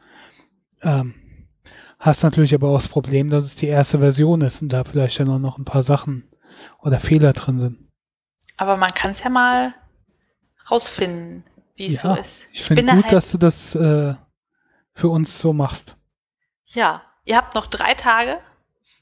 Ja. 0.82 1.00
Ähm, 1.00 1.14
hast 1.98 2.22
natürlich 2.22 2.54
aber 2.54 2.68
auch 2.68 2.76
das 2.76 2.88
Problem, 2.88 3.30
dass 3.30 3.44
es 3.44 3.56
die 3.56 3.66
erste 3.66 3.98
Version 3.98 4.42
ist 4.42 4.62
und 4.62 4.68
da 4.68 4.84
vielleicht 4.84 5.18
dann 5.18 5.30
auch 5.30 5.38
noch 5.38 5.58
ein 5.58 5.64
paar 5.64 5.82
Sachen 5.82 6.28
oder 6.80 7.00
Fehler 7.00 7.32
drin 7.32 7.58
sind. 7.58 7.78
Aber 8.56 8.76
man 8.76 8.90
kann 8.90 9.12
es 9.12 9.22
ja 9.22 9.30
mal 9.30 9.74
rausfinden, 10.70 11.44
wie 11.74 11.86
es 11.86 12.02
ja, 12.02 12.14
so 12.14 12.20
ist. 12.20 12.46
Ich, 12.52 12.60
ich 12.60 12.66
finde 12.66 12.82
gut, 12.82 13.04
halt 13.04 13.12
dass 13.12 13.30
du 13.30 13.38
das 13.38 13.74
äh, 13.74 14.14
für 14.92 15.08
uns 15.08 15.38
so 15.38 15.52
machst. 15.52 15.96
Ja, 16.64 17.02
ihr 17.24 17.36
habt 17.36 17.54
noch 17.54 17.66
drei 17.66 17.94
Tage, 17.94 18.38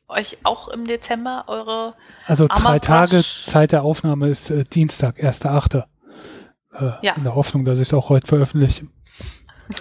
euch 0.09 0.39
auch 0.43 0.69
im 0.69 0.87
Dezember 0.87 1.45
eure. 1.47 1.95
Also 2.27 2.47
drei 2.47 2.79
Tage 2.79 3.23
Zeit 3.23 3.73
der 3.73 3.83
Aufnahme 3.83 4.29
ist 4.29 4.51
äh, 4.51 4.65
Dienstag, 4.65 5.19
1.8. 5.19 5.85
Äh, 6.73 6.93
ja. 7.03 7.15
In 7.15 7.25
der 7.25 7.35
Hoffnung, 7.35 7.65
dass 7.65 7.79
ich 7.79 7.89
es 7.89 7.95
auch 7.95 8.09
heute 8.09 8.27
veröffentliche. 8.27 8.87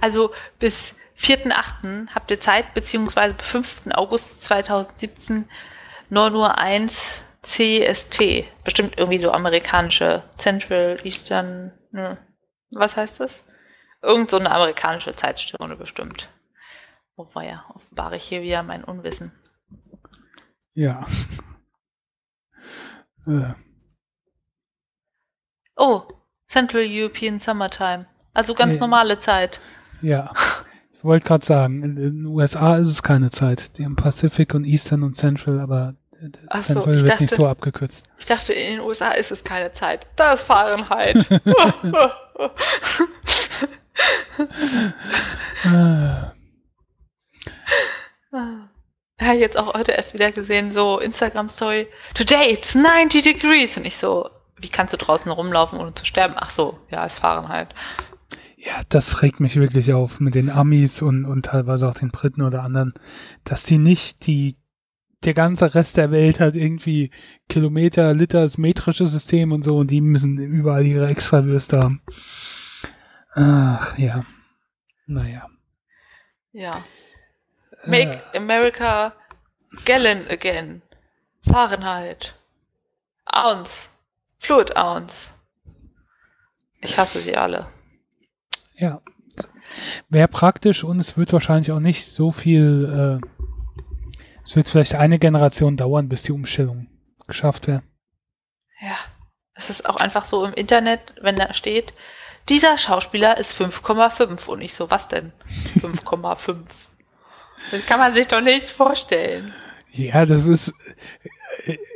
Also 0.00 0.32
bis 0.58 0.96
4.8. 1.16 2.08
habt 2.12 2.30
ihr 2.32 2.40
Zeit, 2.40 2.74
beziehungsweise 2.74 3.34
bis 3.34 3.46
5. 3.46 3.82
August 3.92 4.42
2017 4.42 5.48
9 6.08 6.34
Uhr 6.34 6.58
1 6.58 7.22
CST. 7.42 8.44
Bestimmt 8.64 8.98
irgendwie 8.98 9.18
so 9.18 9.30
amerikanische 9.30 10.24
Central 10.36 10.98
Eastern. 11.04 11.72
Ne, 11.92 12.18
was 12.70 12.96
heißt 12.96 13.20
das? 13.20 13.44
Irgend 14.02 14.30
so 14.30 14.38
eine 14.38 14.50
amerikanische 14.50 15.14
Zeitstunde 15.14 15.76
bestimmt. 15.76 16.28
Oh, 17.16 17.28
ja, 17.40 17.64
offenbare 17.74 18.16
ich 18.16 18.24
hier 18.24 18.42
wieder 18.42 18.62
mein 18.62 18.82
Unwissen. 18.82 19.30
Ja. 20.80 21.04
äh. 23.26 23.52
Oh, 25.76 26.04
Central 26.48 26.86
European 26.88 27.38
Summertime. 27.38 28.06
Also 28.32 28.54
ganz 28.54 28.74
nee. 28.74 28.80
normale 28.80 29.18
Zeit. 29.18 29.60
Ja. 30.00 30.32
Ich 30.94 31.04
wollte 31.04 31.26
gerade 31.26 31.44
sagen, 31.44 31.82
in 31.82 31.96
den 31.96 32.24
USA 32.24 32.78
ist 32.78 32.88
es 32.88 33.02
keine 33.02 33.30
Zeit. 33.30 33.76
Die 33.76 33.84
haben 33.84 33.96
Pacific 33.96 34.54
und 34.54 34.64
Eastern 34.64 35.02
und 35.02 35.12
Central, 35.16 35.60
aber 35.60 35.96
Ach 36.48 36.60
Central 36.60 36.94
so, 36.98 37.04
wird 37.04 37.12
dachte, 37.12 37.24
nicht 37.24 37.34
so 37.34 37.46
abgekürzt. 37.46 38.06
Ich 38.18 38.24
dachte, 38.24 38.54
in 38.54 38.76
den 38.76 38.80
USA 38.80 39.10
ist 39.10 39.30
es 39.32 39.44
keine 39.44 39.74
Zeit. 39.74 40.06
Da 40.16 40.32
ist 40.32 40.44
Fahrenheit. 40.44 41.26
ah. 48.32 48.59
Ja, 49.24 49.32
jetzt 49.34 49.58
auch 49.58 49.74
heute 49.74 49.92
erst 49.92 50.14
wieder 50.14 50.32
gesehen, 50.32 50.72
so 50.72 50.98
Instagram-Story. 50.98 51.88
Today 52.14 52.52
it's 52.52 52.74
90 52.74 53.22
degrees. 53.22 53.76
Und 53.76 53.84
ich 53.84 53.96
so, 53.96 54.30
wie 54.58 54.68
kannst 54.68 54.94
du 54.94 54.96
draußen 54.96 55.30
rumlaufen, 55.30 55.78
ohne 55.78 55.94
zu 55.94 56.04
sterben? 56.06 56.34
Ach 56.36 56.50
so, 56.50 56.78
ja, 56.90 57.04
es 57.04 57.18
fahren 57.18 57.48
halt. 57.48 57.74
Ja, 58.56 58.82
das 58.88 59.22
regt 59.22 59.40
mich 59.40 59.56
wirklich 59.56 59.92
auf 59.92 60.20
mit 60.20 60.34
den 60.34 60.50
Amis 60.50 61.00
und, 61.00 61.24
und 61.24 61.46
teilweise 61.46 61.88
auch 61.88 61.94
den 61.94 62.10
Briten 62.10 62.42
oder 62.42 62.62
anderen, 62.62 62.92
dass 63.44 63.62
die 63.62 63.78
nicht 63.78 64.26
die, 64.26 64.56
der 65.24 65.34
ganze 65.34 65.74
Rest 65.74 65.96
der 65.96 66.10
Welt 66.10 66.40
hat 66.40 66.54
irgendwie 66.54 67.10
Kilometer, 67.48 68.12
Liter, 68.12 68.42
das 68.42 68.58
metrische 68.58 69.06
System 69.06 69.52
und 69.52 69.62
so 69.62 69.78
und 69.78 69.90
die 69.90 70.02
müssen 70.02 70.38
überall 70.38 70.86
ihre 70.86 71.08
Extrawürste 71.08 71.78
haben. 71.78 72.02
Ach, 73.32 73.96
ja. 73.96 74.24
Naja. 75.06 75.48
Ja. 76.52 76.84
Make. 77.84 78.22
America 78.34 79.14
Gallon 79.84 80.26
again. 80.28 80.82
Fahrenheit. 81.42 82.34
Ounce. 83.26 83.88
Fluid 84.38 84.76
Ounce. 84.76 85.30
Ich 86.80 86.96
hasse 86.96 87.20
sie 87.20 87.36
alle. 87.36 87.66
Ja. 88.74 89.00
Wäre 90.08 90.28
praktisch 90.28 90.82
und 90.82 90.98
es 90.98 91.16
wird 91.16 91.32
wahrscheinlich 91.32 91.70
auch 91.70 91.80
nicht 91.80 92.06
so 92.06 92.32
viel, 92.32 93.20
äh, 93.22 93.44
es 94.42 94.56
wird 94.56 94.68
vielleicht 94.68 94.94
eine 94.94 95.18
Generation 95.18 95.76
dauern, 95.76 96.08
bis 96.08 96.22
die 96.22 96.32
Umstellung 96.32 96.88
geschafft 97.26 97.68
wäre. 97.68 97.82
Ja. 98.80 98.96
Es 99.54 99.68
ist 99.68 99.88
auch 99.88 99.96
einfach 99.96 100.24
so 100.24 100.44
im 100.46 100.54
Internet, 100.54 101.14
wenn 101.20 101.36
da 101.36 101.52
steht, 101.52 101.92
dieser 102.48 102.78
Schauspieler 102.78 103.36
ist 103.36 103.52
5,5 103.52 104.48
und 104.48 104.62
ich 104.62 104.74
so, 104.74 104.90
was 104.90 105.06
denn? 105.06 105.32
5,5. 105.80 106.56
Das 107.70 107.84
kann 107.86 108.00
man 108.00 108.14
sich 108.14 108.26
doch 108.26 108.40
nichts 108.40 108.70
vorstellen. 108.70 109.52
Ja, 109.92 110.24
das 110.24 110.46
ist, 110.46 110.72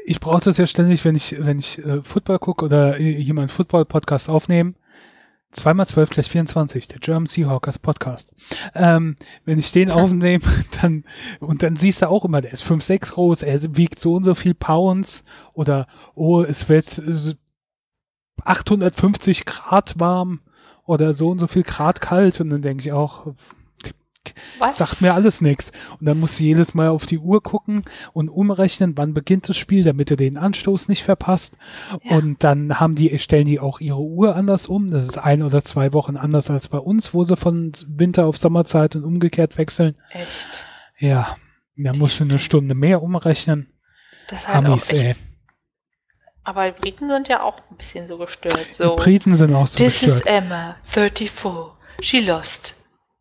ich 0.04 0.20
brauche 0.20 0.42
das 0.42 0.58
ja 0.58 0.66
ständig, 0.66 1.04
wenn 1.04 1.14
ich, 1.14 1.36
wenn 1.38 1.58
ich 1.58 1.78
äh, 1.78 2.02
Football 2.02 2.38
gucke 2.38 2.64
oder 2.64 2.98
jemand 2.98 3.52
Football-Podcast 3.52 4.28
aufnehme. 4.28 4.74
Zweimal 5.52 5.86
zwölf 5.86 6.10
gleich 6.10 6.28
24, 6.28 6.88
der 6.88 6.98
German 6.98 7.26
Seahawkers 7.26 7.78
Podcast. 7.78 8.34
Ähm, 8.74 9.14
wenn 9.44 9.60
ich 9.60 9.70
den 9.70 9.90
aufnehme, 9.92 10.42
dann, 10.80 11.04
und 11.38 11.62
dann 11.62 11.76
siehst 11.76 12.02
du 12.02 12.08
auch 12.08 12.24
immer, 12.24 12.40
der 12.40 12.52
ist 12.52 12.64
5,6 12.64 13.12
groß, 13.12 13.42
er 13.42 13.76
wiegt 13.76 14.00
so 14.00 14.14
und 14.14 14.24
so 14.24 14.34
viel 14.34 14.54
Pounds 14.54 15.24
oder, 15.52 15.86
oh, 16.16 16.42
es 16.42 16.68
wird 16.68 17.00
850 18.42 19.44
Grad 19.46 20.00
warm 20.00 20.40
oder 20.84 21.14
so 21.14 21.30
und 21.30 21.38
so 21.38 21.46
viel 21.46 21.62
Grad 21.62 22.00
kalt 22.00 22.40
und 22.40 22.50
dann 22.50 22.62
denke 22.62 22.82
ich 22.82 22.92
auch, 22.92 23.34
was? 24.58 24.76
Sagt 24.76 25.00
mir 25.00 25.14
alles 25.14 25.40
nichts. 25.40 25.72
Und 25.98 26.06
dann 26.06 26.18
muss 26.18 26.36
du 26.36 26.44
jedes 26.44 26.74
Mal 26.74 26.88
auf 26.88 27.06
die 27.06 27.18
Uhr 27.18 27.42
gucken 27.42 27.84
und 28.12 28.28
umrechnen, 28.28 28.96
wann 28.96 29.14
beginnt 29.14 29.48
das 29.48 29.56
Spiel, 29.56 29.84
damit 29.84 30.10
er 30.10 30.16
den 30.16 30.36
Anstoß 30.36 30.88
nicht 30.88 31.02
verpasst. 31.02 31.56
Ja. 32.02 32.16
Und 32.16 32.42
dann 32.44 32.80
haben 32.80 32.94
die, 32.94 33.18
stellen 33.18 33.46
die 33.46 33.60
auch 33.60 33.80
ihre 33.80 34.00
Uhr 34.00 34.36
anders 34.36 34.66
um. 34.66 34.90
Das 34.90 35.06
ist 35.06 35.18
ein 35.18 35.42
oder 35.42 35.64
zwei 35.64 35.92
Wochen 35.92 36.16
anders 36.16 36.50
als 36.50 36.68
bei 36.68 36.78
uns, 36.78 37.12
wo 37.12 37.24
sie 37.24 37.36
von 37.36 37.72
Winter 37.86 38.26
auf 38.26 38.36
Sommerzeit 38.36 38.96
und 38.96 39.04
umgekehrt 39.04 39.58
wechseln. 39.58 39.96
Echt? 40.10 40.64
Ja. 40.98 41.36
Da 41.76 41.92
musst 41.92 42.20
du 42.20 42.24
eine 42.24 42.38
Stunde 42.38 42.74
mehr 42.74 43.02
umrechnen. 43.02 43.72
Das 44.28 44.40
ist 44.40 44.48
halt 44.48 44.64
Amis, 44.64 44.90
auch 44.90 44.94
echt. 44.94 45.04
Ey. 45.04 45.14
Aber 46.44 46.70
Briten 46.72 47.08
sind 47.08 47.28
ja 47.28 47.42
auch 47.42 47.58
ein 47.70 47.76
bisschen 47.76 48.06
so 48.06 48.18
gestört. 48.18 48.66
So. 48.72 48.96
Die 48.96 49.02
Briten 49.02 49.34
sind 49.34 49.54
auch 49.54 49.66
so 49.66 49.78
This 49.78 50.00
gestört. 50.00 50.24
This 50.24 50.26
is 50.26 50.26
Emma, 50.26 50.76
34. 50.84 51.72
She 52.00 52.20
lost 52.20 52.74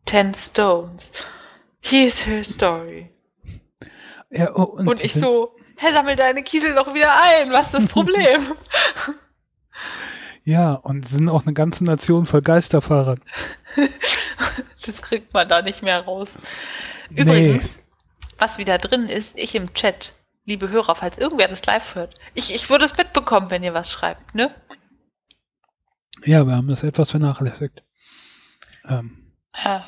Ten 0.04 0.34
Stones. 0.34 1.10
Here's 1.80 2.26
her 2.26 2.44
story. 2.44 3.10
Ja, 4.30 4.54
oh, 4.54 4.64
und, 4.64 4.88
und 4.88 5.04
ich 5.04 5.12
so, 5.12 5.54
Herr, 5.76 5.92
sammel 5.92 6.16
deine 6.16 6.42
Kiesel 6.42 6.74
doch 6.74 6.92
wieder 6.94 7.12
ein, 7.22 7.50
was 7.50 7.66
ist 7.66 7.74
das 7.74 7.86
Problem? 7.86 8.52
ja, 10.44 10.72
und 10.74 11.06
sind 11.06 11.28
auch 11.28 11.42
eine 11.42 11.52
ganze 11.52 11.84
Nation 11.84 12.26
voll 12.26 12.42
Geisterfahrer. 12.42 13.16
das 14.86 15.02
kriegt 15.02 15.32
man 15.32 15.48
da 15.48 15.62
nicht 15.62 15.82
mehr 15.82 16.00
raus. 16.00 16.30
Übrigens, 17.10 17.76
nee. 17.76 17.82
was 18.38 18.58
wieder 18.58 18.78
drin 18.78 19.08
ist, 19.08 19.38
ich 19.38 19.54
im 19.54 19.72
Chat, 19.74 20.14
liebe 20.44 20.68
Hörer, 20.68 20.96
falls 20.96 21.18
irgendwer 21.18 21.48
das 21.48 21.64
live 21.66 21.94
hört, 21.94 22.14
ich, 22.34 22.54
ich 22.54 22.68
würde 22.70 22.84
es 22.86 22.96
mitbekommen, 22.96 23.50
wenn 23.50 23.62
ihr 23.62 23.74
was 23.74 23.90
schreibt, 23.90 24.34
ne? 24.34 24.54
Ja, 26.24 26.46
wir 26.46 26.56
haben 26.56 26.68
das 26.68 26.82
etwas 26.82 27.10
vernachlässigt. 27.10 27.82
Ähm, 28.88 29.23
Ja. 29.62 29.84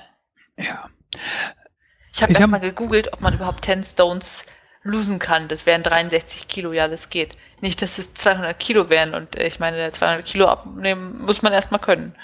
Ich 2.13 2.23
habe 2.23 2.33
erstmal 2.33 2.61
gegoogelt, 2.61 3.13
ob 3.13 3.21
man 3.21 3.35
überhaupt 3.35 3.65
10 3.65 3.85
Stones 3.85 4.45
losen 4.83 5.19
kann. 5.19 5.49
Das 5.49 5.67
wären 5.67 5.83
63 5.83 6.49
Kilo, 6.49 6.73
ja, 6.73 6.89
das 6.89 7.11
geht. 7.11 7.37
Nicht, 7.61 7.83
dass 7.83 7.99
es 7.99 8.15
200 8.15 8.59
Kilo 8.59 8.89
wären 8.89 9.15
und 9.15 9.37
äh, 9.37 9.47
ich 9.47 9.59
meine, 9.59 9.91
200 9.91 10.25
Kilo 10.25 10.47
abnehmen 10.47 11.23
muss 11.23 11.43
man 11.43 11.53
erstmal 11.53 11.81
können. 11.81 12.15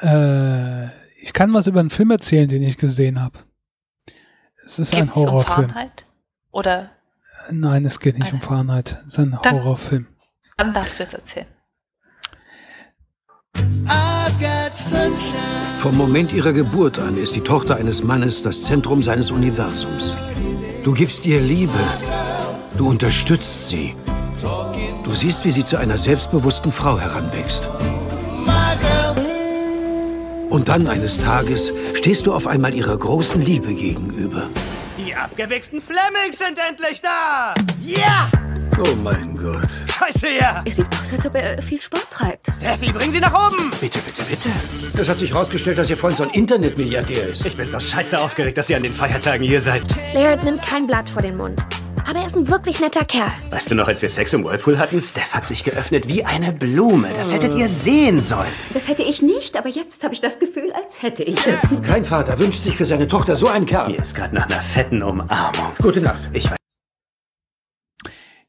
Äh, 0.00 0.86
ich 1.20 1.32
kann 1.32 1.52
was 1.52 1.66
über 1.66 1.80
einen 1.80 1.90
Film 1.90 2.10
erzählen, 2.10 2.48
den 2.48 2.62
ich 2.62 2.78
gesehen 2.78 3.20
habe. 3.20 3.40
Es 4.64 4.78
ist 4.78 4.92
Gibt's 4.92 5.08
ein 5.08 5.14
Horrorfilm. 5.14 5.64
Um 5.66 5.70
Fahrenheit? 5.70 6.06
Oder? 6.50 6.90
Nein, 7.50 7.84
es 7.84 8.00
geht 8.00 8.18
nicht 8.18 8.28
eine. 8.28 8.34
um 8.34 8.42
Fahrenheit. 8.42 8.98
Es 9.06 9.14
ist 9.14 9.18
ein 9.18 9.38
dann, 9.42 9.54
Horrorfilm. 9.54 10.06
Dann 10.56 10.74
darfst 10.74 10.98
du 10.98 11.02
jetzt 11.04 11.14
erzählen. 11.14 11.46
Vom 15.80 15.96
Moment 15.96 16.32
ihrer 16.32 16.52
Geburt 16.52 16.98
an 16.98 17.16
ist 17.16 17.34
die 17.34 17.40
Tochter 17.40 17.76
eines 17.76 18.02
Mannes 18.02 18.42
das 18.42 18.62
Zentrum 18.62 19.02
seines 19.02 19.30
Universums. 19.30 20.16
Du 20.84 20.92
gibst 20.92 21.26
ihr 21.26 21.40
Liebe. 21.40 21.78
Du 22.76 22.88
unterstützt 22.88 23.68
sie. 23.68 23.94
Du 25.04 25.14
siehst, 25.14 25.44
wie 25.44 25.50
sie 25.50 25.64
zu 25.64 25.76
einer 25.76 25.98
selbstbewussten 25.98 26.72
Frau 26.72 26.98
heranwächst. 26.98 27.68
Und 30.50 30.68
dann 30.68 30.86
eines 30.86 31.18
Tages 31.18 31.72
stehst 31.94 32.26
du 32.26 32.34
auf 32.34 32.46
einmal 32.46 32.74
ihrer 32.74 32.96
großen 32.96 33.40
Liebe 33.40 33.74
gegenüber. 33.74 34.48
Die 34.98 35.14
abgewichsten 35.14 35.80
Flemings 35.80 36.38
sind 36.38 36.58
endlich 36.58 37.00
da! 37.00 37.54
Ja! 37.84 37.96
Yeah! 37.96 38.30
Oh 38.78 38.94
mein 39.02 39.36
Gott. 39.36 39.87
Scheiße, 39.98 40.28
ja. 40.38 40.62
Es 40.64 40.76
sieht 40.76 40.86
aus, 41.00 41.12
als 41.12 41.26
ob 41.26 41.34
er 41.34 41.60
viel 41.60 41.80
Sport 41.80 42.06
treibt. 42.10 42.46
Steffi, 42.56 42.92
bring 42.92 43.10
sie 43.10 43.20
nach 43.20 43.32
oben. 43.34 43.70
Bitte, 43.80 43.98
bitte, 44.00 44.22
bitte. 44.22 44.48
Es 45.00 45.08
hat 45.08 45.18
sich 45.18 45.32
herausgestellt, 45.32 45.78
dass 45.78 45.90
Ihr 45.90 45.96
Freund 45.96 46.16
so 46.16 46.24
ein 46.24 46.30
Internetmilliardär 46.30 47.28
ist. 47.28 47.44
Ich 47.46 47.56
bin 47.56 47.68
so 47.68 47.80
scheiße 47.80 48.18
aufgeregt, 48.20 48.58
dass 48.58 48.70
ihr 48.70 48.76
an 48.76 48.82
den 48.82 48.92
Feiertagen 48.94 49.46
hier 49.46 49.60
seid. 49.60 49.82
Laird 50.14 50.44
nimmt 50.44 50.62
kein 50.62 50.86
Blatt 50.86 51.10
vor 51.10 51.22
den 51.22 51.36
Mund. 51.36 51.60
Aber 52.08 52.20
er 52.20 52.26
ist 52.26 52.36
ein 52.36 52.48
wirklich 52.48 52.80
netter 52.80 53.04
Kerl. 53.04 53.32
Weißt 53.50 53.70
du 53.70 53.74
noch, 53.74 53.86
als 53.88 54.00
wir 54.00 54.08
Sex 54.08 54.32
im 54.32 54.44
Whirlpool 54.44 54.78
hatten? 54.78 55.02
Steph 55.02 55.32
hat 55.34 55.46
sich 55.46 55.62
geöffnet 55.64 56.08
wie 56.08 56.24
eine 56.24 56.52
Blume. 56.52 57.12
Das 57.12 57.32
hättet 57.32 57.54
ihr 57.54 57.68
sehen 57.68 58.22
sollen. 58.22 58.48
Das 58.72 58.88
hätte 58.88 59.02
ich 59.02 59.20
nicht, 59.20 59.56
aber 59.58 59.68
jetzt 59.68 60.04
habe 60.04 60.14
ich 60.14 60.20
das 60.20 60.38
Gefühl, 60.38 60.72
als 60.72 61.02
hätte 61.02 61.22
ich 61.22 61.44
es. 61.46 61.60
Kein 61.82 62.04
Vater 62.04 62.38
wünscht 62.38 62.62
sich 62.62 62.76
für 62.76 62.86
seine 62.86 63.08
Tochter 63.08 63.36
so 63.36 63.48
einen 63.48 63.66
Kerl. 63.66 63.90
Mir 63.90 63.98
ist 63.98 64.14
gerade 64.14 64.34
nach 64.34 64.46
einer 64.46 64.60
fetten 64.62 65.02
Umarmung. 65.02 65.72
Gute 65.82 66.00
Nacht. 66.00 66.30
Ich 66.32 66.50
weiß. 66.50 66.56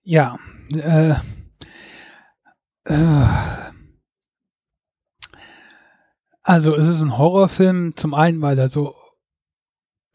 Ja, 0.03 0.37
äh, 0.73 1.15
also 6.41 6.75
es 6.75 6.87
ist 6.87 7.01
ein 7.01 7.17
Horrorfilm, 7.17 7.95
zum 7.95 8.13
einen, 8.13 8.41
weil 8.41 8.57
er 8.57 8.69
so 8.69 8.95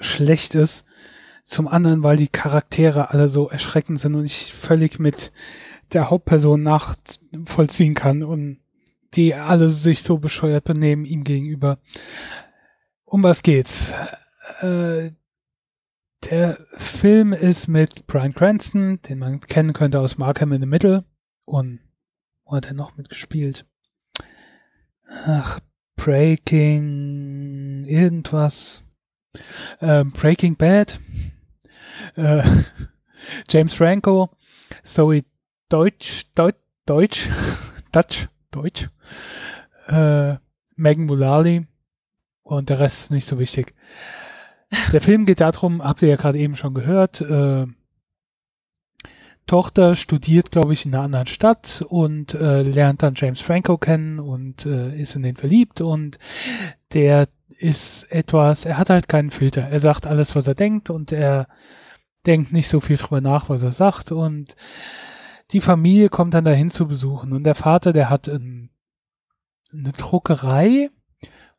schlecht 0.01 0.55
ist, 0.55 0.85
zum 1.45 1.69
anderen, 1.69 2.03
weil 2.03 2.17
die 2.17 2.29
Charaktere 2.29 3.11
alle 3.11 3.29
so 3.29 3.49
erschreckend 3.49 4.01
sind 4.01 4.15
und 4.15 4.25
ich 4.25 4.53
völlig 4.53 4.99
mit 4.99 5.33
der 5.93 6.11
Hauptperson 6.11 6.63
nachvollziehen 6.63 7.95
kann 7.95 8.23
und 8.25 8.59
die 9.15 9.35
alle 9.35 9.71
sich 9.71 10.03
so 10.03 10.19
bescheuert 10.19 10.65
benehmen 10.65 11.05
ihm 11.05 11.23
gegenüber. 11.23 11.79
Um 13.05 13.23
was 13.23 13.43
geht's? 13.43 13.93
Äh, 14.61 15.13
der 16.31 16.67
Film 16.79 17.33
ist 17.33 17.69
mit 17.69 18.07
Brian 18.07 18.35
Cranston, 18.35 19.01
den 19.03 19.19
man 19.19 19.41
kennen 19.41 19.75
könnte 19.75 20.01
aus 20.01 20.19
Markham 20.19 20.53
in 20.53 20.61
the 20.63 20.67
Middle. 20.67 21.05
Und 21.45 21.81
wo 22.45 22.57
hat 22.57 22.67
er 22.67 22.75
noch 22.75 22.97
mitgespielt? 22.97 23.67
Ach, 25.09 25.61
Breaking 25.97 27.85
irgendwas. 27.87 28.85
Ähm, 29.81 30.13
Breaking 30.13 30.57
Bad. 30.57 31.01
Äh, 32.17 32.43
James 33.49 33.75
Franco. 33.75 34.31
Zoe 34.83 35.25
Deutsch, 35.69 36.27
Deutsch, 36.35 36.59
Deutsch, 36.87 37.29
Dutch, 37.93 38.29
Deutsch. 38.51 38.89
Äh, 39.87 40.37
Megan 40.77 41.07
Mullally. 41.07 41.67
Und 42.43 42.69
der 42.69 42.79
Rest 42.79 43.05
ist 43.05 43.11
nicht 43.11 43.27
so 43.27 43.39
wichtig. 43.39 43.75
Der 44.93 45.01
Film 45.01 45.25
geht 45.25 45.41
darum, 45.41 45.83
habt 45.83 46.03
ihr 46.03 46.09
ja 46.09 46.17
gerade 46.17 46.39
eben 46.39 46.57
schon 46.57 46.75
gehört, 46.75 47.21
äh, 47.21 47.67
Tochter 49.47 49.95
studiert, 49.95 50.51
glaube 50.51 50.73
ich, 50.73 50.87
in 50.87 50.95
einer 50.95 51.05
anderen 51.05 51.27
Stadt 51.27 51.85
und 51.89 52.35
äh, 52.35 52.63
lernt 52.63 53.03
dann 53.03 53.15
James 53.17 53.41
Franco 53.41 53.77
kennen 53.79 54.19
und 54.19 54.65
äh, 54.65 54.99
ist 54.99 55.17
in 55.17 55.23
den 55.23 55.37
verliebt 55.37 55.81
und 55.81 56.19
der 56.93 57.29
ist 57.59 58.11
etwas, 58.11 58.65
er 58.65 58.79
hat 58.79 58.91
halt 58.91 59.09
keinen 59.09 59.31
Filter. 59.31 59.63
Er 59.63 59.81
sagt 59.81 60.07
alles, 60.07 60.35
was 60.35 60.47
er 60.47 60.55
denkt 60.55 60.91
und 60.91 61.13
er 61.13 61.47
denkt 62.27 62.53
nicht 62.53 62.69
so 62.69 62.81
viel 62.81 62.97
drüber 62.97 63.21
nach, 63.21 63.49
was 63.49 63.63
er 63.63 63.73
sagt 63.73 64.13
und 64.13 64.57
die 65.53 65.61
Familie 65.61 66.09
kommt 66.09 66.35
dann 66.35 66.45
dahin 66.45 66.71
zu 66.71 66.89
besuchen 66.89 67.33
und 67.33 67.45
der 67.45 67.55
Vater, 67.55 67.93
der 67.93 68.09
hat 68.09 68.29
ein, 68.29 68.71
eine 69.73 69.93
Druckerei 69.93 70.91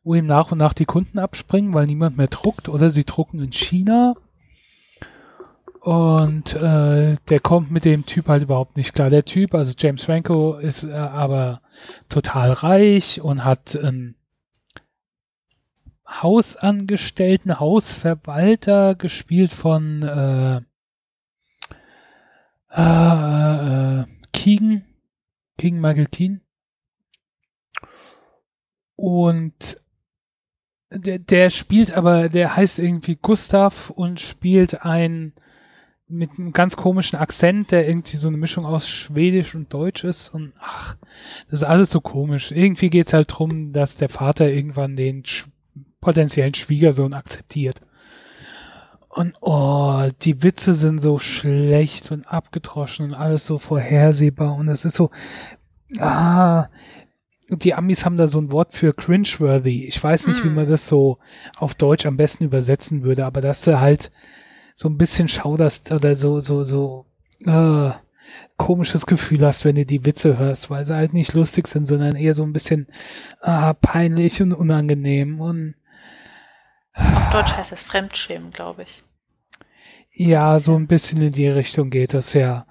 wo 0.06 0.14
ihm 0.14 0.26
nach 0.26 0.52
und 0.52 0.58
nach 0.58 0.72
die 0.72 0.84
Kunden 0.84 1.18
abspringen, 1.18 1.74
weil 1.74 1.86
niemand 1.86 2.16
mehr 2.16 2.28
druckt 2.28 2.68
oder 2.68 2.90
sie 2.90 3.02
drucken 3.02 3.40
in 3.40 3.50
China. 3.50 4.14
Und 5.86 6.52
äh, 6.54 7.16
der 7.28 7.38
kommt 7.38 7.70
mit 7.70 7.84
dem 7.84 8.06
Typ 8.06 8.26
halt 8.26 8.42
überhaupt 8.42 8.76
nicht 8.76 8.92
klar. 8.92 9.08
Der 9.08 9.24
Typ, 9.24 9.54
also 9.54 9.72
James 9.78 10.02
Franco, 10.02 10.58
ist 10.58 10.82
äh, 10.82 10.90
aber 10.90 11.62
total 12.08 12.50
reich 12.50 13.20
und 13.20 13.44
hat 13.44 13.76
einen 13.76 14.16
Hausangestellten, 16.08 17.60
Hausverwalter 17.60 18.96
gespielt 18.96 19.52
von 19.52 20.02
äh, 20.02 20.56
äh, 22.72 24.00
äh 24.00 24.06
Keegan, 24.32 24.84
Keegan 25.56 25.80
Michael 25.80 26.06
Keen. 26.06 26.40
Und 28.96 29.80
der, 30.90 31.20
der 31.20 31.50
spielt 31.50 31.92
aber, 31.92 32.28
der 32.28 32.56
heißt 32.56 32.80
irgendwie 32.80 33.14
Gustav 33.14 33.90
und 33.90 34.18
spielt 34.18 34.84
ein 34.84 35.32
mit 36.08 36.38
einem 36.38 36.52
ganz 36.52 36.76
komischen 36.76 37.18
Akzent, 37.18 37.72
der 37.72 37.88
irgendwie 37.88 38.16
so 38.16 38.28
eine 38.28 38.36
Mischung 38.36 38.64
aus 38.64 38.88
Schwedisch 38.88 39.54
und 39.54 39.72
Deutsch 39.72 40.04
ist. 40.04 40.28
Und 40.28 40.52
ach, 40.60 40.96
das 41.50 41.60
ist 41.60 41.66
alles 41.66 41.90
so 41.90 42.00
komisch. 42.00 42.52
Irgendwie 42.52 42.90
geht's 42.90 43.12
halt 43.12 43.28
drum, 43.30 43.72
dass 43.72 43.96
der 43.96 44.08
Vater 44.08 44.48
irgendwann 44.48 44.96
den 44.96 45.24
sch 45.24 45.46
potenziellen 46.00 46.54
Schwiegersohn 46.54 47.14
akzeptiert. 47.14 47.80
Und 49.08 49.34
oh, 49.40 50.08
die 50.22 50.42
Witze 50.42 50.74
sind 50.74 51.00
so 51.00 51.18
schlecht 51.18 52.12
und 52.12 52.26
abgedroschen 52.26 53.06
und 53.06 53.14
alles 53.14 53.46
so 53.46 53.58
vorhersehbar. 53.58 54.54
Und 54.54 54.68
es 54.68 54.84
ist 54.84 54.94
so, 54.94 55.10
ah, 55.98 56.66
die 57.48 57.74
Amis 57.74 58.04
haben 58.04 58.18
da 58.18 58.26
so 58.26 58.38
ein 58.38 58.52
Wort 58.52 58.74
für 58.74 58.92
cringeworthy. 58.92 59.86
Ich 59.86 60.02
weiß 60.02 60.26
nicht, 60.28 60.44
mm. 60.44 60.48
wie 60.48 60.52
man 60.52 60.68
das 60.68 60.86
so 60.86 61.18
auf 61.56 61.74
Deutsch 61.74 62.06
am 62.06 62.16
besten 62.16 62.44
übersetzen 62.44 63.02
würde, 63.02 63.24
aber 63.24 63.40
dass 63.40 63.62
du 63.62 63.80
halt 63.80 64.12
so 64.76 64.88
ein 64.90 64.98
bisschen 64.98 65.26
schauderst 65.26 65.90
oder 65.90 66.14
so, 66.14 66.38
so, 66.38 66.62
so, 66.62 67.06
äh, 67.46 67.92
komisches 68.58 69.06
Gefühl 69.06 69.44
hast, 69.44 69.64
wenn 69.64 69.76
du 69.76 69.86
die 69.86 70.04
Witze 70.04 70.38
hörst, 70.38 70.70
weil 70.70 70.84
sie 70.84 70.94
halt 70.94 71.14
nicht 71.14 71.32
lustig 71.32 71.66
sind, 71.66 71.86
sondern 71.86 72.14
eher 72.14 72.34
so 72.34 72.42
ein 72.42 72.52
bisschen 72.52 72.86
ah, 73.40 73.72
peinlich 73.72 74.40
und 74.42 74.52
unangenehm 74.52 75.40
und 75.40 75.74
auf 76.94 77.28
Deutsch 77.30 77.54
heißt 77.54 77.72
es 77.72 77.82
Fremdschämen, 77.82 78.52
glaube 78.52 78.82
ich. 78.84 79.02
Ja, 80.12 80.58
so 80.60 80.74
ein 80.76 80.86
bisschen 80.86 81.20
in 81.20 81.32
die 81.32 81.48
Richtung 81.48 81.90
geht 81.90 82.14
das 82.14 82.32
ja. 82.32 82.66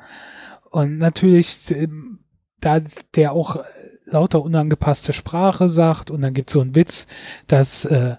Und 0.71 0.97
natürlich, 0.97 1.69
ähm, 1.69 2.19
da 2.59 2.81
der 3.13 3.33
auch 3.33 3.63
lauter 4.05 4.41
unangepasste 4.41 5.13
Sprache 5.13 5.69
sagt 5.69 6.09
und 6.09 6.21
dann 6.21 6.33
gibt 6.33 6.49
es 6.49 6.53
so 6.53 6.61
einen 6.61 6.73
Witz, 6.75 7.07
dass 7.47 7.85
äh, 7.85 8.15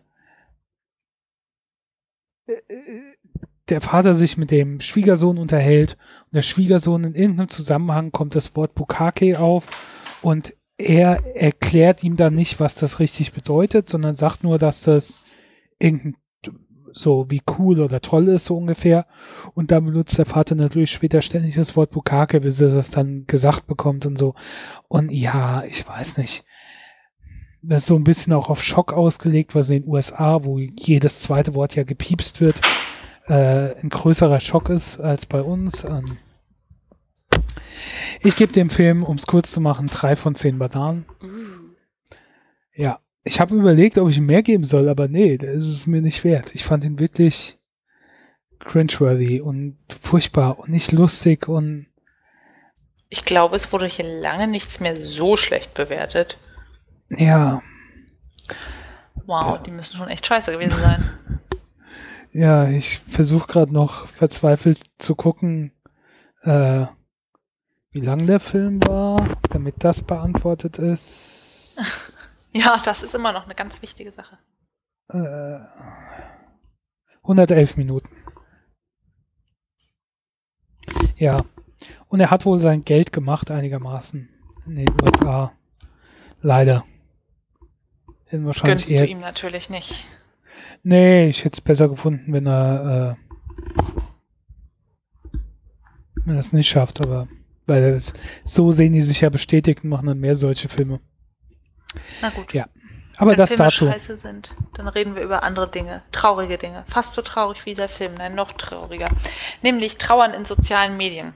der 3.68 3.80
Vater 3.80 4.14
sich 4.14 4.36
mit 4.36 4.50
dem 4.50 4.80
Schwiegersohn 4.80 5.38
unterhält 5.38 5.96
und 6.26 6.34
der 6.34 6.42
Schwiegersohn 6.42 7.04
in 7.04 7.14
irgendeinem 7.14 7.48
Zusammenhang 7.48 8.12
kommt 8.12 8.34
das 8.34 8.54
Wort 8.56 8.74
Bukake 8.74 9.38
auf 9.38 9.64
und 10.22 10.54
er 10.78 11.36
erklärt 11.36 12.04
ihm 12.04 12.16
dann 12.16 12.34
nicht, 12.34 12.60
was 12.60 12.74
das 12.74 13.00
richtig 13.00 13.32
bedeutet, 13.32 13.88
sondern 13.88 14.14
sagt 14.14 14.44
nur, 14.44 14.58
dass 14.58 14.82
das 14.82 15.20
irgendein 15.78 16.16
so 16.96 17.26
wie 17.28 17.42
cool 17.58 17.80
oder 17.80 18.00
toll 18.00 18.28
ist, 18.28 18.46
so 18.46 18.56
ungefähr. 18.56 19.06
Und 19.54 19.70
da 19.70 19.80
benutzt 19.80 20.16
der 20.16 20.24
Vater 20.24 20.54
natürlich 20.54 20.90
später 20.90 21.20
ständig 21.20 21.54
das 21.54 21.76
Wort 21.76 21.90
Bukake, 21.90 22.40
bis 22.40 22.60
er 22.60 22.70
das 22.70 22.90
dann 22.90 23.26
gesagt 23.26 23.66
bekommt 23.66 24.06
und 24.06 24.16
so. 24.18 24.34
Und 24.88 25.10
ja, 25.10 25.62
ich 25.64 25.86
weiß 25.86 26.16
nicht. 26.16 26.44
Das 27.62 27.82
ist 27.82 27.88
so 27.88 27.96
ein 27.96 28.04
bisschen 28.04 28.32
auch 28.32 28.48
auf 28.48 28.62
Schock 28.62 28.92
ausgelegt, 28.92 29.54
was 29.54 29.68
in 29.70 29.82
den 29.82 29.90
USA, 29.90 30.44
wo 30.44 30.58
jedes 30.58 31.20
zweite 31.20 31.54
Wort 31.54 31.74
ja 31.74 31.82
gepiepst 31.82 32.40
wird, 32.40 32.60
äh, 33.28 33.74
ein 33.80 33.88
größerer 33.88 34.40
Schock 34.40 34.68
ist 34.68 35.00
als 35.00 35.26
bei 35.26 35.42
uns. 35.42 35.84
Ähm 35.84 36.18
ich 38.20 38.36
gebe 38.36 38.52
dem 38.52 38.70
Film, 38.70 39.02
um 39.02 39.16
es 39.16 39.26
kurz 39.26 39.52
zu 39.52 39.60
machen, 39.60 39.88
drei 39.88 40.16
von 40.16 40.34
zehn 40.34 40.58
Bananen. 40.58 41.06
Mm. 41.20 41.76
Ja, 42.74 43.00
ich 43.24 43.40
habe 43.40 43.54
überlegt, 43.54 43.98
ob 43.98 44.08
ich 44.08 44.18
ihm 44.18 44.26
mehr 44.26 44.42
geben 44.42 44.64
soll, 44.64 44.88
aber 44.88 45.08
nee, 45.08 45.38
das 45.38 45.56
ist 45.56 45.74
es 45.74 45.86
mir 45.86 46.02
nicht 46.02 46.24
wert. 46.24 46.54
Ich 46.54 46.64
fand 46.64 46.84
ihn 46.84 46.98
wirklich 46.98 47.58
cringeworthy 48.60 49.40
und 49.40 49.78
furchtbar 50.02 50.58
und 50.58 50.70
nicht 50.70 50.92
lustig 50.92 51.48
und 51.48 51.86
ich 53.08 53.24
glaube, 53.24 53.54
es 53.54 53.72
wurde 53.72 53.86
hier 53.86 54.04
lange 54.04 54.48
nichts 54.48 54.80
mehr 54.80 54.96
so 54.96 55.36
schlecht 55.36 55.74
bewertet. 55.74 56.38
Ja. 57.08 57.62
Wow, 59.26 59.62
die 59.62 59.70
müssen 59.70 59.96
schon 59.96 60.08
echt 60.08 60.26
scheiße 60.26 60.52
gewesen 60.52 60.78
sein. 60.80 61.18
Ja, 62.36 62.68
ich 62.68 62.98
versuche 63.08 63.46
gerade 63.46 63.72
noch 63.72 64.08
verzweifelt 64.08 64.78
zu 64.98 65.14
gucken, 65.14 65.72
äh, 66.42 66.84
wie 67.92 68.00
lang 68.00 68.26
der 68.26 68.40
Film 68.40 68.78
war, 68.86 69.38
damit 69.48 69.76
das 69.78 70.02
beantwortet 70.02 70.78
ist. 70.78 71.80
Ja, 72.52 72.80
das 72.82 73.02
ist 73.02 73.14
immer 73.14 73.32
noch 73.32 73.44
eine 73.44 73.54
ganz 73.54 73.82
wichtige 73.82 74.12
Sache. 74.12 74.38
Äh, 75.08 75.58
111 77.20 77.76
Minuten. 77.76 78.08
Ja. 81.16 81.44
Und 82.08 82.20
er 82.20 82.30
hat 82.30 82.46
wohl 82.46 82.58
sein 82.58 82.82
Geld 82.82 83.12
gemacht 83.12 83.50
einigermaßen 83.50 84.30
in 84.64 84.76
den 84.76 84.88
USA. 85.02 85.52
Leider. 86.40 86.86
Denn 88.32 88.46
wahrscheinlich 88.46 88.86
Gönnst 88.86 88.90
eher, 88.90 89.02
du 89.02 89.10
ihm 89.10 89.20
natürlich 89.20 89.68
nicht. 89.68 90.06
Nee, 90.88 91.26
ich 91.26 91.44
hätte 91.44 91.54
es 91.54 91.60
besser 91.60 91.88
gefunden, 91.88 92.32
wenn 92.32 92.46
er 92.46 93.16
äh, 93.18 93.80
wenn 96.24 96.36
er 96.36 96.38
es 96.38 96.52
nicht 96.52 96.68
schafft, 96.68 97.00
aber 97.00 97.26
weil 97.66 98.00
so 98.44 98.70
sehen 98.70 98.92
die 98.92 99.00
sich 99.00 99.20
ja 99.20 99.28
bestätigt 99.28 99.82
und 99.82 99.90
machen 99.90 100.06
dann 100.06 100.20
mehr 100.20 100.36
solche 100.36 100.68
Filme. 100.68 101.00
Na 102.22 102.30
gut. 102.30 102.54
Ja. 102.54 102.68
Aber 103.18 103.32
Wenn 103.32 103.38
das 103.38 103.48
Filme 103.48 103.64
dazu. 103.64 103.86
scheiße 103.86 104.18
sind, 104.18 104.54
dann 104.74 104.86
reden 104.86 105.16
wir 105.16 105.24
über 105.24 105.42
andere 105.42 105.68
Dinge, 105.68 106.04
traurige 106.12 106.56
Dinge. 106.56 106.84
Fast 106.86 107.14
so 107.14 107.22
traurig 107.22 107.66
wie 107.66 107.74
der 107.74 107.88
Film, 107.88 108.14
nein, 108.14 108.36
noch 108.36 108.52
trauriger. 108.52 109.08
Nämlich 109.62 109.98
Trauern 109.98 110.34
in 110.34 110.44
sozialen 110.44 110.96
Medien. 110.96 111.34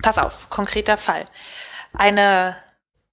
Pass 0.00 0.16
auf, 0.16 0.48
konkreter 0.48 0.96
Fall. 0.96 1.26
Eine 1.92 2.56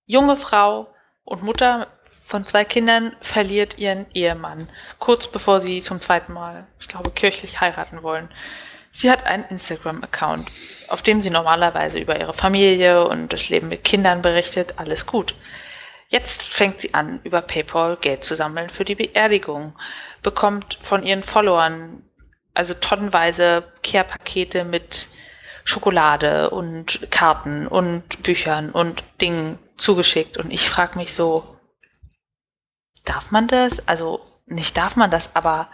junge 0.05 0.37
Frau 0.37 0.87
und 1.25 1.43
Mutter 1.43 1.87
von 2.29 2.45
zwei 2.45 2.63
Kindern 2.63 3.15
verliert 3.21 3.79
ihren 3.79 4.05
Ehemann, 4.13 4.67
kurz 4.99 5.25
bevor 5.25 5.61
sie 5.61 5.81
zum 5.81 5.99
zweiten 5.99 6.31
Mal, 6.31 6.67
ich 6.79 6.87
glaube, 6.87 7.09
kirchlich 7.09 7.59
heiraten 7.59 8.03
wollen. 8.03 8.29
Sie 8.91 9.09
hat 9.09 9.25
einen 9.25 9.45
Instagram-Account, 9.45 10.47
auf 10.89 11.01
dem 11.01 11.23
sie 11.23 11.31
normalerweise 11.31 11.97
über 11.97 12.19
ihre 12.19 12.35
Familie 12.35 13.07
und 13.07 13.33
das 13.33 13.49
Leben 13.49 13.69
mit 13.69 13.83
Kindern 13.83 14.21
berichtet, 14.21 14.75
alles 14.77 15.07
gut. 15.07 15.33
Jetzt 16.09 16.43
fängt 16.43 16.81
sie 16.81 16.93
an, 16.93 17.19
über 17.23 17.41
PayPal 17.41 17.97
Geld 17.99 18.23
zu 18.23 18.35
sammeln 18.35 18.69
für 18.69 18.85
die 18.85 18.93
Beerdigung, 18.95 19.73
bekommt 20.21 20.77
von 20.81 21.01
ihren 21.01 21.23
Followern 21.23 22.03
also 22.53 22.75
tonnenweise 22.75 23.63
Care-Pakete 23.81 24.65
mit 24.65 25.07
Schokolade 25.63 26.51
und 26.51 27.09
Karten 27.09 27.65
und 27.65 28.21
Büchern 28.21 28.69
und 28.69 29.03
Dingen 29.19 29.57
zugeschickt. 29.77 30.37
Und 30.37 30.51
ich 30.51 30.69
frage 30.69 30.95
mich 30.95 31.15
so, 31.15 31.58
darf 33.03 33.31
man 33.31 33.47
das? 33.47 33.87
Also 33.87 34.25
nicht 34.45 34.77
darf 34.77 34.95
man 34.95 35.11
das, 35.11 35.35
aber 35.35 35.69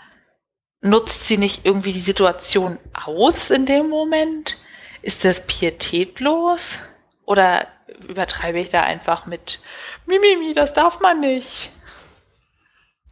nutzt 0.81 1.27
sie 1.27 1.37
nicht 1.37 1.65
irgendwie 1.65 1.93
die 1.93 1.99
Situation 1.99 2.77
aus 2.93 3.49
in 3.49 3.65
dem 3.65 3.89
Moment? 3.89 4.57
Ist 5.01 5.25
das 5.25 5.45
pietätlos? 5.45 6.79
Oder 7.25 7.67
übertreibe 8.07 8.59
ich 8.59 8.69
da 8.69 8.81
einfach 8.81 9.25
mit 9.25 9.59
Mimimi, 10.05 10.53
das 10.53 10.73
darf 10.73 10.99
man 10.99 11.19
nicht. 11.19 11.71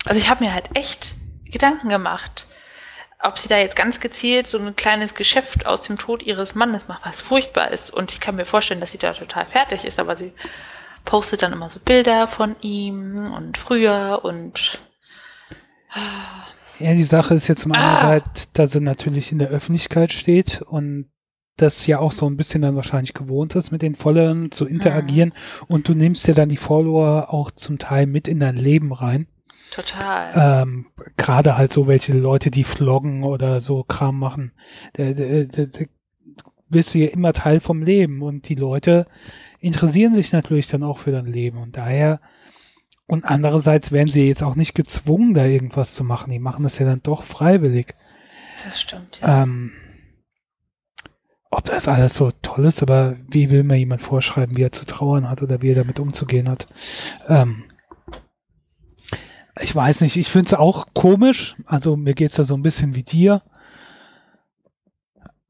Also 0.05 0.19
ich 0.19 0.29
habe 0.29 0.43
mir 0.43 0.53
halt 0.53 0.69
echt 0.75 1.15
Gedanken 1.45 1.89
gemacht, 1.89 2.47
ob 3.19 3.39
sie 3.39 3.47
da 3.47 3.57
jetzt 3.57 3.75
ganz 3.75 3.99
gezielt 3.99 4.47
so 4.47 4.57
ein 4.57 4.75
kleines 4.75 5.15
Geschäft 5.15 5.65
aus 5.65 5.83
dem 5.83 5.97
Tod 5.97 6.23
ihres 6.23 6.55
Mannes 6.55 6.87
macht, 6.87 7.05
was 7.05 7.21
furchtbar 7.21 7.71
ist. 7.71 7.91
Und 7.91 8.11
ich 8.11 8.19
kann 8.19 8.35
mir 8.35 8.45
vorstellen, 8.45 8.81
dass 8.81 8.91
sie 8.91 8.97
da 8.97 9.13
total 9.13 9.45
fertig 9.45 9.85
ist, 9.85 9.99
aber 9.99 10.15
sie 10.15 10.33
postet 11.05 11.41
dann 11.41 11.53
immer 11.53 11.69
so 11.69 11.79
Bilder 11.79 12.27
von 12.27 12.55
ihm 12.61 13.31
und 13.33 13.57
früher 13.57 14.21
und 14.23 14.79
ja, 16.79 16.93
die 16.93 17.03
Sache 17.03 17.35
ist 17.35 17.47
jetzt 17.47 17.61
zum 17.61 17.73
einen 17.73 17.83
ah. 17.83 18.21
dass 18.53 18.73
er 18.73 18.81
natürlich 18.81 19.31
in 19.31 19.39
der 19.39 19.49
Öffentlichkeit 19.49 20.11
steht 20.11 20.61
und 20.61 21.09
das 21.57 21.85
ja 21.85 21.99
auch 21.99 22.11
so 22.11 22.25
ein 22.25 22.35
bisschen 22.35 22.63
dann 22.63 22.75
wahrscheinlich 22.75 23.13
gewohnt 23.13 23.55
ist, 23.55 23.71
mit 23.71 23.83
den 23.83 23.95
Followern 23.95 24.51
zu 24.51 24.65
interagieren 24.65 25.29
mhm. 25.29 25.65
und 25.67 25.87
du 25.87 25.93
nimmst 25.93 26.27
ja 26.27 26.33
dann 26.33 26.49
die 26.49 26.57
Follower 26.57 27.31
auch 27.31 27.51
zum 27.51 27.77
Teil 27.77 28.07
mit 28.07 28.27
in 28.27 28.39
dein 28.39 28.55
Leben 28.55 28.91
rein. 28.91 29.27
Total. 29.71 30.63
Ähm, 30.63 30.87
Gerade 31.17 31.57
halt 31.57 31.73
so 31.73 31.87
welche 31.87 32.13
Leute, 32.13 32.51
die 32.51 32.63
vloggen 32.63 33.23
oder 33.23 33.59
so 33.59 33.83
Kram 33.83 34.19
machen. 34.19 34.51
Da, 34.93 35.13
da, 35.13 35.43
da, 35.43 35.65
da 35.65 35.85
bist 36.69 36.93
du 36.93 36.99
ja 36.99 37.07
immer 37.07 37.33
Teil 37.33 37.59
vom 37.59 37.81
Leben 37.81 38.21
und 38.21 38.49
die 38.49 38.55
Leute 38.55 39.07
interessieren 39.63 40.13
sich 40.13 40.31
natürlich 40.31 40.67
dann 40.67 40.83
auch 40.83 40.99
für 40.99 41.11
dein 41.11 41.25
Leben 41.25 41.57
und 41.57 41.77
daher 41.77 42.19
und 43.07 43.25
andererseits 43.25 43.91
werden 43.91 44.07
sie 44.07 44.27
jetzt 44.27 44.43
auch 44.43 44.55
nicht 44.55 44.75
gezwungen, 44.75 45.33
da 45.33 45.45
irgendwas 45.45 45.93
zu 45.93 46.03
machen. 46.03 46.31
Die 46.31 46.39
machen 46.39 46.63
das 46.63 46.79
ja 46.79 46.85
dann 46.85 47.03
doch 47.03 47.23
freiwillig. 47.23 47.95
Das 48.63 48.81
stimmt, 48.81 49.19
ja. 49.21 49.43
Ähm, 49.43 49.71
ob 51.49 51.65
das 51.65 51.87
alles 51.87 52.15
so 52.15 52.31
toll 52.41 52.65
ist, 52.65 52.81
aber 52.81 53.17
wie 53.29 53.51
will 53.51 53.63
mir 53.63 53.75
jemand 53.77 54.01
vorschreiben, 54.01 54.57
wie 54.57 54.63
er 54.63 54.71
zu 54.71 54.85
trauern 54.85 55.29
hat 55.29 55.43
oder 55.43 55.61
wie 55.61 55.69
er 55.69 55.75
damit 55.75 55.99
umzugehen 55.99 56.49
hat? 56.49 56.65
Ähm, 57.27 57.65
ich 59.61 59.75
weiß 59.75 60.01
nicht, 60.01 60.17
ich 60.17 60.29
finde 60.29 60.47
es 60.47 60.53
auch 60.55 60.87
komisch. 60.93 61.55
Also 61.65 61.95
mir 61.95 62.15
geht 62.15 62.31
es 62.31 62.37
da 62.37 62.43
so 62.43 62.55
ein 62.55 62.63
bisschen 62.63 62.95
wie 62.95 63.03
dir. 63.03 63.43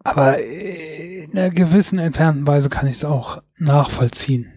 Aber 0.04 0.40
in 0.40 1.32
einer 1.32 1.50
gewissen 1.50 2.00
entfernten 2.00 2.46
Weise 2.46 2.70
kann 2.70 2.88
ich 2.88 2.98
es 2.98 3.06
auch 3.06 3.42
nachvollziehen. 3.58 4.52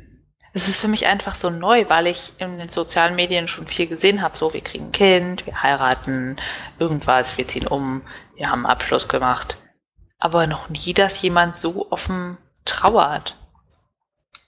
Es 0.52 0.68
ist 0.68 0.80
für 0.80 0.88
mich 0.88 1.06
einfach 1.06 1.34
so 1.34 1.50
neu, 1.50 1.84
weil 1.88 2.06
ich 2.06 2.32
in 2.38 2.58
den 2.58 2.70
sozialen 2.70 3.14
Medien 3.14 3.46
schon 3.46 3.66
viel 3.66 3.86
gesehen 3.86 4.22
habe. 4.22 4.36
So, 4.36 4.54
wir 4.54 4.62
kriegen 4.62 4.86
ein 4.86 4.92
Kind, 4.92 5.46
wir 5.46 5.62
heiraten, 5.62 6.36
irgendwas, 6.78 7.36
wir 7.36 7.46
ziehen 7.46 7.66
um, 7.66 8.02
wir 8.36 8.50
haben 8.50 8.64
einen 8.64 8.72
Abschluss 8.72 9.06
gemacht 9.08 9.58
aber 10.18 10.46
noch 10.46 10.68
nie, 10.68 10.94
dass 10.94 11.20
jemand 11.22 11.54
so 11.54 11.90
offen 11.90 12.38
trauert 12.64 13.36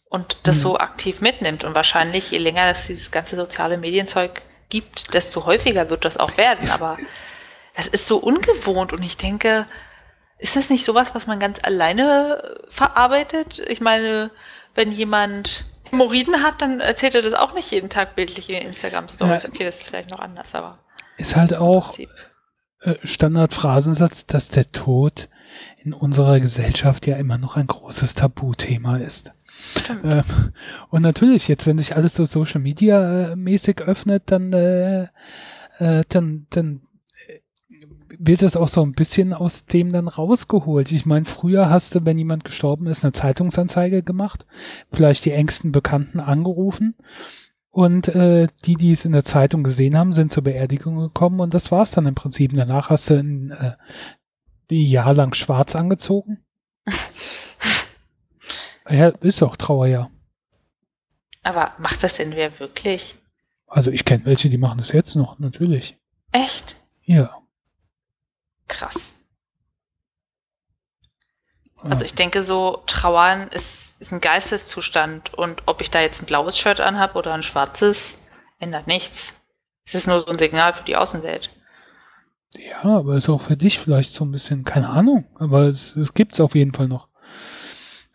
und 0.09 0.39
das 0.45 0.57
Mhm. 0.57 0.61
so 0.61 0.79
aktiv 0.79 1.21
mitnimmt. 1.21 1.65
Und 1.65 1.75
wahrscheinlich, 1.75 2.31
je 2.31 2.39
länger 2.39 2.67
es 2.67 2.87
dieses 2.87 3.11
ganze 3.11 3.37
soziale 3.37 3.77
Medienzeug 3.77 4.43
gibt, 4.71 5.15
desto 5.15 5.47
häufiger 5.47 5.91
wird 5.91 6.05
das 6.05 6.17
auch 6.17 6.37
werden. 6.37 6.69
Aber 6.71 6.97
das 7.77 7.87
ist 7.87 8.07
so 8.07 8.17
ungewohnt 8.17 8.93
und 8.93 9.03
ich 9.03 9.17
denke, 9.17 9.67
ist 10.39 10.57
das 10.57 10.71
nicht 10.71 10.85
sowas, 10.85 11.15
was 11.15 11.27
man 11.27 11.39
ganz 11.39 11.59
alleine 11.63 12.43
äh, 12.43 12.71
verarbeitet? 12.71 13.61
Ich 13.69 13.81
meine, 13.81 14.31
wenn 14.75 14.93
jemand 14.93 15.65
Hämorrhoiden 15.91 16.43
hat, 16.43 16.63
dann 16.63 16.81
erzählt 16.81 17.15
er 17.15 17.23
das 17.23 17.35
auch 17.35 17.55
nicht 17.55 17.71
jeden 17.71 17.91
Tag 17.91 18.15
bildlich 18.15 18.51
in 18.51 18.69
Instagram-Stories. 18.69 19.43
Ja. 19.43 19.49
Okay, 19.49 19.65
das 19.65 19.81
ist 19.81 19.89
vielleicht 19.89 20.11
noch 20.11 20.21
anders, 20.21 20.55
aber 20.55 20.79
Ist 21.17 21.37
halt 21.37 21.55
auch 21.55 21.97
äh, 21.99 22.95
Standardphrasensatz, 23.03 24.27
dass 24.27 24.49
der 24.49 24.71
Tod 24.71 25.29
in 25.83 25.93
unserer 25.93 26.39
Gesellschaft 26.41 27.07
ja 27.07 27.17
immer 27.17 27.39
noch 27.39 27.57
ein 27.57 27.67
großes 27.67 28.15
Tabuthema 28.15 28.99
ist. 28.99 29.33
Ähm, 30.05 30.23
und 30.91 31.03
natürlich, 31.03 31.49
jetzt, 31.49 31.67
wenn 31.67 31.79
sich 31.79 31.97
alles 31.97 32.15
so 32.15 32.25
Social 32.25 32.61
Media 32.61 33.33
äh, 33.33 33.37
mäßig 33.37 33.81
öffnet, 33.81 34.25
dann, 34.27 34.53
äh, 34.53 35.09
äh, 35.79 36.05
dann, 36.09 36.47
dann 36.51 36.83
wird 38.19 38.43
das 38.43 38.57
auch 38.57 38.69
so 38.69 38.83
ein 38.83 38.93
bisschen 38.93 39.33
aus 39.33 39.65
dem 39.65 39.93
dann 39.93 40.09
rausgeholt. 40.09 40.91
Ich 40.93 41.07
meine, 41.07 41.25
früher 41.25 41.71
hast 41.71 41.95
du, 41.95 42.05
wenn 42.05 42.19
jemand 42.19 42.45
gestorben 42.45 42.87
ist, 42.87 43.05
eine 43.05 43.13
Zeitungsanzeige 43.13 44.03
gemacht, 44.03 44.45
vielleicht 44.93 45.25
die 45.25 45.33
engsten 45.33 45.73
Bekannten 45.73 46.21
angerufen 46.21 46.95
und 47.71 48.09
äh, 48.09 48.49
die, 48.65 48.75
die 48.75 48.93
es 48.93 49.05
in 49.05 49.13
der 49.13 49.25
Zeitung 49.25 49.63
gesehen 49.63 49.97
haben, 49.97 50.13
sind 50.13 50.33
zur 50.33 50.43
Beerdigung 50.43 50.99
gekommen 50.99 51.41
und 51.41 51.55
das 51.55 51.71
war's 51.71 51.93
dann 51.93 52.07
im 52.07 52.15
Prinzip. 52.15 52.53
Danach 52.55 52.91
hast 52.91 53.09
du 53.11 53.15
ein 53.15 53.51
äh, 53.51 53.77
Jahr 54.75 55.15
lang 55.15 55.35
schwarz 55.35 55.77
angezogen. 55.77 56.39
ja, 58.91 59.09
ist 59.21 59.43
doch 59.43 59.57
Trauerjahr. 59.57 60.11
Aber 61.45 61.73
macht 61.79 62.03
das 62.03 62.17
denn 62.17 62.35
wer 62.35 62.59
wirklich? 62.59 63.15
Also 63.69 63.91
ich 63.93 64.05
kenne 64.05 64.25
welche, 64.25 64.51
die 64.51 64.59
machen 64.59 64.79
das 64.79 64.93
jetzt 64.93 65.15
noch, 65.15 65.39
natürlich. 65.39 65.97
Echt? 66.33 66.77
Ja. 67.05 67.39
Krass. 68.69 69.15
Also 71.81 72.05
ich 72.05 72.15
denke 72.15 72.43
so, 72.43 72.83
Trauern 72.87 73.49
ist, 73.49 74.01
ist 74.01 74.13
ein 74.13 74.21
Geisteszustand 74.21 75.35
und 75.35 75.63
ob 75.67 75.81
ich 75.81 75.91
da 75.91 76.01
jetzt 76.01 76.21
ein 76.21 76.27
blaues 76.27 76.59
Shirt 76.59 76.81
anhab 76.81 77.15
oder 77.15 77.33
ein 77.35 77.45
schwarzes, 77.45 78.19
ändert 78.59 78.89
nichts. 78.89 79.33
Es 79.85 79.95
ist 79.95 80.09
nur 80.09 80.21
so 80.21 80.27
ein 80.27 80.39
Signal 80.39 80.73
für 80.75 80.85
die 80.85 80.97
Außenwelt. 80.97 81.51
Ja, 82.57 82.83
aber 82.83 83.17
ist 83.17 83.29
auch 83.29 83.43
für 83.43 83.57
dich 83.57 83.79
vielleicht 83.79 84.13
so 84.13 84.25
ein 84.25 84.33
bisschen, 84.33 84.65
keine 84.65 84.89
Ahnung, 84.89 85.27
aber 85.37 85.69
es, 85.69 85.95
es 85.95 86.15
gibt's 86.15 86.41
auf 86.41 86.55
jeden 86.55 86.73
Fall 86.73 86.89
noch. 86.89 87.09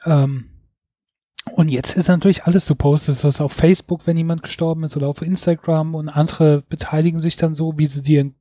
Ähm, 0.05 0.49
und 1.51 1.69
jetzt 1.69 1.95
ist 1.95 2.07
natürlich 2.07 2.43
alles, 2.45 2.65
du 2.65 2.75
postest 2.75 3.23
das 3.23 3.39
auf 3.39 3.53
Facebook, 3.53 4.01
wenn 4.05 4.17
jemand 4.17 4.43
gestorben 4.43 4.83
ist 4.83 4.97
oder 4.97 5.07
auf 5.07 5.21
Instagram 5.21 5.95
und 5.95 6.09
andere 6.09 6.63
beteiligen 6.63 7.21
sich 7.21 7.37
dann 7.37 7.55
so, 7.55 7.77
wie 7.77 7.85
sie 7.85 8.01
dir 8.01 8.31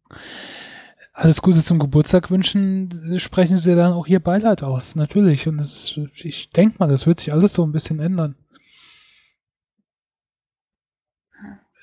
alles 1.13 1.43
Gute 1.43 1.63
zum 1.63 1.79
Geburtstag 1.79 2.31
wünschen, 2.31 3.19
sprechen 3.21 3.57
sie 3.59 3.75
dann 3.77 3.93
auch 3.93 4.07
hier 4.07 4.21
Beileid 4.21 4.63
aus, 4.63 4.95
natürlich. 4.95 5.47
Und 5.47 5.59
das, 5.59 5.95
ich 6.15 6.51
denke 6.51 6.77
mal, 6.79 6.89
das 6.89 7.07
wird 7.07 7.21
sich 7.21 7.33
alles 7.33 7.53
so 7.53 7.65
ein 7.65 7.73
bisschen 7.73 8.01
ändern. 8.01 8.35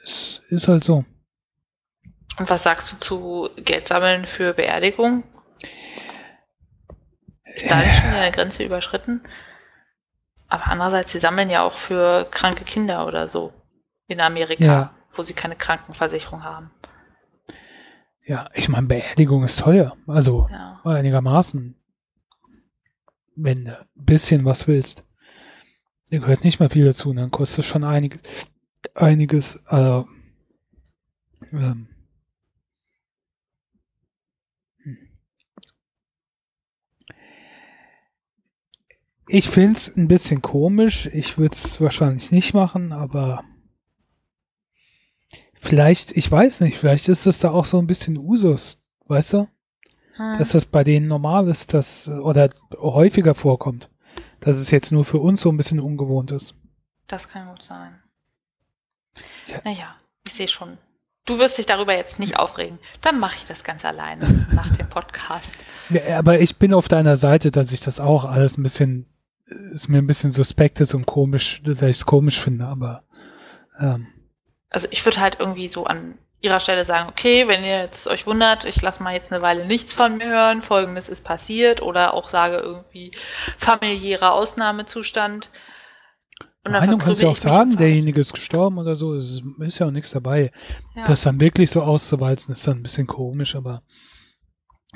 Es 0.04 0.42
ist 0.50 0.68
halt 0.68 0.84
so. 0.84 1.06
Und 2.38 2.50
was 2.50 2.64
sagst 2.64 2.92
du 2.94 2.98
zu 2.98 3.50
Geld 3.64 3.88
sammeln 3.88 4.26
für 4.26 4.54
Beerdigung? 4.54 5.24
Ist 7.56 7.70
da 7.70 7.80
nicht 7.80 7.98
schon 7.98 8.10
eine 8.10 8.32
Grenze 8.32 8.64
überschritten? 8.64 9.22
Aber 10.48 10.68
andererseits, 10.68 11.12
sie 11.12 11.20
sammeln 11.20 11.50
ja 11.50 11.62
auch 11.64 11.78
für 11.78 12.26
kranke 12.32 12.64
Kinder 12.64 13.06
oder 13.06 13.28
so 13.28 13.54
in 14.08 14.22
Amerika, 14.22 14.64
Ja. 14.64 14.94
wo 15.14 15.22
sie 15.22 15.34
keine 15.34 15.56
Krankenversicherung 15.56 16.44
haben. 16.44 16.72
Ja, 18.30 18.48
ich 18.54 18.70
meine, 18.70 18.86
Beerdigung 18.86 19.44
ist 19.44 19.58
teuer. 19.58 19.98
Also 20.06 20.48
Ja. 20.52 20.80
einigermaßen. 20.84 21.74
Wenn 23.36 23.66
du 23.66 23.80
ein 23.80 24.06
bisschen 24.06 24.46
was 24.46 24.68
willst. 24.68 25.04
Da 26.12 26.20
gehört 26.20 26.44
nicht 26.44 26.60
mal 26.60 26.70
viel 26.70 26.86
dazu, 26.86 27.12
dann 27.12 27.32
kostet 27.32 27.60
es 27.60 27.66
schon 27.66 27.84
einiges. 27.84 28.22
Einiges. 28.94 29.56
Äh, 29.70 30.04
ähm, 31.54 31.88
hm. 34.84 34.98
ich 39.28 39.50
finde 39.50 39.76
es 39.80 39.98
ein 39.98 40.08
bisschen 40.08 40.44
komisch. 40.44 41.08
Ich 41.08 41.40
würde 41.40 41.56
es 41.56 41.82
wahrscheinlich 41.82 42.32
nicht 42.32 42.54
machen, 42.54 42.92
aber 42.92 43.44
vielleicht, 45.60 46.18
ich 46.18 46.32
weiß 46.32 46.62
nicht, 46.62 46.78
vielleicht 46.80 47.08
ist 47.10 47.26
das 47.26 47.40
da 47.40 47.52
auch 47.52 47.66
so 47.66 47.78
ein 47.78 47.88
bisschen 47.88 48.18
Usus, 48.18 48.82
weißt 49.08 49.34
du? 49.34 49.48
Hm. 50.20 50.38
dass 50.38 50.50
das 50.50 50.66
bei 50.66 50.84
denen 50.84 51.08
normal 51.08 51.48
ist, 51.48 51.74
dass 51.74 52.10
oder 52.10 52.50
häufiger 52.78 53.36
vorkommt. 53.36 53.90
Dass 54.42 54.58
es 54.58 54.70
jetzt 54.70 54.92
nur 54.92 55.06
für 55.06 55.20
uns 55.20 55.42
so 55.42 55.50
ein 55.50 55.56
bisschen 55.56 55.80
ungewohnt 55.80 56.32
ist. 56.32 56.56
Das 57.08 57.30
kann 57.30 57.48
gut 57.48 57.64
sein. 57.64 58.00
Ja. 59.48 59.62
Naja, 59.64 59.96
ich 60.28 60.34
sehe 60.34 60.48
schon. 60.50 60.78
Du 61.26 61.40
wirst 61.40 61.58
dich 61.58 61.66
darüber 61.66 61.96
jetzt 61.96 62.20
nicht 62.20 62.38
aufregen. 62.38 62.80
Dann 63.02 63.20
mache 63.20 63.38
ich 63.38 63.46
das 63.46 63.64
ganz 63.64 63.86
alleine 63.86 64.48
nach 64.54 64.70
dem 64.76 64.90
Podcast. 64.90 65.56
Ja, 65.90 66.20
aber 66.20 66.40
ich 66.42 66.58
bin 66.58 66.74
auf 66.74 66.90
deiner 66.90 67.16
Seite, 67.16 67.50
dass 67.50 67.72
ich 67.72 67.80
das 67.80 68.02
auch 68.02 68.26
alles 68.26 68.58
ein 68.58 68.64
bisschen, 68.64 69.06
ist 69.72 69.88
mir 69.88 70.00
ein 70.00 70.08
bisschen 70.08 70.34
suspekt 70.34 70.82
ist 70.82 70.94
und 70.94 71.06
komisch, 71.06 71.62
dass 71.64 71.82
ich 71.82 71.98
es 71.98 72.06
komisch 72.06 72.42
finde, 72.42 72.66
aber 72.66 73.04
ähm, 73.80 74.08
Also 74.70 74.88
ich 74.92 75.04
würde 75.06 75.20
halt 75.20 75.38
irgendwie 75.40 75.68
so 75.68 75.86
an 75.86 76.18
ihrer 76.42 76.60
Stelle 76.60 76.84
sagen, 76.84 77.10
okay, 77.10 77.48
wenn 77.48 77.64
ihr 77.64 77.80
jetzt 77.80 78.08
euch 78.08 78.26
wundert, 78.26 78.66
ich 78.66 78.82
lasse 78.82 79.04
mal 79.04 79.14
jetzt 79.14 79.32
eine 79.32 79.42
Weile 79.42 79.66
nichts 79.66 79.94
von 79.94 80.18
mir 80.18 80.28
hören, 80.28 80.62
folgendes 80.62 81.10
ist 81.10 81.24
passiert 81.24 81.82
oder 81.82 82.14
auch 82.14 82.30
sage 82.30 82.58
irgendwie 82.58 83.12
familiärer 83.58 84.34
Ausnahmezustand. 84.34 85.50
Und 86.64 86.74
Meinung 86.74 87.00
kannst 87.00 87.22
du 87.22 87.28
auch 87.28 87.36
sagen, 87.36 87.78
derjenige 87.78 88.22
ist 88.22 88.34
gestorben 88.34 88.78
oder 88.78 88.96
so, 88.96 89.16
es 89.16 89.42
ist 89.60 89.80
ja 89.80 89.88
auch 89.88 89.92
nichts 89.92 90.12
dabei. 90.12 90.52
Ja. 90.96 91.04
Das 91.06 91.22
dann 91.22 91.40
wirklich 91.40 91.72
so 91.72 91.82
auszuwalzen, 91.82 92.52
ist 92.52 92.68
dann 92.68 92.78
ein 92.78 92.84
bisschen 92.84 93.08
komisch, 93.08 93.56
aber 93.56 93.82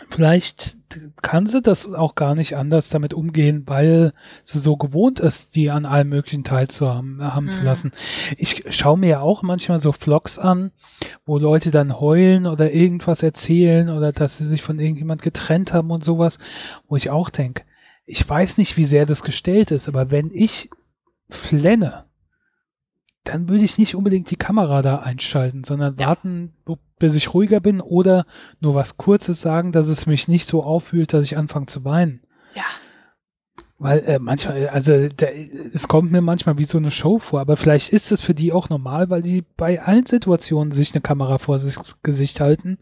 vielleicht 0.09 0.77
kann 1.21 1.45
sie 1.47 1.61
das 1.61 1.91
auch 1.93 2.15
gar 2.15 2.35
nicht 2.35 2.55
anders 2.55 2.89
damit 2.89 3.13
umgehen, 3.13 3.63
weil 3.65 4.13
sie 4.43 4.59
so 4.59 4.75
gewohnt 4.77 5.19
ist, 5.19 5.55
die 5.55 5.69
an 5.71 5.85
allem 5.85 6.09
möglichen 6.09 6.43
teilzuhaben 6.43 7.21
haben 7.21 7.49
zu 7.49 7.59
Mhm. 7.59 7.65
lassen. 7.65 7.91
Ich 8.37 8.63
schaue 8.69 8.97
mir 8.97 9.09
ja 9.09 9.19
auch 9.21 9.41
manchmal 9.43 9.79
so 9.79 9.91
Vlogs 9.91 10.37
an, 10.39 10.71
wo 11.25 11.37
Leute 11.37 11.71
dann 11.71 11.99
heulen 11.99 12.47
oder 12.47 12.71
irgendwas 12.71 13.23
erzählen 13.23 13.89
oder 13.89 14.11
dass 14.11 14.37
sie 14.37 14.45
sich 14.45 14.61
von 14.61 14.79
irgendjemand 14.79 15.21
getrennt 15.21 15.73
haben 15.73 15.91
und 15.91 16.03
sowas, 16.03 16.39
wo 16.87 16.95
ich 16.95 17.09
auch 17.09 17.29
denke, 17.29 17.63
ich 18.05 18.27
weiß 18.27 18.57
nicht, 18.57 18.77
wie 18.77 18.85
sehr 18.85 19.05
das 19.05 19.23
gestellt 19.23 19.71
ist, 19.71 19.87
aber 19.87 20.11
wenn 20.11 20.29
ich 20.33 20.69
flenne, 21.29 22.05
dann 23.23 23.47
würde 23.47 23.63
ich 23.63 23.77
nicht 23.77 23.95
unbedingt 23.95 24.29
die 24.31 24.35
Kamera 24.35 24.81
da 24.81 24.97
einschalten, 24.97 25.63
sondern 25.63 25.95
Ja. 25.97 26.07
warten, 26.07 26.53
bis 26.99 27.15
ich 27.15 27.33
ruhiger 27.33 27.59
bin 27.59 27.81
oder 27.81 28.25
nur 28.59 28.75
was 28.75 28.97
Kurzes 28.97 29.41
sagen, 29.41 29.71
dass 29.71 29.87
es 29.87 30.05
mich 30.05 30.27
nicht 30.27 30.47
so 30.47 30.63
auffühlt, 30.63 31.13
dass 31.13 31.23
ich 31.25 31.37
anfange 31.37 31.67
zu 31.67 31.83
weinen. 31.85 32.21
Ja, 32.55 32.63
Weil 33.79 33.99
äh, 34.05 34.19
manchmal, 34.19 34.69
also 34.69 35.09
da, 35.09 35.27
es 35.73 35.87
kommt 35.89 36.11
mir 36.11 36.21
manchmal 36.21 36.57
wie 36.57 36.63
so 36.63 36.77
eine 36.77 36.91
Show 36.91 37.19
vor, 37.19 37.41
aber 37.41 37.57
vielleicht 37.57 37.91
ist 37.91 38.11
es 38.11 38.21
für 38.21 38.33
die 38.33 38.53
auch 38.53 38.69
normal, 38.69 39.09
weil 39.09 39.21
die 39.21 39.43
bei 39.57 39.81
allen 39.81 40.05
Situationen 40.05 40.71
sich 40.71 40.93
eine 40.93 41.01
Kamera 41.01 41.37
vor 41.37 41.59
sich 41.59 41.75
Gesicht 42.03 42.39
halten, 42.39 42.77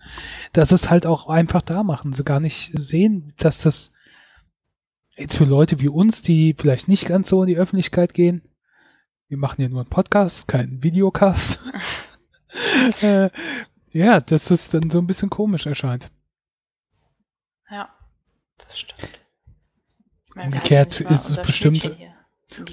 dass 0.54 0.72
es 0.72 0.90
halt 0.92 1.06
auch 1.08 1.28
einfach 1.28 1.62
da 1.64 1.84
machen, 1.84 2.14
sie 2.14 2.24
gar 2.24 2.40
nicht 2.40 2.72
sehen, 2.80 3.34
dass 3.38 3.62
das 3.62 3.92
jetzt 5.16 5.38
für 5.38 5.46
Leute 5.46 5.80
wie 5.80 5.88
uns, 5.90 6.22
die 6.22 6.56
vielleicht 6.58 6.88
nicht 6.88 7.08
ganz 7.08 7.30
so 7.30 7.42
in 7.44 7.48
die 7.48 7.58
Öffentlichkeit 7.58 8.14
gehen, 8.14 8.44
wir 9.32 9.38
machen 9.38 9.62
ja 9.62 9.70
nur 9.70 9.80
einen 9.80 9.90
Podcast, 9.90 10.46
keinen 10.50 10.84
Videocast, 10.84 11.58
äh, 13.02 13.30
ja, 13.92 14.20
dass 14.20 14.46
das 14.46 14.70
dann 14.70 14.90
so 14.90 15.00
ein 15.00 15.08
bisschen 15.08 15.30
komisch 15.30 15.66
erscheint. 15.66 16.12
ja, 17.70 17.90
das 18.58 18.78
stimmt. 18.78 19.08
Meine, 20.36 20.48
Umgekehrt 20.48 21.00
ist 21.00 21.30
es 21.30 21.42
bestimmt- 21.42 21.78
hier 21.78 22.14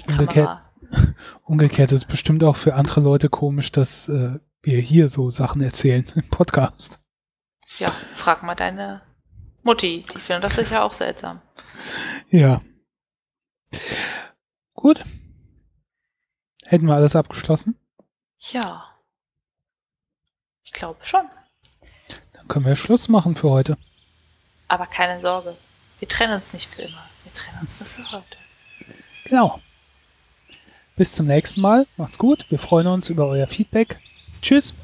umgekehrt-. 0.07 0.59
Umgekehrt 1.43 1.93
ist 1.93 2.01
es 2.03 2.07
bestimmt 2.07 2.43
auch 2.43 2.57
für 2.57 2.75
andere 2.75 2.99
Leute 2.99 3.29
komisch, 3.29 3.71
dass 3.71 4.09
äh, 4.09 4.39
wir 4.61 4.81
hier 4.81 5.07
so 5.07 5.29
Sachen 5.29 5.61
erzählen 5.61 6.05
im 6.15 6.29
Podcast. 6.29 6.99
Ja, 7.77 7.93
frag 8.17 8.43
mal 8.43 8.55
deine 8.55 9.01
Mutti, 9.63 10.03
die 10.13 10.19
findet 10.19 10.43
das 10.43 10.55
sicher 10.55 10.83
auch 10.83 10.93
seltsam. 10.93 11.41
Ja. 12.29 12.61
Gut. 14.73 15.05
Hätten 16.69 16.85
wir 16.85 16.93
alles 16.93 17.15
abgeschlossen? 17.15 17.75
Ja. 18.37 18.85
Ich 20.63 20.71
glaube 20.71 21.03
schon. 21.03 21.25
Dann 22.33 22.47
können 22.47 22.65
wir 22.65 22.75
Schluss 22.75 23.09
machen 23.09 23.35
für 23.35 23.49
heute. 23.49 23.75
Aber 24.67 24.85
keine 24.85 25.19
Sorge. 25.19 25.57
Wir 25.97 26.07
trennen 26.07 26.35
uns 26.35 26.53
nicht 26.53 26.69
für 26.69 26.83
immer. 26.83 27.09
Wir 27.23 27.33
trennen 27.33 27.57
uns 27.61 27.79
nur 27.79 27.87
für 27.89 28.11
heute. 28.11 28.37
Genau. 29.23 29.59
Bis 30.95 31.13
zum 31.13 31.25
nächsten 31.25 31.59
Mal. 31.59 31.87
Macht's 31.97 32.19
gut. 32.19 32.45
Wir 32.51 32.59
freuen 32.59 32.85
uns 32.85 33.09
über 33.09 33.25
euer 33.25 33.47
Feedback. 33.47 33.99
Tschüss. 34.43 34.75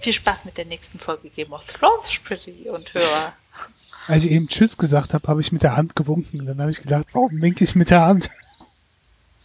Viel 0.00 0.14
Spaß 0.14 0.46
mit 0.46 0.56
der 0.56 0.64
nächsten 0.64 0.98
Folge 0.98 1.28
Game 1.28 1.52
of 1.52 1.70
Thrones, 1.70 2.10
Pretty 2.24 2.70
und 2.70 2.94
Hörer. 2.94 3.34
Als 4.06 4.24
ich 4.24 4.30
eben 4.30 4.48
Tschüss 4.48 4.78
gesagt 4.78 5.12
habe, 5.12 5.28
habe 5.28 5.42
ich 5.42 5.52
mit 5.52 5.62
der 5.62 5.76
Hand 5.76 5.94
gewunken. 5.94 6.46
Dann 6.46 6.58
habe 6.58 6.70
ich 6.70 6.80
gedacht, 6.80 7.04
warum 7.12 7.42
winke 7.42 7.64
ich 7.64 7.74
mit 7.74 7.90
der 7.90 8.00
Hand? 8.00 8.30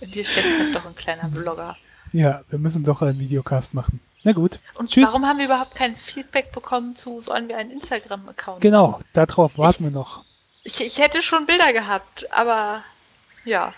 In 0.03 0.11
dir 0.11 0.25
steckt 0.25 0.75
doch 0.75 0.85
ein 0.85 0.95
kleiner 0.95 1.29
Blogger. 1.29 1.77
Ja, 2.11 2.43
wir 2.49 2.59
müssen 2.59 2.83
doch 2.83 3.01
einen 3.01 3.19
Videocast 3.19 3.73
machen. 3.73 4.01
Na 4.23 4.33
gut. 4.33 4.59
Und 4.75 4.91
Tschüss. 4.91 5.07
warum 5.07 5.25
haben 5.25 5.37
wir 5.37 5.45
überhaupt 5.45 5.75
kein 5.75 5.95
Feedback 5.95 6.51
bekommen 6.51 6.97
zu, 6.97 7.21
sollen 7.21 7.47
wir 7.47 7.57
einen 7.57 7.71
Instagram-Account 7.71 8.59
Genau, 8.61 8.99
darauf 9.13 9.57
warten 9.57 9.85
wir 9.85 9.91
noch. 9.91 10.25
Ich, 10.63 10.81
ich 10.81 10.99
hätte 10.99 11.21
schon 11.21 11.45
Bilder 11.45 11.71
gehabt, 11.71 12.31
aber 12.33 12.83
ja. 13.45 13.73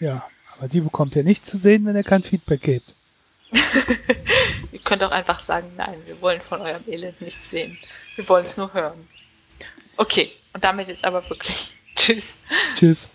Ja, 0.00 0.22
aber 0.58 0.68
die 0.68 0.80
bekommt 0.80 1.16
ihr 1.16 1.24
nicht 1.24 1.46
zu 1.46 1.56
sehen, 1.56 1.86
wenn 1.86 1.96
ihr 1.96 2.04
kein 2.04 2.22
Feedback 2.22 2.60
gebt. 2.60 2.94
Ihr 4.72 4.78
könnt 4.78 5.02
auch 5.04 5.10
einfach 5.10 5.40
sagen, 5.40 5.70
nein, 5.76 5.96
wir 6.06 6.18
wollen 6.22 6.40
von 6.40 6.62
eurem 6.62 6.82
Elend 6.86 7.20
nichts 7.20 7.50
sehen. 7.50 7.78
Wir 8.16 8.26
wollen 8.28 8.46
es 8.46 8.56
nur 8.56 8.72
hören. 8.72 9.06
Okay, 9.98 10.32
und 10.54 10.64
damit 10.64 10.88
jetzt 10.88 11.04
aber 11.04 11.28
wirklich. 11.28 11.74
Tschüss. 11.96 12.36
Tschüss. 12.74 13.08